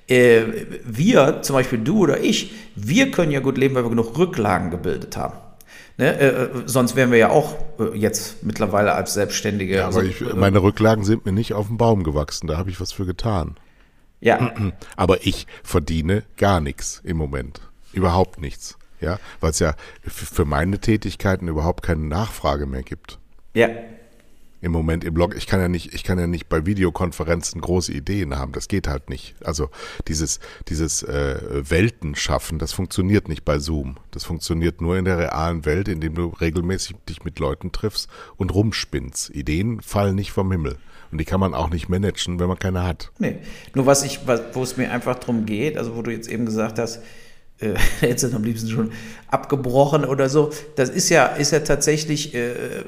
Äh, 0.07 0.43
wir, 0.85 1.41
zum 1.41 1.55
Beispiel 1.55 1.79
du 1.79 1.99
oder 1.99 2.19
ich, 2.19 2.51
wir 2.75 3.09
können 3.09 3.31
ja 3.31 3.39
gut 3.39 3.57
leben, 3.57 3.73
weil 3.73 3.85
wir 3.85 3.89
genug 3.89 4.15
Rücklagen 4.17 4.69
gebildet 4.69 5.17
haben. 5.17 5.33
Ne? 5.97 6.19
Äh, 6.19 6.27
äh, 6.27 6.49
sonst 6.65 6.95
wären 6.95 7.11
wir 7.11 7.17
ja 7.17 7.29
auch 7.29 7.55
äh, 7.79 7.97
jetzt 7.97 8.43
mittlerweile 8.43 8.93
als 8.93 9.13
Selbstständige. 9.13 9.77
Ja, 9.77 9.85
also, 9.87 9.99
aber 9.99 10.07
ich, 10.07 10.21
äh, 10.21 10.33
meine 10.35 10.61
Rücklagen 10.61 11.03
sind 11.03 11.25
mir 11.25 11.31
nicht 11.31 11.53
auf 11.53 11.67
den 11.67 11.77
Baum 11.77 12.03
gewachsen. 12.03 12.47
Da 12.47 12.57
habe 12.57 12.69
ich 12.69 12.79
was 12.79 12.91
für 12.91 13.05
getan. 13.05 13.57
ja, 14.19 14.51
Aber 14.95 15.25
ich 15.25 15.47
verdiene 15.63 16.23
gar 16.37 16.61
nichts 16.61 17.01
im 17.03 17.17
Moment. 17.17 17.61
Überhaupt 17.93 18.39
nichts. 18.39 18.77
Ja, 19.01 19.19
weil 19.41 19.51
es 19.51 19.59
ja 19.59 19.73
für 20.01 20.45
meine 20.45 20.79
Tätigkeiten 20.79 21.47
überhaupt 21.47 21.83
keine 21.83 22.05
Nachfrage 22.05 22.65
mehr 22.65 22.83
gibt. 22.83 23.19
ja, 23.53 23.67
Im 24.63 24.71
Moment 24.71 25.03
im 25.03 25.13
Blog. 25.13 25.35
Ich 25.35 25.45
kann 25.45 25.59
ja 25.59 25.67
nicht, 25.67 25.93
ich 25.93 26.05
kann 26.05 26.17
ja 26.17 26.25
nicht 26.25 26.47
bei 26.47 26.65
Videokonferenzen 26.65 27.59
große 27.59 27.91
Ideen 27.91 28.37
haben. 28.37 28.53
Das 28.53 28.69
geht 28.69 28.87
halt 28.87 29.09
nicht. 29.09 29.35
Also 29.43 29.69
dieses, 30.07 30.39
dieses 30.69 31.03
äh, 31.03 31.35
Welten 31.69 32.15
schaffen, 32.15 32.59
das 32.59 32.71
funktioniert 32.71 33.27
nicht 33.27 33.43
bei 33.43 33.59
Zoom. 33.59 33.97
Das 34.11 34.23
funktioniert 34.23 34.79
nur 34.79 34.97
in 34.97 35.03
der 35.03 35.17
realen 35.17 35.65
Welt, 35.65 35.89
indem 35.89 36.15
du 36.15 36.27
regelmäßig 36.27 36.95
dich 37.09 37.25
mit 37.25 37.39
Leuten 37.39 37.73
triffst 37.73 38.07
und 38.37 38.53
rumspinnst. 38.53 39.31
Ideen 39.31 39.81
fallen 39.81 40.15
nicht 40.15 40.31
vom 40.31 40.49
Himmel. 40.49 40.77
Und 41.11 41.17
die 41.17 41.25
kann 41.25 41.41
man 41.41 41.53
auch 41.53 41.69
nicht 41.69 41.89
managen, 41.89 42.39
wenn 42.39 42.47
man 42.47 42.57
keine 42.57 42.83
hat. 42.83 43.11
Nee. 43.19 43.39
Nur 43.75 43.85
was 43.85 44.03
ich, 44.05 44.21
wo 44.53 44.63
es 44.63 44.77
mir 44.77 44.91
einfach 44.91 45.19
drum 45.19 45.45
geht, 45.45 45.77
also 45.77 45.97
wo 45.97 46.01
du 46.01 46.11
jetzt 46.11 46.29
eben 46.29 46.45
gesagt 46.45 46.79
hast, 46.79 47.03
äh, 47.59 47.75
jetzt 48.01 48.21
sind 48.21 48.33
am 48.33 48.45
liebsten 48.45 48.69
schon 48.69 48.91
abgebrochen 49.27 50.05
oder 50.05 50.29
so, 50.29 50.51
das 50.77 50.89
ist 50.89 51.09
ja, 51.09 51.25
ist 51.25 51.51
ja 51.51 51.59
tatsächlich, 51.59 52.33
äh, 52.33 52.83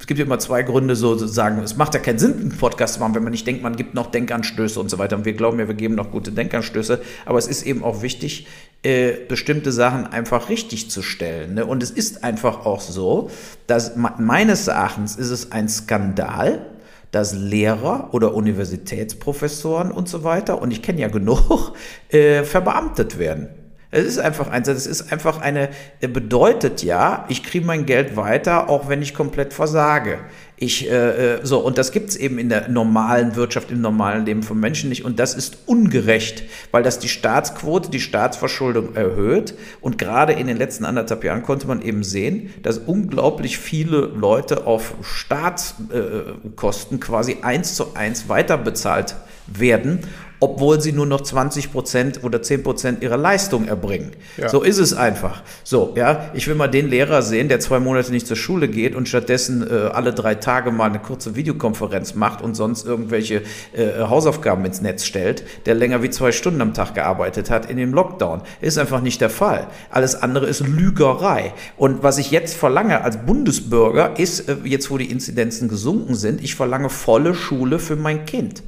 es 0.00 0.06
gibt 0.06 0.18
ja 0.18 0.24
immer 0.24 0.38
zwei 0.38 0.62
Gründe, 0.62 0.96
so 0.96 1.14
zu 1.14 1.26
sagen, 1.26 1.62
es 1.62 1.76
macht 1.76 1.92
ja 1.92 2.00
keinen 2.00 2.18
Sinn, 2.18 2.40
einen 2.40 2.56
Podcast 2.56 2.94
zu 2.94 3.00
machen, 3.00 3.14
wenn 3.14 3.22
man 3.22 3.32
nicht 3.32 3.46
denkt, 3.46 3.62
man 3.62 3.76
gibt 3.76 3.92
noch 3.92 4.10
Denkanstöße 4.10 4.80
und 4.80 4.88
so 4.88 4.98
weiter. 4.98 5.14
Und 5.14 5.26
wir 5.26 5.34
glauben 5.34 5.60
ja, 5.60 5.68
wir 5.68 5.74
geben 5.74 5.94
noch 5.94 6.10
gute 6.10 6.32
Denkanstöße. 6.32 7.02
Aber 7.26 7.38
es 7.38 7.46
ist 7.46 7.64
eben 7.64 7.84
auch 7.84 8.00
wichtig, 8.00 8.46
äh, 8.82 9.12
bestimmte 9.28 9.72
Sachen 9.72 10.06
einfach 10.06 10.48
richtig 10.48 10.90
zu 10.90 11.02
stellen. 11.02 11.52
Ne? 11.52 11.66
Und 11.66 11.82
es 11.82 11.90
ist 11.90 12.24
einfach 12.24 12.64
auch 12.64 12.80
so, 12.80 13.30
dass 13.66 13.94
meines 13.96 14.68
Erachtens 14.68 15.16
ist 15.16 15.28
es 15.28 15.52
ein 15.52 15.68
Skandal, 15.68 16.64
dass 17.10 17.34
Lehrer 17.34 18.08
oder 18.12 18.34
Universitätsprofessoren 18.34 19.90
und 19.92 20.08
so 20.08 20.24
weiter, 20.24 20.62
und 20.62 20.70
ich 20.70 20.80
kenne 20.80 21.02
ja 21.02 21.08
genug, 21.08 21.74
äh, 22.08 22.42
verbeamtet 22.44 23.18
werden. 23.18 23.48
Es 23.92 24.04
ist 24.04 24.18
einfach 24.18 24.48
eins, 24.48 24.68
es 24.68 24.86
ist 24.86 25.12
einfach 25.12 25.40
eine, 25.40 25.68
äh, 26.00 26.06
bedeutet 26.06 26.84
ja, 26.84 27.24
ich 27.28 27.42
kriege 27.42 27.66
mein 27.66 27.86
Geld 27.86 28.16
weiter, 28.16 28.68
auch 28.68 28.88
wenn 28.88 29.02
ich 29.02 29.14
komplett 29.14 29.52
versage. 29.52 30.18
Ich, 30.56 30.88
äh, 30.88 31.36
äh, 31.36 31.40
so, 31.42 31.58
und 31.58 31.76
das 31.76 31.90
gibt 31.90 32.10
es 32.10 32.16
eben 32.16 32.38
in 32.38 32.50
der 32.50 32.68
normalen 32.68 33.34
Wirtschaft, 33.34 33.72
im 33.72 33.80
normalen 33.80 34.26
Leben 34.26 34.42
von 34.44 34.60
Menschen 34.60 34.90
nicht. 34.90 35.04
Und 35.04 35.18
das 35.18 35.34
ist 35.34 35.58
ungerecht, 35.66 36.44
weil 36.70 36.82
das 36.84 36.98
die 37.00 37.08
Staatsquote, 37.08 37.90
die 37.90 37.98
Staatsverschuldung 37.98 38.94
erhöht. 38.94 39.54
Und 39.80 39.98
gerade 39.98 40.34
in 40.34 40.46
den 40.46 40.58
letzten 40.58 40.84
anderthalb 40.84 41.24
Jahren 41.24 41.42
konnte 41.42 41.66
man 41.66 41.82
eben 41.82 42.04
sehen, 42.04 42.52
dass 42.62 42.78
unglaublich 42.78 43.58
viele 43.58 44.00
Leute 44.00 44.66
auf 44.66 44.94
Staatskosten 45.02 47.00
quasi 47.00 47.38
eins 47.42 47.74
zu 47.74 47.94
eins 47.94 48.28
weiterbezahlt 48.28 49.16
werden, 49.50 50.00
obwohl 50.40 50.80
sie 50.80 50.92
nur 50.92 51.06
noch 51.06 51.20
20 51.20 51.70
Prozent 51.70 52.24
oder 52.24 52.42
10 52.42 52.62
Prozent 52.62 53.02
ihrer 53.02 53.18
Leistung 53.18 53.68
erbringen. 53.68 54.12
Ja. 54.38 54.48
So 54.48 54.62
ist 54.62 54.78
es 54.78 54.94
einfach. 54.94 55.42
So, 55.64 55.92
ja, 55.96 56.30
ich 56.32 56.48
will 56.48 56.54
mal 56.54 56.68
den 56.68 56.88
Lehrer 56.88 57.20
sehen, 57.20 57.48
der 57.48 57.60
zwei 57.60 57.78
Monate 57.78 58.10
nicht 58.10 58.26
zur 58.26 58.36
Schule 58.36 58.68
geht 58.68 58.96
und 58.96 59.06
stattdessen 59.06 59.66
äh, 59.70 59.90
alle 59.92 60.14
drei 60.14 60.34
Tage 60.34 60.70
mal 60.70 60.88
eine 60.88 60.98
kurze 60.98 61.36
Videokonferenz 61.36 62.14
macht 62.14 62.42
und 62.42 62.54
sonst 62.54 62.86
irgendwelche 62.86 63.42
äh, 63.74 64.00
Hausaufgaben 64.00 64.64
ins 64.64 64.80
Netz 64.80 65.04
stellt, 65.04 65.44
der 65.66 65.74
länger 65.74 66.02
wie 66.02 66.10
zwei 66.10 66.32
Stunden 66.32 66.62
am 66.62 66.72
Tag 66.72 66.94
gearbeitet 66.94 67.50
hat 67.50 67.70
in 67.70 67.76
dem 67.76 67.92
Lockdown. 67.92 68.40
Ist 68.62 68.78
einfach 68.78 69.02
nicht 69.02 69.20
der 69.20 69.30
Fall. 69.30 69.66
Alles 69.90 70.14
andere 70.14 70.46
ist 70.46 70.66
Lügerei. 70.66 71.52
Und 71.76 72.02
was 72.02 72.16
ich 72.16 72.30
jetzt 72.30 72.56
verlange 72.56 73.02
als 73.04 73.18
Bundesbürger 73.18 74.18
ist, 74.18 74.48
äh, 74.48 74.56
jetzt 74.64 74.90
wo 74.90 74.96
die 74.96 75.10
Inzidenzen 75.10 75.68
gesunken 75.68 76.14
sind, 76.14 76.42
ich 76.42 76.54
verlange 76.54 76.88
volle 76.88 77.34
Schule 77.34 77.78
für 77.78 77.96
mein 77.96 78.24
Kind. 78.24 78.62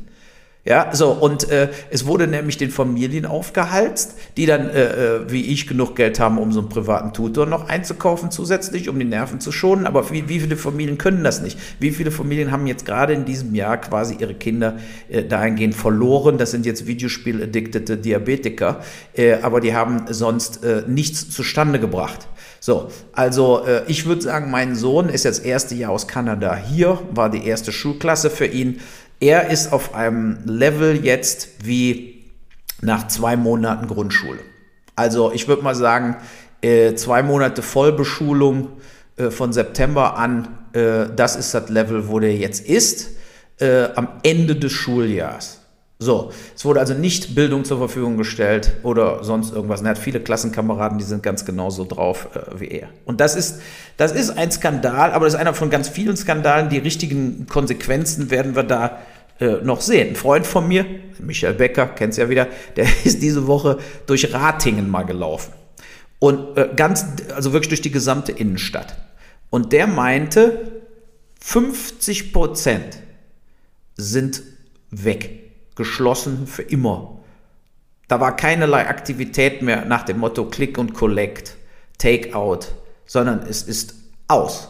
Ja, 0.65 0.95
so, 0.95 1.11
und 1.11 1.51
äh, 1.51 1.71
es 1.91 2.07
wurde 2.07 2.29
nämlich 2.29 2.57
den 2.57 2.71
Familien 2.71 3.27
aufgehalst, 3.27 4.15
die 4.37 4.47
dann, 4.47 4.71
äh, 4.71 5.17
äh, 5.17 5.21
wie 5.31 5.47
ich, 5.47 5.67
genug 5.67 5.97
Geld 5.97 6.21
haben, 6.21 6.39
um 6.39 6.53
so 6.53 6.61
einen 6.61 6.69
privaten 6.69 7.13
Tutor 7.13 7.47
noch 7.47 7.69
einzukaufen 7.69 8.31
zusätzlich, 8.31 8.89
um 8.89 8.97
die 8.97 9.05
Nerven 9.05 9.41
zu 9.41 9.51
schonen. 9.51 9.89
Aber 9.89 10.13
wie, 10.13 10.29
wie 10.29 10.39
viele 10.39 10.57
Familien 10.57 10.99
können 10.99 11.25
das 11.25 11.43
nicht? 11.43 11.59
Wie 11.81 11.91
viele 11.91 12.13
Familien 12.13 12.53
haben 12.53 12.69
jetzt 12.69 12.87
gerade 12.87 13.13
in 13.13 13.25
diesem 13.25 13.57
Jahr 13.57 13.77
quasi 13.79 14.15
ihre 14.21 14.35
Kinder 14.35 14.77
äh, 15.09 15.25
dahingehend 15.25 15.75
verloren? 15.75 16.39
Das 16.39 16.53
sind 16.53 16.65
jetzt 16.65 16.87
Videospiel-addictete 16.87 17.97
Diabetiker, 17.97 18.83
äh, 19.15 19.35
aber 19.43 19.61
die 19.61 19.75
haben 19.75 20.05
sonst 20.11 20.63
äh, 20.63 20.85
nichts 20.87 21.29
zustande 21.29 21.81
gebracht. 21.81 22.29
So, 22.61 22.93
also 23.13 23.65
äh, 23.67 23.83
ich 23.89 24.07
würde 24.07 24.23
sagen, 24.23 24.53
mein 24.53 24.77
Sohn 24.77 25.09
ist 25.09 25.25
jetzt 25.25 25.45
erste 25.45 25.75
Jahr 25.75 25.91
aus 25.91 26.07
Kanada 26.07 26.55
hier, 26.55 27.01
war 27.11 27.29
die 27.29 27.45
erste 27.45 27.73
Schulklasse 27.73 28.31
für 28.31 28.47
ihn. 28.47 28.79
Er 29.23 29.51
ist 29.51 29.73
auf 29.73 29.95
einem 29.95 30.39
Level 30.47 31.05
jetzt 31.05 31.65
wie 31.65 32.25
nach 32.81 33.07
zwei 33.07 33.37
Monaten 33.37 33.87
Grundschule. 33.87 34.41
Also 34.97 35.31
ich 35.33 35.47
würde 35.47 35.63
mal 35.63 35.77
sagen, 35.77 36.17
äh, 36.61 36.95
zwei 36.97 37.23
Monate 37.23 37.63
Vollbeschulung 37.63 38.71
äh, 39.17 39.31
von 39.31 39.53
September 39.53 40.17
an, 40.19 40.49
äh, 40.73 41.07
das 41.15 41.37
ist 41.37 41.55
das 41.55 41.69
Level, 41.69 42.09
wo 42.09 42.19
der 42.19 42.37
jetzt 42.37 42.67
ist, 42.67 43.11
am 43.95 44.09
Ende 44.25 44.57
des 44.57 44.73
Schuljahres. 44.73 45.63
So, 46.03 46.33
es 46.57 46.65
wurde 46.65 46.81
also 46.81 46.95
nicht 46.95 47.37
Bildung 47.37 47.65
zur 47.65 47.79
Verfügung 47.79 48.17
gestellt 48.17 48.73
oder 48.83 49.23
sonst 49.23 49.55
irgendwas. 49.55 49.81
Und 49.81 49.87
er 49.87 49.91
hat 49.91 49.99
viele 49.99 50.19
Klassenkameraden, 50.19 50.99
die 50.99 51.05
sind 51.05 51.23
ganz 51.23 51.45
genauso 51.45 51.85
drauf 51.85 52.29
äh, 52.35 52.59
wie 52.59 52.67
er. 52.67 52.89
Und 53.05 53.21
das 53.21 53.37
ist, 53.37 53.61
das 53.97 54.11
ist 54.11 54.37
ein 54.37 54.51
Skandal, 54.51 55.13
aber 55.13 55.27
das 55.27 55.35
ist 55.35 55.41
einer 55.41 55.55
von 55.55 55.71
ganz 55.71 55.89
vielen 55.89 56.17
Skandalen. 56.17 56.71
Die 56.71 56.79
richtigen 56.79 57.47
Konsequenzen 57.47 58.31
werden 58.33 58.57
wir 58.57 58.65
da 58.65 58.99
äh, 59.43 59.61
noch 59.65 59.81
sehen. 59.81 60.11
Ein 60.11 60.17
Freund 60.17 60.47
von 60.47 60.69
mir, 60.69 60.87
Michael 61.19 61.55
Becker, 61.55 61.87
kennt's 61.87 62.17
ja 62.17 62.29
wieder, 62.29 62.47
der 62.77 62.87
ist 63.05 63.21
diese 63.23 63.49
Woche 63.49 63.79
durch 64.07 64.33
Ratingen 64.33 64.89
mal 64.89 65.03
gelaufen. 65.03 65.53
Und 66.21 66.57
äh, 66.57 66.69
ganz, 66.77 67.05
also 67.35 67.53
wirklich 67.53 67.71
durch 67.71 67.83
die 67.83 67.91
gesamte 67.91 68.31
Innenstadt. 68.31 68.97
Und 69.51 69.73
der 69.73 69.89
meinte, 69.89 70.83
50 71.41 72.33
Prozent 72.33 72.99
sind 73.97 74.45
weg. 74.91 75.41
Geschlossen 75.75 76.47
für 76.47 76.63
immer. 76.63 77.19
Da 78.07 78.21
war 78.21 78.37
keinerlei 78.37 78.87
Aktivität 78.87 79.61
mehr 79.63 79.85
nach 79.87 80.05
dem 80.05 80.19
Motto 80.19 80.45
Click 80.45 80.79
und 80.79 80.95
Collect, 80.95 81.57
Takeout, 81.99 82.61
sondern 83.07 83.41
es 83.41 83.63
ist 83.65 83.95
aus. 84.29 84.69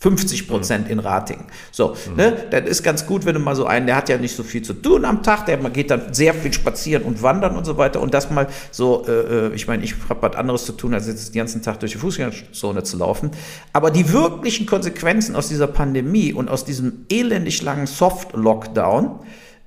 50 0.00 0.46
Prozent 0.46 0.88
in 0.88 1.00
Rating. 1.00 1.46
So, 1.72 1.96
mhm. 2.08 2.16
ne, 2.16 2.36
das 2.50 2.64
ist 2.66 2.82
ganz 2.84 3.04
gut, 3.04 3.26
wenn 3.26 3.34
du 3.34 3.40
mal 3.40 3.56
so 3.56 3.66
einen, 3.66 3.86
der 3.86 3.96
hat 3.96 4.08
ja 4.08 4.16
nicht 4.16 4.36
so 4.36 4.44
viel 4.44 4.62
zu 4.62 4.74
tun 4.74 5.04
am 5.04 5.24
Tag, 5.24 5.46
der 5.46 5.56
geht 5.70 5.90
dann 5.90 6.14
sehr 6.14 6.34
viel 6.34 6.52
spazieren 6.52 7.02
und 7.02 7.22
wandern 7.22 7.56
und 7.56 7.64
so 7.64 7.76
weiter 7.78 8.00
und 8.00 8.14
das 8.14 8.30
mal 8.30 8.46
so, 8.70 9.04
äh, 9.08 9.48
äh 9.48 9.54
ich 9.54 9.66
meine, 9.66 9.82
ich 9.82 9.94
habe 10.08 10.22
was 10.22 10.36
anderes 10.36 10.66
zu 10.66 10.72
tun, 10.72 10.94
als 10.94 11.08
jetzt 11.08 11.34
den 11.34 11.38
ganzen 11.38 11.62
Tag 11.62 11.80
durch 11.80 11.92
die 11.92 11.98
Fußgängerzone 11.98 12.84
zu 12.84 12.96
laufen. 12.96 13.32
Aber 13.72 13.90
die 13.90 14.12
wirklichen 14.12 14.66
Konsequenzen 14.66 15.34
aus 15.34 15.48
dieser 15.48 15.66
Pandemie 15.66 16.32
und 16.32 16.48
aus 16.48 16.64
diesem 16.64 17.06
elendig 17.10 17.62
langen 17.62 17.88
Soft-Lockdown 17.88 19.18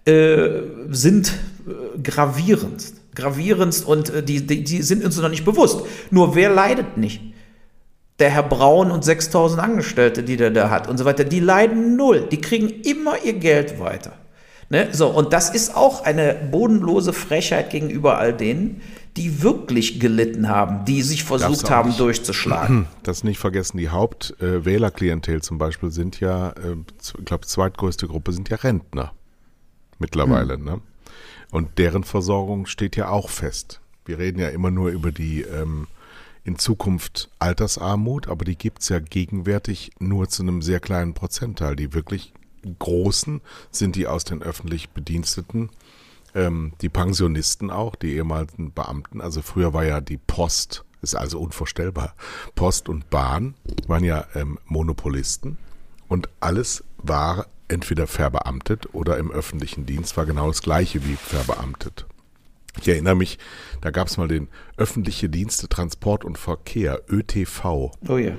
äh, 0.05 0.47
sind 0.89 1.33
äh, 1.67 1.99
gravierend. 2.01 2.85
Gravierend 3.15 3.83
und 3.85 4.09
äh, 4.09 4.23
die, 4.23 4.47
die, 4.47 4.63
die 4.63 4.81
sind 4.81 5.03
uns 5.03 5.17
noch 5.17 5.29
nicht 5.29 5.43
bewusst. 5.43 5.81
Nur 6.09 6.35
wer 6.35 6.49
leidet 6.49 6.95
nicht? 6.95 7.30
Der 8.21 8.29
Herr 8.29 8.43
Braun 8.43 8.91
und 8.91 9.03
6000 9.03 9.61
Angestellte, 9.61 10.23
die 10.23 10.37
der 10.37 10.51
da 10.51 10.69
hat 10.69 10.87
und 10.87 10.97
so 10.97 11.05
weiter, 11.05 11.23
die 11.23 11.39
leiden 11.39 11.95
null. 11.97 12.27
Die 12.31 12.39
kriegen 12.39 12.69
immer 12.69 13.21
ihr 13.23 13.33
Geld 13.33 13.79
weiter. 13.79 14.13
Ne? 14.69 14.87
So, 14.93 15.09
und 15.09 15.33
das 15.33 15.49
ist 15.49 15.75
auch 15.75 16.05
eine 16.05 16.35
bodenlose 16.49 17.11
Frechheit 17.11 17.71
gegenüber 17.71 18.19
all 18.19 18.31
denen, 18.31 18.81
die 19.17 19.43
wirklich 19.43 19.99
gelitten 19.99 20.47
haben, 20.47 20.85
die 20.85 21.01
sich 21.01 21.25
versucht 21.25 21.69
haben 21.69 21.89
nicht, 21.89 21.99
durchzuschlagen. 21.99 22.87
Das 23.03 23.25
nicht 23.25 23.39
vergessen, 23.39 23.77
die 23.77 23.89
Hauptwählerklientel 23.89 25.37
äh, 25.37 25.41
zum 25.41 25.57
Beispiel 25.57 25.91
sind 25.91 26.19
ja, 26.21 26.51
äh, 26.51 26.77
ich 27.01 27.25
glaube, 27.25 27.45
zweitgrößte 27.45 28.07
Gruppe 28.07 28.31
sind 28.31 28.47
ja 28.49 28.57
Rentner 28.57 29.11
mittlerweile. 29.99 30.53
Hm. 30.53 30.63
Ne? 30.63 30.81
Und 31.51 31.77
deren 31.77 32.05
Versorgung 32.05 32.65
steht 32.67 32.95
ja 32.95 33.09
auch 33.09 33.29
fest. 33.29 33.81
Wir 34.05 34.19
reden 34.19 34.39
ja 34.39 34.47
immer 34.49 34.71
nur 34.71 34.89
über 34.89 35.11
die 35.11 35.41
ähm, 35.41 35.87
in 36.43 36.57
Zukunft 36.57 37.29
Altersarmut, 37.39 38.27
aber 38.27 38.45
die 38.45 38.57
gibt 38.57 38.81
es 38.81 38.89
ja 38.89 38.99
gegenwärtig 38.99 39.91
nur 39.99 40.29
zu 40.29 40.43
einem 40.43 40.61
sehr 40.61 40.79
kleinen 40.79 41.13
Prozentteil. 41.13 41.75
Die 41.75 41.93
wirklich 41.93 42.33
großen 42.79 43.41
sind 43.71 43.95
die 43.95 44.07
aus 44.07 44.23
den 44.23 44.41
öffentlich 44.41 44.89
Bediensteten, 44.89 45.69
ähm, 46.33 46.73
die 46.81 46.89
Pensionisten 46.89 47.69
auch, 47.69 47.95
die 47.95 48.15
ehemaligen 48.15 48.73
Beamten. 48.73 49.21
Also 49.21 49.41
früher 49.41 49.73
war 49.73 49.85
ja 49.85 50.01
die 50.01 50.17
Post, 50.17 50.83
ist 51.01 51.15
also 51.15 51.39
unvorstellbar, 51.39 52.15
Post 52.55 52.89
und 52.89 53.09
Bahn 53.09 53.55
waren 53.87 54.03
ja 54.03 54.25
ähm, 54.35 54.57
Monopolisten 54.65 55.57
und 56.07 56.29
alles 56.39 56.83
war 56.97 57.47
entweder 57.67 58.05
verbeamtet 58.05 58.93
oder 58.93 59.17
im 59.17 59.31
öffentlichen 59.31 59.85
Dienst, 59.85 60.17
war 60.17 60.25
genau 60.25 60.47
das 60.47 60.61
gleiche 60.61 61.05
wie 61.05 61.15
verbeamtet. 61.15 62.05
Ich 62.81 62.87
erinnere 62.87 63.15
mich, 63.15 63.37
da 63.81 63.91
gab 63.91 64.07
es 64.07 64.17
mal 64.17 64.27
den 64.27 64.47
öffentliche 64.75 65.29
Dienste 65.29 65.69
Transport 65.69 66.25
und 66.25 66.39
Verkehr, 66.39 67.01
ÖTV. 67.07 67.91
Oh 68.07 68.17
ja. 68.17 68.33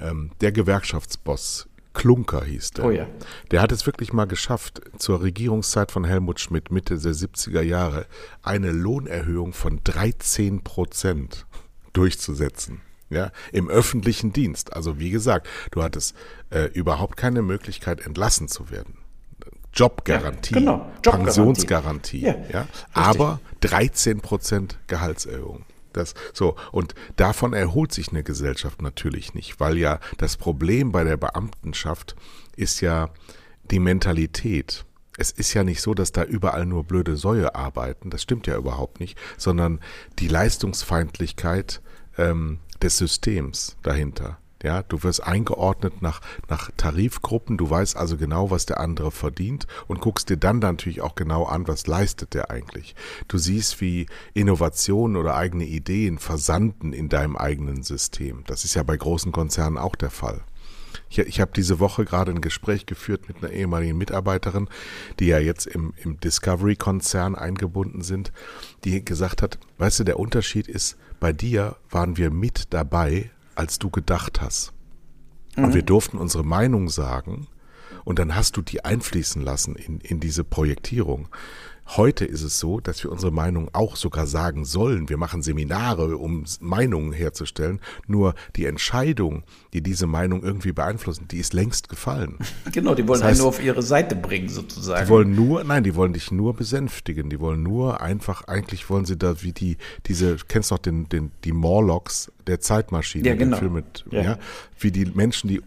Ähm, 0.00 0.30
der 0.40 0.52
Gewerkschaftsboss, 0.52 1.68
Klunker 1.92 2.44
hieß 2.44 2.70
der. 2.72 2.84
Oh 2.84 2.90
ja. 2.90 3.08
Der 3.50 3.60
hat 3.60 3.72
es 3.72 3.84
wirklich 3.84 4.12
mal 4.12 4.26
geschafft, 4.26 4.80
zur 4.98 5.22
Regierungszeit 5.22 5.90
von 5.90 6.04
Helmut 6.04 6.38
Schmidt, 6.38 6.70
Mitte 6.70 6.96
der 6.96 7.12
70er 7.12 7.62
Jahre, 7.62 8.06
eine 8.42 8.70
Lohnerhöhung 8.70 9.52
von 9.52 9.80
13 9.82 10.62
Prozent 10.62 11.46
durchzusetzen. 11.92 12.82
Ja, 13.10 13.30
im 13.52 13.68
öffentlichen 13.68 14.32
Dienst. 14.32 14.72
Also 14.72 14.98
wie 14.98 15.10
gesagt, 15.10 15.46
du 15.72 15.82
hattest 15.82 16.14
äh, 16.48 16.70
überhaupt 16.72 17.18
keine 17.18 17.42
Möglichkeit, 17.42 18.00
entlassen 18.00 18.48
zu 18.48 18.70
werden. 18.70 19.01
Jobgarantie, 19.74 20.54
ja, 20.54 20.60
genau. 20.60 20.92
Jobgarantie. 20.96 21.24
Pensionsgarantie. 21.24 22.20
Ja, 22.20 22.34
ja. 22.52 22.68
Aber 22.92 23.40
13 23.60 24.20
Prozent 24.20 24.78
Gehaltserhöhung. 24.86 25.64
Das, 25.92 26.14
so, 26.32 26.56
und 26.70 26.94
davon 27.16 27.52
erholt 27.52 27.92
sich 27.92 28.10
eine 28.10 28.22
Gesellschaft 28.22 28.82
natürlich 28.82 29.34
nicht, 29.34 29.60
weil 29.60 29.76
ja 29.76 30.00
das 30.18 30.36
Problem 30.36 30.90
bei 30.92 31.04
der 31.04 31.16
Beamtenschaft 31.16 32.16
ist 32.56 32.80
ja 32.80 33.10
die 33.70 33.78
Mentalität. 33.78 34.84
Es 35.18 35.30
ist 35.30 35.52
ja 35.52 35.64
nicht 35.64 35.82
so, 35.82 35.92
dass 35.92 36.12
da 36.12 36.24
überall 36.24 36.64
nur 36.64 36.84
blöde 36.84 37.16
Säue 37.16 37.54
arbeiten, 37.54 38.08
das 38.08 38.22
stimmt 38.22 38.46
ja 38.46 38.56
überhaupt 38.56 39.00
nicht, 39.00 39.18
sondern 39.36 39.80
die 40.18 40.28
Leistungsfeindlichkeit 40.28 41.82
ähm, 42.16 42.60
des 42.80 42.96
Systems 42.96 43.76
dahinter. 43.82 44.38
Ja, 44.62 44.82
du 44.82 45.02
wirst 45.02 45.22
eingeordnet 45.24 46.02
nach, 46.02 46.20
nach 46.48 46.70
Tarifgruppen, 46.76 47.56
du 47.56 47.68
weißt 47.68 47.96
also 47.96 48.16
genau, 48.16 48.50
was 48.50 48.64
der 48.64 48.78
andere 48.78 49.10
verdient 49.10 49.66
und 49.88 50.00
guckst 50.00 50.30
dir 50.30 50.36
dann 50.36 50.60
natürlich 50.60 51.00
auch 51.00 51.16
genau 51.16 51.44
an, 51.44 51.66
was 51.66 51.86
leistet 51.86 52.34
der 52.34 52.50
eigentlich. 52.50 52.94
Du 53.26 53.38
siehst, 53.38 53.80
wie 53.80 54.06
Innovationen 54.34 55.16
oder 55.16 55.34
eigene 55.34 55.64
Ideen 55.64 56.18
versanden 56.18 56.92
in 56.92 57.08
deinem 57.08 57.36
eigenen 57.36 57.82
System. 57.82 58.44
Das 58.46 58.64
ist 58.64 58.74
ja 58.74 58.84
bei 58.84 58.96
großen 58.96 59.32
Konzernen 59.32 59.78
auch 59.78 59.96
der 59.96 60.10
Fall. 60.10 60.42
Ich, 61.08 61.18
ich 61.18 61.40
habe 61.40 61.52
diese 61.54 61.80
Woche 61.80 62.04
gerade 62.04 62.30
ein 62.30 62.40
Gespräch 62.40 62.86
geführt 62.86 63.28
mit 63.28 63.38
einer 63.38 63.52
ehemaligen 63.52 63.98
Mitarbeiterin, 63.98 64.68
die 65.18 65.26
ja 65.26 65.38
jetzt 65.38 65.66
im, 65.66 65.92
im 66.02 66.20
Discovery-Konzern 66.20 67.34
eingebunden 67.34 68.02
sind, 68.02 68.32
die 68.84 69.04
gesagt 69.04 69.42
hat, 69.42 69.58
weißt 69.78 70.00
du, 70.00 70.04
der 70.04 70.18
Unterschied 70.18 70.68
ist, 70.68 70.96
bei 71.20 71.32
dir 71.32 71.76
waren 71.90 72.16
wir 72.16 72.30
mit 72.30 72.72
dabei, 72.72 73.30
als 73.54 73.78
du 73.78 73.90
gedacht 73.90 74.40
hast. 74.40 74.72
Mhm. 75.56 75.64
Und 75.64 75.74
wir 75.74 75.82
durften 75.82 76.18
unsere 76.18 76.44
Meinung 76.44 76.88
sagen 76.88 77.48
und 78.04 78.18
dann 78.18 78.34
hast 78.34 78.56
du 78.56 78.62
die 78.62 78.84
einfließen 78.84 79.42
lassen 79.42 79.76
in, 79.76 80.00
in 80.00 80.20
diese 80.20 80.44
Projektierung. 80.44 81.28
Heute 81.86 82.24
ist 82.24 82.42
es 82.42 82.58
so, 82.58 82.80
dass 82.80 83.02
wir 83.04 83.12
unsere 83.12 83.32
Meinung 83.32 83.68
auch 83.72 83.96
sogar 83.96 84.26
sagen 84.26 84.64
sollen. 84.64 85.08
Wir 85.08 85.16
machen 85.16 85.42
Seminare, 85.42 86.16
um 86.16 86.44
Meinungen 86.60 87.12
herzustellen. 87.12 87.80
Nur 88.06 88.34
die 88.56 88.66
Entscheidung, 88.66 89.42
die 89.74 89.82
diese 89.82 90.06
Meinung 90.06 90.42
irgendwie 90.42 90.72
beeinflussen, 90.72 91.28
die 91.28 91.38
ist 91.38 91.52
längst 91.52 91.88
gefallen. 91.88 92.38
Genau, 92.72 92.94
die 92.94 93.06
wollen 93.06 93.20
das 93.20 93.28
heißt, 93.28 93.40
einen 93.40 93.42
nur 93.42 93.48
auf 93.48 93.62
ihre 93.62 93.82
Seite 93.82 94.16
bringen, 94.16 94.48
sozusagen. 94.48 95.04
Die 95.04 95.10
wollen 95.10 95.34
nur, 95.34 95.62
nein, 95.64 95.82
die 95.82 95.94
wollen 95.94 96.14
dich 96.14 96.30
nur 96.30 96.54
besänftigen. 96.54 97.28
Die 97.28 97.38
wollen 97.38 97.62
nur 97.62 98.00
einfach, 98.00 98.44
eigentlich 98.44 98.88
wollen 98.88 99.04
sie 99.04 99.18
da 99.18 99.42
wie 99.42 99.52
die, 99.52 99.76
diese, 100.06 100.36
kennst 100.48 100.70
du 100.70 100.76
noch 100.76 100.78
den, 100.80 101.08
den, 101.08 101.32
die 101.44 101.52
Morlocks 101.52 102.32
der 102.46 102.60
Zeitmaschine, 102.60 103.28
ja, 103.28 103.34
genau. 103.34 103.58
Film 103.58 103.74
mit, 103.74 104.04
ja. 104.10 104.22
ja, 104.22 104.38
wie 104.78 104.90
die 104.90 105.06
Menschen, 105.06 105.48
die 105.48 105.60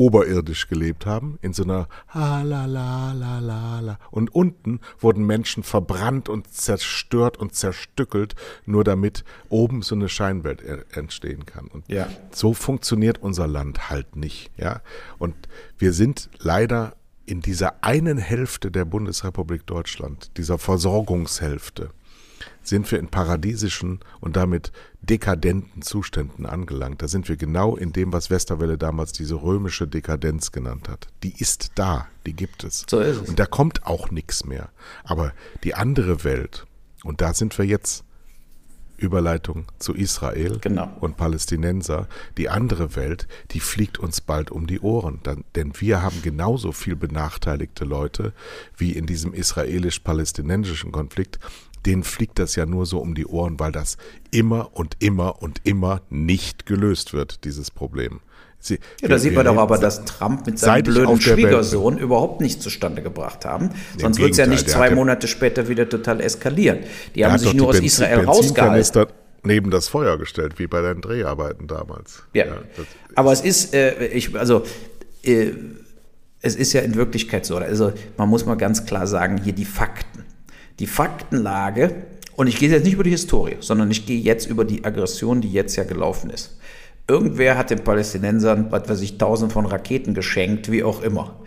oberirdisch 0.00 0.66
gelebt 0.66 1.04
haben, 1.04 1.38
in 1.42 1.52
so 1.52 1.62
einer 1.62 1.86
ha 2.08 2.40
la 2.40 2.64
la 2.64 3.12
la 3.12 3.38
la 3.38 3.80
la. 3.80 3.98
Und 4.10 4.34
unten 4.34 4.80
wurden 4.98 5.26
Menschen 5.26 5.62
verbrannt 5.62 6.30
und 6.30 6.50
zerstört 6.50 7.36
und 7.36 7.54
zerstückelt, 7.54 8.34
nur 8.64 8.82
damit 8.82 9.24
oben 9.50 9.82
so 9.82 9.94
eine 9.94 10.08
Scheinwelt 10.08 10.62
entstehen 10.92 11.44
kann. 11.44 11.66
Und 11.66 11.86
ja. 11.86 12.08
so 12.32 12.54
funktioniert 12.54 13.18
unser 13.18 13.46
Land 13.46 13.90
halt 13.90 14.16
nicht, 14.16 14.50
ja. 14.56 14.80
Und 15.18 15.34
wir 15.76 15.92
sind 15.92 16.30
leider 16.38 16.94
in 17.26 17.42
dieser 17.42 17.84
einen 17.84 18.16
Hälfte 18.16 18.70
der 18.70 18.86
Bundesrepublik 18.86 19.66
Deutschland, 19.66 20.30
dieser 20.38 20.56
Versorgungshälfte, 20.56 21.90
sind 22.62 22.90
wir 22.90 22.98
in 22.98 23.08
paradiesischen 23.08 24.00
und 24.20 24.36
damit 24.36 24.72
dekadenten 25.10 25.82
Zuständen 25.82 26.46
angelangt. 26.46 27.02
Da 27.02 27.08
sind 27.08 27.28
wir 27.28 27.36
genau 27.36 27.76
in 27.76 27.92
dem, 27.92 28.12
was 28.12 28.30
Westerwelle 28.30 28.78
damals 28.78 29.12
diese 29.12 29.42
römische 29.42 29.88
Dekadenz 29.88 30.52
genannt 30.52 30.88
hat. 30.88 31.08
Die 31.24 31.34
ist 31.36 31.72
da, 31.74 32.06
die 32.26 32.32
gibt 32.32 32.62
es. 32.62 32.86
So 32.88 33.00
ist 33.00 33.22
es. 33.22 33.28
Und 33.28 33.38
da 33.38 33.46
kommt 33.46 33.86
auch 33.86 34.10
nichts 34.10 34.44
mehr. 34.44 34.70
Aber 35.02 35.32
die 35.64 35.74
andere 35.74 36.22
Welt, 36.22 36.66
und 37.02 37.20
da 37.20 37.34
sind 37.34 37.58
wir 37.58 37.66
jetzt, 37.66 38.04
Überleitung 39.00 39.64
zu 39.78 39.94
Israel 39.94 40.58
genau. 40.60 40.94
und 41.00 41.16
Palästinenser, 41.16 42.06
die 42.36 42.48
andere 42.48 42.94
Welt, 42.96 43.26
die 43.50 43.60
fliegt 43.60 43.98
uns 43.98 44.20
bald 44.20 44.50
um 44.50 44.66
die 44.66 44.80
Ohren. 44.80 45.20
denn 45.54 45.72
wir 45.78 46.02
haben 46.02 46.20
genauso 46.22 46.72
viel 46.72 46.96
benachteiligte 46.96 47.84
Leute 47.84 48.32
wie 48.76 48.92
in 48.92 49.06
diesem 49.06 49.32
israelisch-palästinensischen 49.32 50.92
Konflikt 50.92 51.38
denen 51.86 52.02
fliegt 52.02 52.38
das 52.38 52.56
ja 52.56 52.66
nur 52.66 52.86
so 52.86 52.98
um 52.98 53.14
die 53.14 53.26
Ohren, 53.26 53.58
weil 53.58 53.72
das 53.72 53.96
immer 54.30 54.70
und 54.74 54.96
immer 55.00 55.42
und 55.42 55.60
immer 55.64 56.02
nicht 56.10 56.66
gelöst 56.66 57.12
wird, 57.12 57.44
dieses 57.44 57.70
Problem. 57.70 58.20
Sie, 58.62 58.78
ja, 59.00 59.08
da 59.08 59.18
sieht 59.18 59.34
man 59.34 59.46
doch 59.46 59.56
aber, 59.56 59.78
dass 59.78 60.04
Trump 60.04 60.44
mit 60.44 60.58
seinem 60.58 60.84
blöden 60.84 61.18
Schwiegersohn 61.18 61.96
überhaupt 61.96 62.42
nichts 62.42 62.62
zustande 62.62 63.00
gebracht 63.00 63.46
haben. 63.46 63.70
Sonst 63.96 64.18
wird 64.18 64.32
es 64.32 64.36
ja 64.36 64.46
nicht 64.46 64.68
zwei 64.68 64.90
Monate 64.90 65.28
später 65.28 65.68
wieder 65.68 65.88
total 65.88 66.20
eskalieren. 66.20 66.80
Die 67.14 67.24
haben 67.24 67.38
sich 67.38 67.54
nur 67.54 67.68
aus 67.68 67.76
Benzin, 67.80 67.86
Israel 67.86 68.24
rausgehalten 68.26 69.06
neben 69.42 69.70
das 69.70 69.88
Feuer 69.88 70.18
gestellt, 70.18 70.58
wie 70.58 70.66
bei 70.66 70.82
deinen 70.82 71.00
Dreharbeiten 71.00 71.66
damals. 71.66 72.22
Ja, 72.34 72.46
ja 72.46 72.56
aber 73.14 73.32
es 73.32 73.40
ist, 73.40 73.74
äh, 73.74 74.06
ich, 74.08 74.36
also, 74.36 74.64
äh, 75.22 75.52
es 76.42 76.56
ist 76.56 76.72
ja 76.72 76.82
in 76.82 76.94
Wirklichkeit 76.94 77.44
so, 77.44 77.56
also 77.56 77.92
man 78.16 78.28
muss 78.28 78.46
mal 78.46 78.56
ganz 78.56 78.84
klar 78.86 79.06
sagen, 79.06 79.40
hier 79.42 79.52
die 79.52 79.64
Fakten 79.64 80.24
die 80.80 80.86
Faktenlage, 80.86 81.94
und 82.36 82.46
ich 82.46 82.56
gehe 82.56 82.70
jetzt 82.70 82.84
nicht 82.84 82.94
über 82.94 83.04
die 83.04 83.10
Historie, 83.10 83.56
sondern 83.60 83.90
ich 83.90 84.06
gehe 84.06 84.18
jetzt 84.18 84.46
über 84.46 84.64
die 84.64 84.84
Aggression, 84.84 85.42
die 85.42 85.52
jetzt 85.52 85.76
ja 85.76 85.84
gelaufen 85.84 86.30
ist. 86.30 86.58
Irgendwer 87.06 87.58
hat 87.58 87.70
den 87.70 87.84
Palästinensern, 87.84 88.72
was 88.72 88.88
weiß 88.88 89.00
ich, 89.02 89.18
tausend 89.18 89.52
von 89.52 89.66
Raketen 89.66 90.14
geschenkt, 90.14 90.72
wie 90.72 90.82
auch 90.82 91.02
immer. 91.02 91.40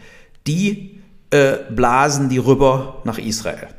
Die 0.46 1.02
äh, 1.32 1.54
blasen 1.72 2.30
die 2.30 2.38
rüber 2.38 3.02
nach 3.06 3.18
Israel. 3.18 3.70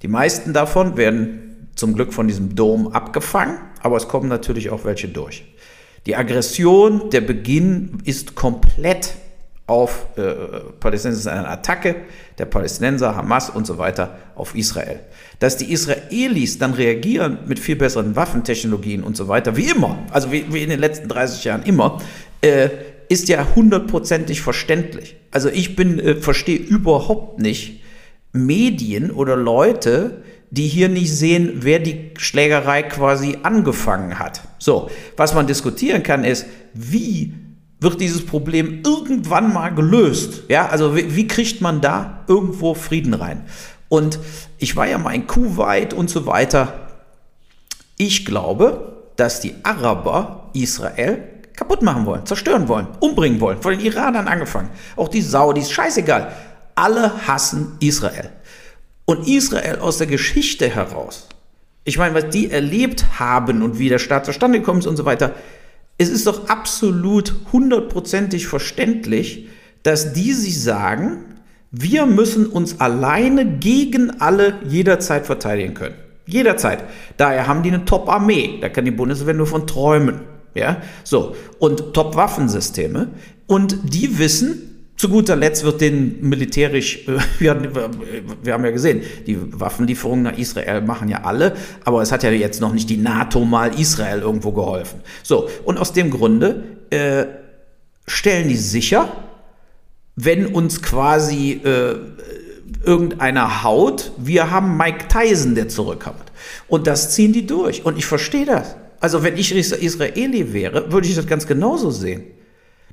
Die 0.00 0.08
meisten 0.08 0.54
davon 0.54 0.96
werden 0.96 1.68
zum 1.74 1.94
Glück 1.94 2.14
von 2.14 2.26
diesem 2.26 2.54
Dom 2.54 2.88
abgefangen, 2.88 3.58
aber 3.82 3.96
es 3.96 4.08
kommen 4.08 4.28
natürlich 4.28 4.70
auch 4.70 4.84
welche 4.84 5.08
durch. 5.08 5.44
Die 6.06 6.16
Aggression, 6.16 7.10
der 7.10 7.20
Beginn 7.20 7.98
ist 8.04 8.34
komplett 8.34 9.14
auf 9.72 10.06
äh, 10.16 10.22
Palästinenser 10.80 11.32
eine 11.32 11.48
Attacke 11.48 11.96
der 12.36 12.44
Palästinenser, 12.44 13.16
Hamas 13.16 13.48
und 13.48 13.66
so 13.66 13.78
weiter 13.78 14.18
auf 14.34 14.54
Israel. 14.54 15.00
Dass 15.38 15.56
die 15.56 15.72
Israelis 15.72 16.58
dann 16.58 16.74
reagieren 16.74 17.38
mit 17.46 17.58
viel 17.58 17.76
besseren 17.76 18.14
Waffentechnologien 18.14 19.02
und 19.02 19.16
so 19.16 19.28
weiter, 19.28 19.56
wie 19.56 19.70
immer, 19.70 19.98
also 20.10 20.30
wie, 20.30 20.44
wie 20.52 20.62
in 20.62 20.68
den 20.68 20.78
letzten 20.78 21.08
30 21.08 21.44
Jahren 21.44 21.62
immer, 21.62 22.02
äh, 22.42 22.68
ist 23.08 23.30
ja 23.30 23.46
hundertprozentig 23.56 24.42
verständlich. 24.42 25.16
Also 25.30 25.48
ich 25.48 25.74
bin, 25.74 25.98
äh, 25.98 26.16
verstehe 26.16 26.58
überhaupt 26.58 27.40
nicht 27.40 27.80
Medien 28.34 29.10
oder 29.10 29.36
Leute, 29.36 30.22
die 30.50 30.68
hier 30.68 30.90
nicht 30.90 31.14
sehen, 31.14 31.60
wer 31.60 31.78
die 31.78 32.10
Schlägerei 32.18 32.82
quasi 32.82 33.38
angefangen 33.42 34.18
hat. 34.18 34.42
So, 34.58 34.90
was 35.16 35.32
man 35.34 35.46
diskutieren 35.46 36.02
kann, 36.02 36.24
ist, 36.24 36.44
wie 36.74 37.32
wird 37.82 38.00
dieses 38.00 38.24
Problem 38.24 38.82
irgendwann 38.84 39.52
mal 39.52 39.74
gelöst? 39.74 40.42
Ja, 40.48 40.68
also 40.68 40.96
wie, 40.96 41.14
wie 41.14 41.26
kriegt 41.26 41.60
man 41.60 41.80
da 41.80 42.24
irgendwo 42.26 42.74
Frieden 42.74 43.14
rein? 43.14 43.44
Und 43.88 44.18
ich 44.58 44.76
war 44.76 44.86
ja 44.86 44.98
mal 44.98 45.14
in 45.14 45.26
Kuwait 45.26 45.92
und 45.92 46.08
so 46.08 46.26
weiter. 46.26 46.88
Ich 47.96 48.24
glaube, 48.24 48.92
dass 49.16 49.40
die 49.40 49.54
Araber 49.62 50.50
Israel 50.54 51.18
kaputt 51.54 51.82
machen 51.82 52.06
wollen, 52.06 52.24
zerstören 52.24 52.68
wollen, 52.68 52.86
umbringen 53.00 53.40
wollen, 53.40 53.60
von 53.60 53.72
den 53.72 53.84
Iranern 53.84 54.28
angefangen. 54.28 54.70
Auch 54.96 55.08
die 55.08 55.20
Saudis, 55.20 55.70
scheißegal. 55.70 56.32
Alle 56.74 57.26
hassen 57.26 57.76
Israel. 57.80 58.30
Und 59.04 59.28
Israel 59.28 59.78
aus 59.80 59.98
der 59.98 60.06
Geschichte 60.06 60.68
heraus, 60.68 61.28
ich 61.84 61.98
meine, 61.98 62.14
was 62.14 62.30
die 62.30 62.50
erlebt 62.50 63.18
haben 63.18 63.62
und 63.62 63.78
wie 63.78 63.88
der 63.88 63.98
Staat 63.98 64.24
zustande 64.24 64.60
gekommen 64.60 64.78
ist 64.78 64.86
und 64.86 64.96
so 64.96 65.04
weiter, 65.04 65.34
es 65.98 66.08
ist 66.08 66.26
doch 66.26 66.48
absolut 66.48 67.34
hundertprozentig 67.52 68.46
verständlich, 68.46 69.48
dass 69.82 70.12
die 70.12 70.32
sich 70.32 70.62
sagen, 70.62 71.24
wir 71.70 72.06
müssen 72.06 72.46
uns 72.46 72.80
alleine 72.80 73.46
gegen 73.46 74.20
alle 74.20 74.60
jederzeit 74.68 75.26
verteidigen 75.26 75.74
können. 75.74 75.94
Jederzeit. 76.26 76.84
Daher 77.16 77.46
haben 77.46 77.62
die 77.62 77.70
eine 77.70 77.84
Top-Armee. 77.84 78.58
Da 78.60 78.68
kann 78.68 78.84
die 78.84 78.90
Bundeswehr 78.90 79.34
nur 79.34 79.46
von 79.46 79.66
träumen. 79.66 80.20
Ja, 80.54 80.82
so. 81.02 81.34
Und 81.58 81.94
Top-Waffensysteme. 81.94 83.08
Und 83.46 83.94
die 83.94 84.18
wissen, 84.18 84.71
zu 85.02 85.08
guter 85.08 85.34
Letzt 85.34 85.64
wird 85.64 85.80
den 85.80 86.20
militärisch, 86.20 87.00
wir, 87.40 87.60
wir, 88.40 88.52
haben 88.52 88.64
ja 88.64 88.70
gesehen, 88.70 89.02
die 89.26 89.36
Waffenlieferungen 89.58 90.22
nach 90.22 90.38
Israel 90.38 90.80
machen 90.80 91.08
ja 91.08 91.24
alle, 91.24 91.56
aber 91.84 92.02
es 92.02 92.12
hat 92.12 92.22
ja 92.22 92.30
jetzt 92.30 92.60
noch 92.60 92.72
nicht 92.72 92.88
die 92.88 92.98
NATO 92.98 93.44
mal 93.44 93.76
Israel 93.76 94.20
irgendwo 94.20 94.52
geholfen. 94.52 95.00
So, 95.24 95.48
und 95.64 95.76
aus 95.78 95.92
dem 95.92 96.12
Grunde 96.12 96.62
äh, 96.90 97.24
stellen 98.06 98.46
die 98.46 98.56
sicher, 98.56 99.08
wenn 100.14 100.46
uns 100.46 100.82
quasi 100.82 101.60
äh, 101.64 101.96
irgendeiner 102.84 103.64
haut, 103.64 104.12
wir 104.18 104.52
haben 104.52 104.76
Mike 104.76 105.08
Tyson, 105.08 105.56
der 105.56 105.68
zurückkommt. 105.68 106.30
Und 106.68 106.86
das 106.86 107.12
ziehen 107.12 107.32
die 107.32 107.44
durch. 107.44 107.84
Und 107.84 107.98
ich 107.98 108.06
verstehe 108.06 108.46
das. 108.46 108.76
Also 109.00 109.24
wenn 109.24 109.36
ich 109.36 109.52
Israeli 109.52 110.52
wäre, 110.52 110.92
würde 110.92 111.08
ich 111.08 111.16
das 111.16 111.26
ganz 111.26 111.48
genauso 111.48 111.90
sehen. 111.90 112.22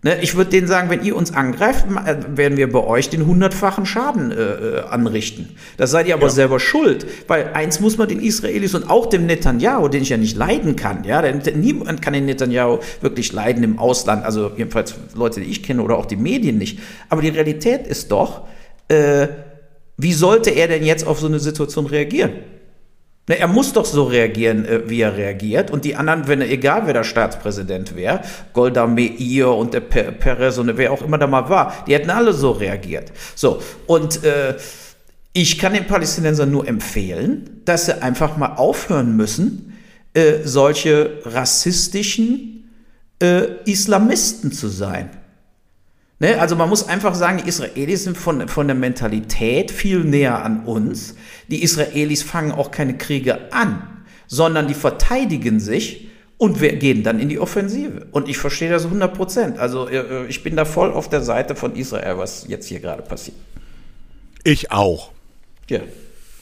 Ne, 0.01 0.21
ich 0.21 0.35
würde 0.35 0.49
denen 0.49 0.65
sagen, 0.65 0.89
wenn 0.89 1.03
ihr 1.03 1.13
uns 1.13 1.33
angreift, 1.33 1.85
äh, 2.05 2.37
werden 2.37 2.57
wir 2.57 2.71
bei 2.71 2.79
euch 2.79 3.09
den 3.09 3.25
hundertfachen 3.25 3.85
Schaden 3.85 4.31
äh, 4.31 4.35
äh, 4.35 4.79
anrichten. 4.89 5.49
Das 5.75 5.91
seid 5.91 6.07
ihr 6.07 6.13
aber 6.13 6.27
ja. 6.27 6.29
selber 6.29 6.59
schuld. 6.61 7.05
Weil 7.27 7.51
eins 7.53 7.81
muss 7.81 7.97
man 7.97 8.07
den 8.07 8.21
Israelis 8.21 8.73
und 8.75 8.89
auch 8.89 9.07
dem 9.07 9.25
Netanyahu, 9.25 9.89
den 9.89 10.01
ich 10.01 10.09
ja 10.09 10.15
nicht 10.15 10.37
leiden 10.37 10.77
kann, 10.77 11.03
ja, 11.03 11.21
denn 11.21 11.41
niemand 11.59 12.01
kann 12.01 12.13
den 12.13 12.27
Netanyahu 12.27 12.79
wirklich 13.01 13.33
leiden 13.33 13.61
im 13.63 13.77
Ausland, 13.77 14.23
also 14.23 14.51
jedenfalls 14.55 14.95
Leute, 15.15 15.41
die 15.41 15.47
ich 15.47 15.63
kenne 15.63 15.81
oder 15.81 15.97
auch 15.97 16.05
die 16.05 16.15
Medien 16.15 16.57
nicht. 16.57 16.79
Aber 17.09 17.21
die 17.21 17.29
Realität 17.29 17.85
ist 17.85 18.09
doch, 18.09 18.47
äh, 18.87 19.27
wie 19.97 20.13
sollte 20.13 20.51
er 20.51 20.69
denn 20.69 20.85
jetzt 20.85 21.05
auf 21.05 21.19
so 21.19 21.27
eine 21.27 21.39
Situation 21.39 21.85
reagieren? 21.85 22.31
Ne, 23.29 23.37
er 23.37 23.47
muss 23.47 23.73
doch 23.73 23.85
so 23.85 24.05
reagieren, 24.05 24.65
äh, 24.65 24.89
wie 24.89 25.01
er 25.01 25.15
reagiert. 25.15 25.69
Und 25.69 25.85
die 25.85 25.95
anderen, 25.95 26.27
wenn 26.27 26.41
egal 26.41 26.87
wer 26.87 26.93
der 26.93 27.03
Staatspräsident 27.03 27.95
wäre, 27.95 28.21
Golda 28.53 28.87
Meir 28.87 29.49
und 29.49 29.75
der 29.75 29.81
Perez 29.81 30.57
und 30.57 30.75
wer 30.77 30.91
auch 30.91 31.03
immer 31.03 31.19
da 31.19 31.27
mal 31.27 31.47
war, 31.47 31.85
die 31.85 31.93
hätten 31.93 32.09
alle 32.09 32.33
so 32.33 32.49
reagiert. 32.49 33.11
So, 33.35 33.61
und 33.85 34.23
äh, 34.23 34.55
ich 35.31 35.59
kann 35.59 35.75
den 35.75 35.85
Palästinensern 35.85 36.49
nur 36.49 36.67
empfehlen, 36.67 37.61
dass 37.65 37.85
sie 37.85 38.01
einfach 38.01 38.35
mal 38.35 38.55
aufhören 38.55 39.15
müssen, 39.15 39.77
äh, 40.15 40.39
solche 40.43 41.21
rassistischen 41.23 42.67
äh, 43.21 43.43
Islamisten 43.65 44.51
zu 44.51 44.69
sein. 44.69 45.11
Ne? 46.19 46.39
Also 46.39 46.55
man 46.55 46.69
muss 46.69 46.87
einfach 46.87 47.15
sagen, 47.15 47.39
die 47.43 47.49
Israelis 47.49 48.03
sind 48.03 48.17
von, 48.17 48.47
von 48.47 48.67
der 48.67 48.75
Mentalität 48.75 49.71
viel 49.71 50.03
näher 50.03 50.43
an 50.43 50.65
uns. 50.65 51.15
Die 51.47 51.63
Israelis 51.63 52.23
fangen 52.23 52.51
auch 52.51 52.71
keine 52.71 52.97
Kriege 52.97 53.51
an, 53.53 53.81
sondern 54.27 54.67
die 54.67 54.73
verteidigen 54.73 55.59
sich 55.59 56.09
und 56.37 56.61
wir 56.61 56.75
gehen 56.75 57.03
dann 57.03 57.19
in 57.19 57.29
die 57.29 57.39
Offensive. 57.39 58.07
Und 58.11 58.27
ich 58.29 58.37
verstehe 58.37 58.69
das 58.69 58.85
100 58.85 59.13
Prozent. 59.13 59.59
Also 59.59 59.87
äh, 59.87 60.25
ich 60.27 60.43
bin 60.43 60.55
da 60.55 60.65
voll 60.65 60.91
auf 60.91 61.09
der 61.09 61.21
Seite 61.21 61.55
von 61.55 61.75
Israel, 61.75 62.17
was 62.17 62.47
jetzt 62.47 62.67
hier 62.67 62.79
gerade 62.79 63.01
passiert. 63.01 63.37
Ich 64.43 64.71
auch. 64.71 65.11
Ja, 65.69 65.81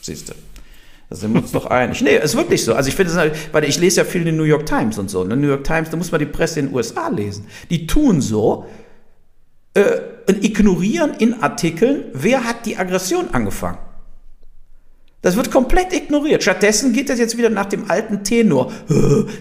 siehst 0.01 0.29
du. 0.29 0.33
Da 1.09 1.15
sind 1.15 1.33
wir 1.33 1.41
uns 1.41 1.51
doch 1.51 1.67
einig. 1.67 2.01
Nee, 2.01 2.17
ist 2.17 2.35
wirklich 2.35 2.63
so. 2.65 2.73
Also 2.73 2.89
ich 2.89 2.95
finde 2.95 3.11
es, 3.11 3.17
halt, 3.17 3.33
weil 3.53 3.63
ich 3.63 3.79
lese 3.79 4.01
ja 4.01 4.05
viel 4.05 4.21
in 4.21 4.27
den 4.27 4.37
New 4.37 4.43
York 4.43 4.65
Times 4.65 4.97
und 4.97 5.09
so. 5.09 5.21
In 5.23 5.29
ne? 5.29 5.37
New 5.37 5.47
York 5.47 5.63
Times, 5.63 5.89
da 5.89 5.97
muss 5.97 6.11
man 6.11 6.19
die 6.19 6.25
Presse 6.25 6.59
in 6.59 6.67
den 6.67 6.75
USA 6.75 7.07
lesen. 7.07 7.47
Die 7.69 7.87
tun 7.87 8.21
so, 8.21 8.65
äh, 9.77 10.01
Ignorieren 10.41 11.13
in 11.19 11.41
Artikeln, 11.41 12.05
wer 12.13 12.43
hat 12.43 12.65
die 12.65 12.77
Aggression 12.77 13.29
angefangen. 13.31 13.77
Das 15.21 15.35
wird 15.35 15.51
komplett 15.51 15.93
ignoriert. 15.93 16.43
Stattdessen 16.43 16.93
geht 16.93 17.09
es 17.09 17.17
jetzt 17.17 17.37
wieder 17.37 17.49
nach 17.49 17.65
dem 17.65 17.89
alten 17.89 18.23
Tenor. 18.23 18.71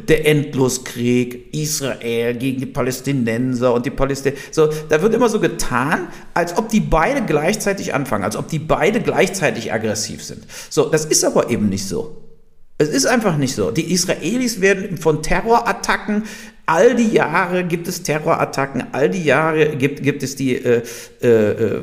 Der 0.09 0.26
Endloskrieg, 0.26 1.55
Israel 1.55 2.34
gegen 2.34 2.61
die 2.61 2.66
Palästinenser 2.66 3.74
und 3.74 3.84
die 3.84 3.91
Palästinenser. 3.91 4.43
So, 4.51 4.70
da 4.89 5.03
wird 5.03 5.14
immer 5.14 5.28
so 5.28 5.39
getan, 5.39 6.09
als 6.34 6.57
ob 6.57 6.70
die 6.70 6.80
beide 6.80 7.22
gleichzeitig 7.22 7.95
anfangen, 7.95 8.24
als 8.24 8.37
ob 8.37 8.49
die 8.49 8.59
beide 8.59 9.01
gleichzeitig 9.01 9.72
aggressiv 9.72 10.24
sind. 10.24 10.45
So, 10.70 10.89
das 10.89 11.05
ist 11.05 11.24
aber 11.24 11.51
eben 11.51 11.68
nicht 11.68 11.87
so. 11.87 12.22
Es 12.78 12.89
ist 12.89 13.07
einfach 13.07 13.37
nicht 13.37 13.55
so. 13.55 13.70
Die 13.70 13.93
Israelis 13.93 14.61
werden 14.61 14.99
von 14.99 15.22
Terrorattacken 15.22 16.24
All 16.69 16.97
die 16.97 17.11
Jahre 17.11 17.62
gibt 17.62 17.87
es 17.87 18.03
Terrorattacken, 18.03 18.89
all 18.91 19.09
die 19.09 19.23
Jahre 19.23 19.77
gibt, 19.77 20.03
gibt 20.03 20.25
es 20.25 20.35
die, 20.35 20.57
äh, 20.57 20.83
äh, 21.23 21.29
äh, 21.29 21.83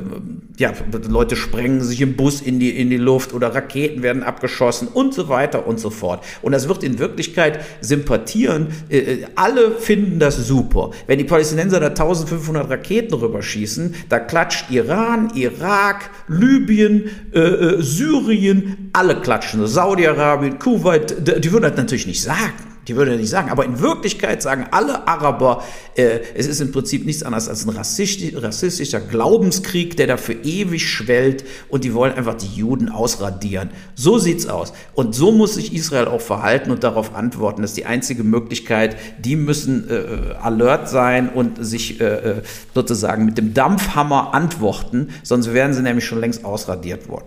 ja, 0.58 0.74
Leute 1.08 1.36
sprengen 1.36 1.80
sich 1.80 2.02
im 2.02 2.16
Bus 2.16 2.42
in 2.42 2.60
die, 2.60 2.78
in 2.78 2.90
die 2.90 2.98
Luft 2.98 3.32
oder 3.32 3.54
Raketen 3.54 4.02
werden 4.02 4.22
abgeschossen 4.22 4.88
und 4.88 5.14
so 5.14 5.30
weiter 5.30 5.66
und 5.66 5.80
so 5.80 5.88
fort. 5.88 6.22
Und 6.42 6.52
das 6.52 6.68
wird 6.68 6.84
in 6.84 6.98
Wirklichkeit 6.98 7.60
sympathieren. 7.80 8.74
Äh, 8.90 8.98
äh 8.98 9.26
alle 9.36 9.70
finden 9.70 10.18
das 10.18 10.36
super. 10.46 10.90
Wenn 11.06 11.16
die 11.16 11.24
Palästinenser 11.24 11.80
da 11.80 11.86
1500 11.86 12.68
Raketen 12.68 13.14
rüberschießen, 13.14 13.94
da 14.10 14.18
klatscht 14.18 14.70
Iran, 14.70 15.32
Irak, 15.34 16.10
Libyen, 16.28 17.08
äh, 17.32 17.40
äh, 17.40 17.82
Syrien, 17.82 18.90
alle 18.92 19.18
klatschen. 19.22 19.66
Saudi-Arabien, 19.66 20.58
Kuwait, 20.58 21.16
die 21.42 21.50
würden 21.50 21.62
das 21.62 21.76
natürlich 21.78 22.06
nicht 22.06 22.22
sagen. 22.22 22.73
Die 22.88 22.96
würde 22.96 23.12
er 23.12 23.16
nicht 23.16 23.30
sagen. 23.30 23.50
Aber 23.50 23.64
in 23.64 23.80
Wirklichkeit 23.80 24.42
sagen 24.42 24.66
alle 24.70 25.08
Araber, 25.08 25.64
äh, 25.96 26.20
es 26.34 26.46
ist 26.46 26.60
im 26.60 26.72
Prinzip 26.72 27.06
nichts 27.06 27.22
anderes 27.22 27.48
als 27.48 27.64
ein 27.64 27.70
rassistisch, 27.70 28.34
rassistischer 28.34 29.00
Glaubenskrieg, 29.00 29.96
der 29.96 30.06
dafür 30.06 30.36
ewig 30.44 30.88
schwellt 30.88 31.44
und 31.68 31.84
die 31.84 31.94
wollen 31.94 32.12
einfach 32.12 32.34
die 32.34 32.54
Juden 32.54 32.88
ausradieren. 32.88 33.70
So 33.94 34.18
sieht's 34.18 34.46
aus. 34.46 34.72
Und 34.94 35.14
so 35.14 35.32
muss 35.32 35.54
sich 35.54 35.72
Israel 35.72 36.06
auch 36.06 36.20
verhalten 36.20 36.70
und 36.70 36.84
darauf 36.84 37.14
antworten. 37.14 37.62
Das 37.62 37.70
ist 37.70 37.76
die 37.76 37.86
einzige 37.86 38.24
Möglichkeit. 38.24 38.96
Die 39.18 39.36
müssen 39.36 39.88
äh, 39.88 40.34
alert 40.40 40.88
sein 40.88 41.28
und 41.28 41.64
sich 41.64 42.00
äh, 42.00 42.04
äh 42.04 42.42
sozusagen 42.74 43.24
mit 43.24 43.38
dem 43.38 43.54
Dampfhammer 43.54 44.34
antworten, 44.34 45.10
sonst 45.22 45.52
wären 45.52 45.72
sie 45.72 45.82
nämlich 45.82 46.04
schon 46.04 46.20
längst 46.20 46.44
ausradiert 46.44 47.08
worden. 47.08 47.26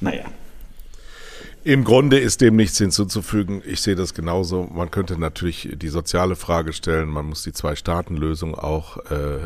Naja. 0.00 0.24
Im 1.66 1.82
Grunde 1.82 2.18
ist 2.18 2.42
dem 2.42 2.56
nichts 2.56 2.76
hinzuzufügen. 2.76 3.62
Ich 3.64 3.80
sehe 3.80 3.94
das 3.94 4.12
genauso. 4.12 4.64
Man 4.64 4.90
könnte 4.90 5.18
natürlich 5.18 5.70
die 5.74 5.88
soziale 5.88 6.36
Frage 6.36 6.74
stellen. 6.74 7.08
Man 7.08 7.24
muss 7.24 7.42
die 7.42 7.54
Zwei-Staaten-Lösung 7.54 8.54
auch 8.54 8.98
äh, 9.10 9.38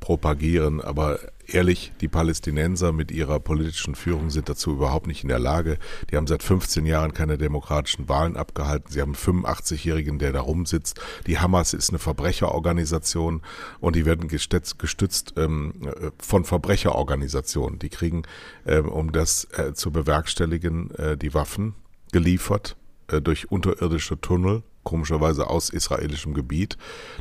propagieren. 0.00 0.80
Aber 0.80 1.20
ehrlich, 1.46 1.92
die 2.00 2.08
Palästinenser 2.08 2.92
mit 2.92 3.10
ihrer 3.10 3.40
politischen 3.40 3.94
Führung 3.94 4.30
sind 4.30 4.48
dazu 4.48 4.72
überhaupt 4.72 5.06
nicht 5.06 5.22
in 5.22 5.28
der 5.28 5.38
Lage. 5.38 5.78
Die 6.10 6.16
haben 6.16 6.26
seit 6.26 6.42
15 6.42 6.86
Jahren 6.86 7.12
keine 7.14 7.38
demokratischen 7.38 8.08
Wahlen 8.08 8.36
abgehalten. 8.36 8.90
Sie 8.90 9.00
haben 9.00 9.14
einen 9.14 9.44
85-Jährigen, 9.44 10.18
der 10.18 10.32
da 10.32 10.40
rumsitzt. 10.40 11.00
Die 11.26 11.38
Hamas 11.38 11.74
ist 11.74 11.90
eine 11.90 11.98
Verbrecherorganisation 11.98 13.42
und 13.80 13.96
die 13.96 14.06
werden 14.06 14.28
gestützt, 14.28 14.78
gestützt 14.78 15.34
ähm, 15.36 15.72
von 16.18 16.44
Verbrecherorganisationen. 16.44 17.78
Die 17.78 17.88
kriegen, 17.88 18.22
ähm, 18.66 18.88
um 18.88 19.12
das 19.12 19.48
äh, 19.56 19.74
zu 19.74 19.90
bewerkstelligen, 19.90 20.90
äh, 20.92 21.16
die 21.16 21.34
Waffen 21.34 21.74
geliefert 22.12 22.76
äh, 23.08 23.20
durch 23.20 23.50
unterirdische 23.50 24.20
Tunnel 24.20 24.62
komischerweise 24.84 25.48
aus 25.48 25.70
israelischem 25.70 26.34
Gebiet. 26.34 26.76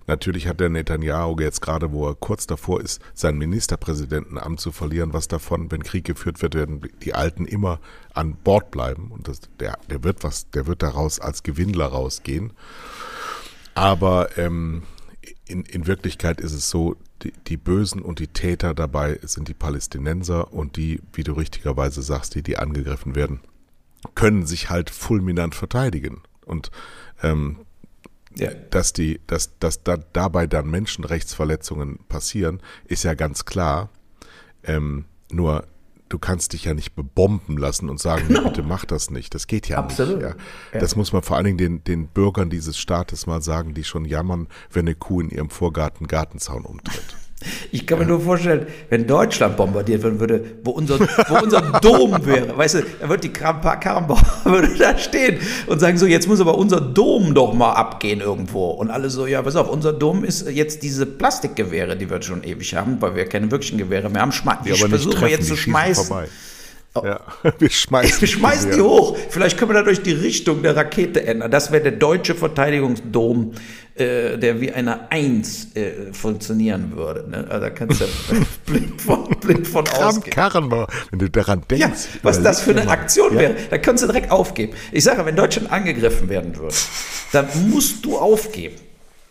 Natürlich 0.08 0.48
hat 0.48 0.60
der 0.60 0.70
Netanyahu 0.70 1.40
jetzt 1.40 1.62
gerade, 1.62 1.92
wo 1.92 2.08
er 2.08 2.16
kurz 2.16 2.48
davor 2.48 2.82
ist, 2.82 3.02
sein 3.14 3.38
Ministerpräsidentenamt 3.38 4.60
zu 4.60 4.72
verlieren, 4.72 5.14
was 5.14 5.28
davon, 5.28 5.72
wenn 5.72 5.84
Krieg 5.84 6.06
geführt 6.06 6.42
wird, 6.42 6.56
werden 6.56 6.82
die 7.04 7.14
Alten 7.14 7.46
immer 7.46 7.80
an 8.14 8.36
Bord 8.36 8.72
bleiben 8.72 9.12
und 9.12 9.28
das, 9.28 9.42
der, 9.60 9.78
der 9.90 10.04
wird 10.04 10.24
was, 10.24 10.50
der 10.52 10.68
wird 10.68 10.82
daraus 10.82 11.20
als 11.20 11.44
Gewinnler 11.44 11.88
rausgehen. 11.88 12.54
Aber 13.74 14.38
ähm, 14.38 14.84
in, 15.46 15.64
in 15.64 15.88
Wirklichkeit 15.88 16.42
ist 16.42 16.54
es 16.54 16.70
so, 16.70 16.96
die, 17.22 17.34
die 17.48 17.58
Bösen 17.58 18.02
und 18.02 18.20
die 18.20 18.28
Täter 18.28 18.74
dabei 18.74 19.20
sind 19.24 19.48
die 19.48 19.54
Palästinenser 19.54 20.54
und 20.54 20.76
die, 20.78 21.02
wie 21.14 21.24
du 21.24 21.34
richtigerweise 21.34 22.02
sagst, 22.02 22.36
die, 22.36 22.42
die 22.42 22.58
angegriffen 22.58 23.16
werden, 23.16 23.42
können 24.16 24.46
sich 24.46 24.70
halt 24.70 24.90
fulminant 24.90 25.54
verteidigen. 25.56 26.22
Und 26.46 26.72
ähm, 27.22 27.58
ja. 28.36 28.52
dass 28.70 28.94
die, 28.94 29.20
dass, 29.28 29.58
dass 29.60 29.84
da, 29.84 29.98
dabei 29.98 30.48
dann 30.48 30.70
Menschenrechtsverletzungen 30.70 32.00
passieren, 32.08 32.62
ist 32.86 33.04
ja 33.04 33.14
ganz 33.14 33.46
klar. 33.46 33.90
Ähm, 34.64 35.06
nur 35.32 35.66
du 36.12 36.20
kannst 36.20 36.54
dich 36.54 36.66
ja 36.66 36.74
nicht 36.74 36.94
bebomben 36.96 37.58
lassen 37.58 37.90
und 37.90 38.00
sagen, 38.00 38.32
no. 38.34 38.44
bitte 38.44 38.64
mach 38.64 38.86
das 38.86 39.10
nicht. 39.10 39.34
Das 39.34 39.48
geht 39.48 39.68
ja 39.68 39.78
Absolut. 39.78 40.18
nicht. 40.18 40.24
Ja. 40.24 40.36
Ja. 40.74 40.80
Das 40.80 40.96
muss 40.96 41.14
man 41.14 41.22
vor 41.22 41.38
allen 41.38 41.46
Dingen 41.46 41.58
den, 41.58 41.84
den 41.84 42.08
Bürgern 42.08 42.50
dieses 42.50 42.78
Staates 42.78 43.28
mal 43.28 43.42
sagen, 43.42 43.74
die 43.74 43.84
schon 43.84 44.06
jammern, 44.06 44.48
wenn 44.72 44.88
eine 44.88 44.96
Kuh 44.96 45.22
in 45.22 45.30
ihrem 45.30 45.50
Vorgarten 45.50 46.08
Gartenzaun 46.08 46.66
umtritt. 46.66 47.16
Ich 47.72 47.88
kann 47.88 48.00
mir 48.00 48.06
nur 48.06 48.22
vorstellen, 48.22 48.68
wenn 48.90 49.08
Deutschland 49.08 49.58
bombardiert 49.58 50.04
werden 50.04 50.20
würde, 50.20 50.44
wo 50.64 50.72
unser, 50.72 51.00
wo 51.00 51.44
unser 51.44 51.62
Dom 51.82 52.26
wäre, 52.26 52.56
weißt 52.56 52.76
du, 52.76 52.84
da 53.00 53.10
wird 53.10 53.24
die 53.24 53.34
Karrenbauer 53.34 54.22
würde 54.44 54.78
da 54.78 54.98
stehen 54.98 55.40
und 55.68 55.80
sagen 55.80 55.98
so, 55.98 56.06
jetzt 56.06 56.28
muss 56.28 56.40
aber 56.40 56.58
unser 56.58 56.82
Dom 56.82 57.34
doch 57.34 57.54
mal 57.54 57.74
abgehen 57.74 58.22
irgendwo. 58.22 58.70
Und 58.72 58.90
alle 58.90 59.10
so, 59.10 59.26
ja, 59.26 59.42
pass 59.42 59.56
auf, 59.56 59.70
unser 59.70 59.94
Dom 59.94 60.24
ist 60.24 60.50
jetzt 60.50 60.84
diese 60.84 61.06
Plastikgewehre, 61.06 61.96
die 61.98 62.10
wir 62.10 62.22
schon 62.22 62.44
ewig 62.44 62.76
haben, 62.76 62.98
weil 63.02 63.16
wir 63.16 63.26
keine 63.26 63.50
wirklichen 63.50 63.78
Gewehre 63.78 64.10
mehr 64.10 64.22
haben. 64.22 64.32
Schma 64.32 64.62
die, 64.64 64.72
versuchen 64.72 65.22
wir 65.22 65.30
jetzt 65.30 65.48
zu 65.48 65.56
schmeißen. 65.56 66.06
Vorbei. 66.06 66.28
Oh. 66.94 67.04
Ja, 67.06 67.22
wir 67.60 67.70
schmeißen, 67.70 68.20
wir 68.20 68.28
schmeißen 68.28 68.72
die 68.72 68.82
hoch. 68.82 69.18
Vielleicht 69.30 69.58
können 69.58 69.72
wir 69.72 69.76
dadurch 69.76 70.02
die 70.02 70.12
Richtung 70.12 70.62
der 70.62 70.76
Rakete 70.76 71.26
ändern. 71.26 71.50
Das 71.50 71.72
wäre 71.72 71.84
der 71.84 71.94
deutsche 71.94 72.36
Verteidigungsdom, 72.36 73.54
äh, 73.96 74.38
der 74.38 74.60
wie 74.60 74.74
eine 74.74 75.10
Eins 75.10 75.74
äh, 75.76 76.12
funktionieren 76.12 76.92
würde. 76.94 77.30
Ne? 77.30 77.46
Also 77.50 77.62
da 77.62 77.70
kannst 77.70 78.02
du 78.02 78.06
blind 78.66 79.02
von, 79.02 79.30
blind 79.40 79.68
von 79.68 79.88
ausgehen. 79.88 80.36
Karrenbauer, 80.36 80.88
wenn 81.12 81.20
du 81.20 81.30
daran 81.30 81.62
denkst. 81.70 81.82
Ja, 81.82 81.94
was 82.24 82.44
das 82.44 82.60
für 82.62 82.72
eine 82.72 82.90
Aktion 82.90 83.38
wäre, 83.38 83.56
da 83.70 83.78
könntest 83.78 84.04
du 84.04 84.12
direkt 84.12 84.30
aufgeben. 84.30 84.74
Ich 84.92 85.06
sage, 85.06 85.26
wenn 85.26 85.38
Deutschland 85.38 85.72
angegriffen 85.72 86.28
werden 86.28 86.58
würde, 86.58 86.76
dann 87.32 87.48
musst 87.70 88.04
du 88.04 88.18
aufgeben. 88.18 88.76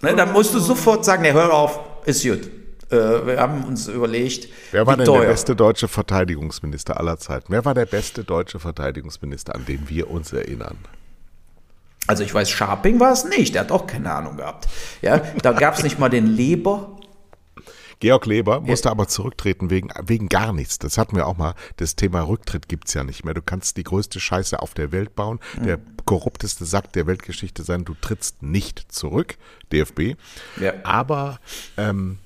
Ne? 0.00 0.14
Dann 0.16 0.32
musst 0.32 0.54
du 0.54 0.60
sofort 0.60 1.04
sagen, 1.04 1.22
ne, 1.22 1.34
hör 1.34 1.52
auf, 1.52 1.78
ist 2.06 2.24
gut. 2.24 2.48
Äh, 2.90 3.26
wir 3.26 3.40
haben 3.40 3.64
uns 3.64 3.88
überlegt. 3.88 4.48
Wer 4.72 4.86
war 4.86 4.96
denn 4.96 5.06
teuer. 5.06 5.22
der 5.22 5.28
beste 5.28 5.56
deutsche 5.56 5.88
Verteidigungsminister 5.88 6.98
aller 6.98 7.18
Zeiten? 7.18 7.46
Wer 7.48 7.64
war 7.64 7.74
der 7.74 7.86
beste 7.86 8.24
deutsche 8.24 8.58
Verteidigungsminister, 8.58 9.54
an 9.54 9.64
den 9.66 9.88
wir 9.88 10.10
uns 10.10 10.32
erinnern? 10.32 10.76
Also 12.06 12.24
ich 12.24 12.34
weiß, 12.34 12.50
Scharping 12.50 12.98
war 12.98 13.12
es 13.12 13.24
nicht, 13.24 13.54
der 13.54 13.62
hat 13.62 13.72
auch 13.72 13.86
keine 13.86 14.12
Ahnung 14.12 14.36
gehabt. 14.36 14.68
Ja, 15.02 15.18
da 15.42 15.52
gab 15.52 15.74
es 15.74 15.82
nicht 15.82 15.98
mal 15.98 16.08
den 16.08 16.26
Leber. 16.26 16.96
Georg 18.00 18.24
Leber 18.24 18.60
musste 18.62 18.88
ja. 18.88 18.92
aber 18.92 19.06
zurücktreten 19.08 19.68
wegen, 19.68 19.90
wegen 20.02 20.28
gar 20.28 20.54
nichts. 20.54 20.78
Das 20.78 20.96
hatten 20.96 21.14
wir 21.16 21.26
auch 21.26 21.36
mal. 21.36 21.54
Das 21.76 21.96
Thema 21.96 22.22
Rücktritt 22.22 22.66
gibt 22.66 22.88
es 22.88 22.94
ja 22.94 23.04
nicht 23.04 23.24
mehr. 23.24 23.34
Du 23.34 23.42
kannst 23.42 23.76
die 23.76 23.84
größte 23.84 24.18
Scheiße 24.18 24.60
auf 24.60 24.72
der 24.72 24.90
Welt 24.90 25.14
bauen, 25.14 25.38
mhm. 25.58 25.64
der 25.64 25.78
korrupteste 26.06 26.64
Sack 26.64 26.92
der 26.94 27.06
Weltgeschichte 27.06 27.62
sein. 27.62 27.84
Du 27.84 27.94
trittst 28.00 28.42
nicht 28.42 28.90
zurück, 28.90 29.36
DFB. 29.70 30.16
Ja. 30.58 30.72
Aber 30.82 31.38
ähm, 31.76 32.18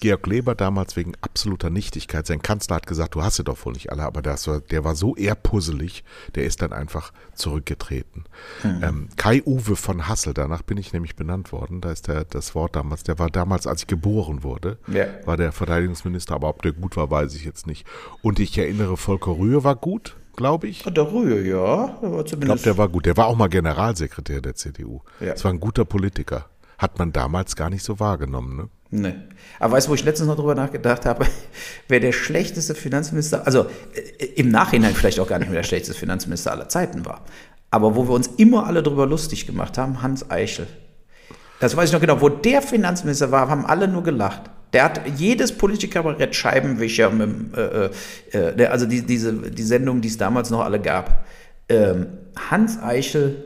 Georg 0.00 0.26
Leber 0.26 0.54
damals 0.54 0.96
wegen 0.96 1.14
absoluter 1.22 1.70
Nichtigkeit. 1.70 2.26
Sein 2.26 2.42
Kanzler 2.42 2.76
hat 2.76 2.86
gesagt, 2.86 3.14
du 3.14 3.22
hast 3.22 3.36
sie 3.36 3.44
doch 3.44 3.64
wohl 3.64 3.72
nicht 3.72 3.90
alle, 3.90 4.02
aber 4.02 4.22
das 4.22 4.46
war, 4.46 4.60
der 4.60 4.84
war 4.84 4.94
so 4.94 5.16
eher 5.16 5.34
puzzelig, 5.34 6.04
der 6.34 6.44
ist 6.44 6.62
dann 6.62 6.72
einfach 6.72 7.12
zurückgetreten. 7.34 8.24
Mhm. 8.62 8.82
Ähm, 8.82 9.08
Kai-Uwe 9.16 9.76
von 9.76 10.06
Hassel, 10.06 10.34
danach 10.34 10.62
bin 10.62 10.76
ich 10.76 10.92
nämlich 10.92 11.16
benannt 11.16 11.52
worden, 11.52 11.80
da 11.80 11.92
ist 11.92 12.08
der, 12.08 12.24
das 12.24 12.54
Wort 12.54 12.76
damals, 12.76 13.04
der 13.04 13.18
war 13.18 13.30
damals, 13.30 13.66
als 13.66 13.82
ich 13.82 13.86
geboren 13.86 14.42
wurde, 14.42 14.78
ja. 14.88 15.06
war 15.24 15.36
der 15.36 15.52
Verteidigungsminister, 15.52 16.34
aber 16.34 16.48
ob 16.48 16.62
der 16.62 16.72
gut 16.72 16.96
war, 16.96 17.10
weiß 17.10 17.34
ich 17.34 17.44
jetzt 17.44 17.66
nicht. 17.66 17.86
Und 18.22 18.38
ich 18.38 18.56
erinnere, 18.58 18.96
Volker 18.96 19.38
Rühe 19.38 19.64
war 19.64 19.76
gut, 19.76 20.16
glaube 20.36 20.68
ich. 20.68 20.82
Der 20.82 21.12
Rühe, 21.12 21.42
ja. 21.42 21.98
Der 22.02 22.12
war 22.12 22.26
zumindest 22.26 22.32
ich 22.32 22.36
glaube, 22.36 22.60
der 22.62 22.78
war 22.78 22.88
gut. 22.88 23.06
Der 23.06 23.16
war 23.16 23.26
auch 23.26 23.36
mal 23.36 23.48
Generalsekretär 23.48 24.42
der 24.42 24.54
CDU. 24.54 25.00
Ja. 25.20 25.32
Das 25.32 25.44
war 25.44 25.52
ein 25.52 25.60
guter 25.60 25.84
Politiker. 25.84 26.46
Hat 26.78 26.98
man 26.98 27.12
damals 27.12 27.56
gar 27.56 27.70
nicht 27.70 27.82
so 27.82 27.98
wahrgenommen, 27.98 28.56
ne? 28.56 28.68
Nee. 28.90 29.14
Aber 29.58 29.74
weißt 29.74 29.86
du, 29.86 29.90
wo 29.90 29.94
ich 29.94 30.04
letztens 30.04 30.28
noch 30.28 30.36
drüber 30.36 30.54
nachgedacht 30.54 31.06
habe? 31.06 31.26
Wer 31.88 32.00
der 32.00 32.12
schlechteste 32.12 32.74
Finanzminister, 32.74 33.46
also 33.46 33.66
äh, 33.94 34.24
im 34.36 34.50
Nachhinein 34.50 34.94
vielleicht 34.94 35.18
auch 35.20 35.28
gar 35.28 35.38
nicht 35.38 35.48
mehr 35.48 35.60
der 35.60 35.66
schlechteste 35.66 35.98
Finanzminister 35.98 36.52
aller 36.52 36.68
Zeiten 36.68 37.04
war, 37.04 37.24
aber 37.70 37.96
wo 37.96 38.08
wir 38.08 38.14
uns 38.14 38.28
immer 38.36 38.66
alle 38.66 38.82
drüber 38.82 39.06
lustig 39.06 39.46
gemacht 39.46 39.76
haben, 39.76 40.02
Hans 40.02 40.30
Eichel. 40.30 40.66
Das 41.60 41.76
weiß 41.76 41.88
ich 41.88 41.92
noch 41.92 42.00
genau. 42.00 42.20
Wo 42.20 42.28
der 42.28 42.62
Finanzminister 42.62 43.30
war, 43.30 43.48
haben 43.48 43.66
alle 43.66 43.88
nur 43.88 44.02
gelacht. 44.02 44.42
Der 44.72 44.84
hat 44.84 45.00
jedes 45.16 45.56
Politikerbrett 45.56 46.34
Scheibenwischer, 46.34 47.10
mit, 47.10 47.56
äh, 47.56 47.86
äh, 48.32 48.62
äh, 48.62 48.66
also 48.66 48.86
die, 48.86 49.02
diese, 49.02 49.32
die 49.32 49.62
Sendung, 49.62 50.00
die 50.00 50.08
es 50.08 50.18
damals 50.18 50.50
noch 50.50 50.60
alle 50.60 50.80
gab. 50.80 51.24
Ähm, 51.68 52.06
Hans 52.50 52.78
Eichel 52.82 53.44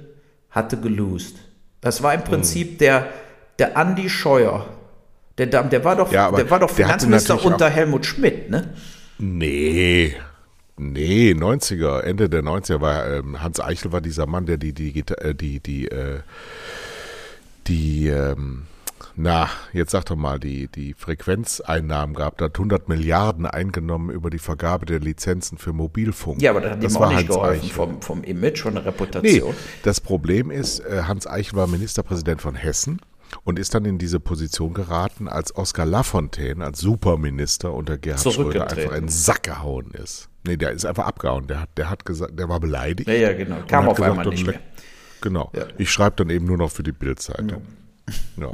hatte 0.50 0.76
gelost. 0.76 1.36
Das 1.80 2.02
war 2.02 2.12
im 2.14 2.24
Prinzip 2.24 2.72
mhm. 2.72 2.78
der, 2.78 3.06
der 3.58 3.76
Andi 3.76 4.10
Scheuer 4.10 4.66
der, 5.46 5.62
der 5.64 5.84
war 5.84 5.96
doch, 5.96 6.12
ja, 6.12 6.30
der 6.30 6.50
war 6.50 6.58
doch 6.58 6.70
Finanzminister 6.70 7.44
unter 7.44 7.68
Helmut 7.68 8.06
Schmidt, 8.06 8.50
ne? 8.50 8.74
Nee. 9.18 10.14
Nee, 10.82 11.32
90er, 11.32 12.00
Ende 12.00 12.30
der 12.30 12.42
90er 12.42 12.80
war 12.80 13.06
ähm, 13.06 13.42
Hans 13.42 13.60
Eichel 13.60 13.92
war 13.92 14.00
dieser 14.00 14.26
Mann, 14.26 14.46
der 14.46 14.56
die, 14.56 14.72
die, 14.72 14.98
äh, 14.98 15.34
die, 15.34 15.60
die, 15.60 15.88
äh, 15.88 16.20
die, 17.66 18.08
ähm, 18.08 18.62
na, 19.14 19.50
jetzt 19.74 19.90
sag 19.90 20.06
doch 20.06 20.16
mal, 20.16 20.40
die, 20.40 20.68
die 20.68 20.94
Frequenzeinnahmen 20.94 22.14
gab, 22.14 22.38
da 22.38 22.46
hat 22.46 22.54
100 22.54 22.88
Milliarden 22.88 23.44
eingenommen 23.44 24.08
über 24.08 24.30
die 24.30 24.38
Vergabe 24.38 24.86
der 24.86 25.00
Lizenzen 25.00 25.58
für 25.58 25.74
Mobilfunk. 25.74 26.40
Ja, 26.40 26.52
aber 26.52 26.62
das 26.62 26.72
hat 26.72 26.84
das 26.84 26.94
ihm 26.94 27.02
auch 27.02 27.12
nicht 27.12 27.28
geholfen 27.28 27.68
vom, 27.68 28.00
vom 28.00 28.24
Image, 28.24 28.60
von 28.62 28.74
der 28.74 28.86
Reputation. 28.86 29.50
Nee, 29.50 29.54
das 29.82 30.00
Problem 30.00 30.50
ist, 30.50 30.80
äh, 30.80 31.02
Hans 31.06 31.26
Eichel 31.26 31.56
war 31.56 31.66
Ministerpräsident 31.66 32.40
von 32.40 32.54
Hessen 32.54 33.00
und 33.44 33.58
ist 33.58 33.74
dann 33.74 33.84
in 33.84 33.98
diese 33.98 34.20
Position 34.20 34.74
geraten, 34.74 35.28
als 35.28 35.54
Oskar 35.54 35.86
Lafontaine 35.86 36.64
als 36.64 36.80
Superminister 36.80 37.72
unter 37.72 37.98
Gerhard 37.98 38.32
Schröder 38.32 38.70
einfach 38.70 38.92
in 38.92 39.04
den 39.04 39.08
Sack 39.08 39.44
gehauen 39.44 39.90
ist. 39.92 40.28
Nee, 40.46 40.56
der 40.56 40.70
ist 40.72 40.86
einfach 40.86 41.06
abgehauen. 41.06 41.46
Der 41.46 41.60
hat, 41.60 41.70
der 41.76 41.90
hat 41.90 42.04
gesagt, 42.04 42.38
der 42.38 42.48
war 42.48 42.60
beleidigt. 42.60 43.08
Ja, 43.08 43.14
ja, 43.14 43.32
genau. 43.32 43.58
Kam 43.68 43.88
auf 43.88 43.96
gesagt, 43.96 44.10
einmal 44.18 44.26
nicht 44.28 44.46
mehr. 44.46 44.60
Genau. 45.20 45.50
Ja. 45.54 45.64
Ich 45.76 45.90
schreibe 45.90 46.16
dann 46.16 46.30
eben 46.30 46.46
nur 46.46 46.56
noch 46.56 46.70
für 46.70 46.82
die 46.82 46.92
Bildseite. 46.92 47.56
Ja. 47.56 47.60
Ja. 48.36 48.50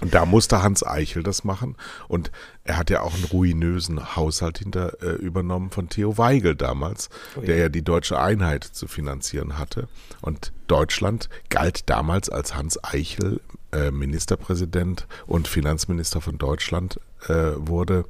Und 0.00 0.12
da 0.12 0.26
musste 0.26 0.62
Hans 0.62 0.84
Eichel 0.84 1.22
das 1.22 1.44
machen. 1.44 1.76
Und 2.08 2.30
er 2.64 2.76
hat 2.76 2.90
ja 2.90 3.00
auch 3.00 3.14
einen 3.14 3.24
ruinösen 3.24 4.16
Haushalt 4.16 4.58
hinter 4.58 5.02
äh, 5.02 5.12
übernommen 5.14 5.70
von 5.70 5.88
Theo 5.88 6.18
Weigel 6.18 6.56
damals, 6.56 7.08
oh 7.36 7.40
ja. 7.40 7.46
der 7.46 7.56
ja 7.56 7.68
die 7.68 7.82
deutsche 7.82 8.18
Einheit 8.18 8.64
zu 8.64 8.86
finanzieren 8.86 9.58
hatte. 9.58 9.88
Und 10.20 10.52
Deutschland 10.66 11.28
galt 11.48 11.88
damals 11.88 12.28
als 12.28 12.54
Hans 12.54 12.82
Eichel 12.82 13.40
äh, 13.72 13.90
Ministerpräsident 13.90 15.06
und 15.26 15.48
Finanzminister 15.48 16.20
von 16.20 16.38
Deutschland 16.38 17.00
äh, 17.28 17.52
wurde, 17.56 18.04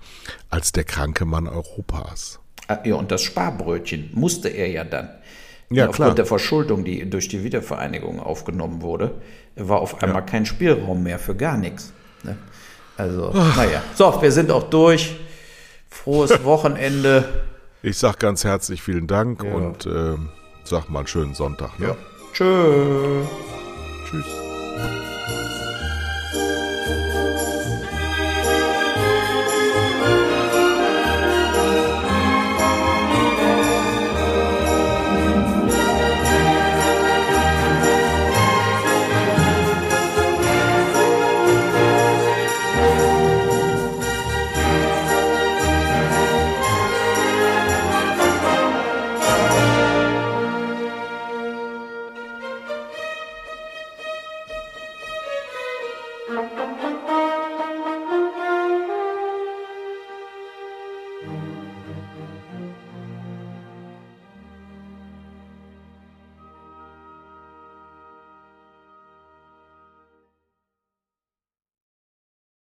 als 0.50 0.72
der 0.72 0.84
kranke 0.84 1.24
Mann 1.24 1.48
Europas. 1.48 2.40
Ah, 2.68 2.78
ja, 2.84 2.94
und 2.94 3.10
das 3.10 3.22
Sparbrötchen 3.22 4.10
musste 4.14 4.48
er 4.48 4.68
ja 4.68 4.84
dann. 4.84 5.10
Ja, 5.70 5.84
Aufgrund 5.88 5.96
klar. 5.96 6.14
der 6.14 6.26
Verschuldung, 6.26 6.84
die 6.84 7.08
durch 7.08 7.28
die 7.28 7.42
Wiedervereinigung 7.42 8.20
aufgenommen 8.20 8.82
wurde, 8.82 9.20
war 9.56 9.78
auf 9.80 10.02
einmal 10.02 10.22
ja. 10.22 10.26
kein 10.26 10.46
Spielraum 10.46 11.02
mehr 11.02 11.18
für 11.18 11.34
gar 11.34 11.56
nichts. 11.56 11.92
Ne? 12.22 12.36
Also, 12.96 13.32
Ach. 13.34 13.56
naja. 13.56 13.82
So, 13.94 14.20
wir 14.20 14.32
sind 14.32 14.50
auch 14.50 14.64
durch. 14.64 15.16
Frohes 15.88 16.44
Wochenende. 16.44 17.44
Ich 17.82 17.98
sag 17.98 18.18
ganz 18.18 18.44
herzlich 18.44 18.82
vielen 18.82 19.06
Dank 19.06 19.44
ja. 19.44 19.52
und 19.52 19.86
äh, 19.86 20.16
sag 20.64 20.88
mal 20.88 21.00
einen 21.00 21.08
schönen 21.08 21.34
Sonntag. 21.34 21.78
Ne? 21.78 21.88
Ja. 21.88 21.96
Tschö. 22.32 23.22
Tschüss. 24.08 24.26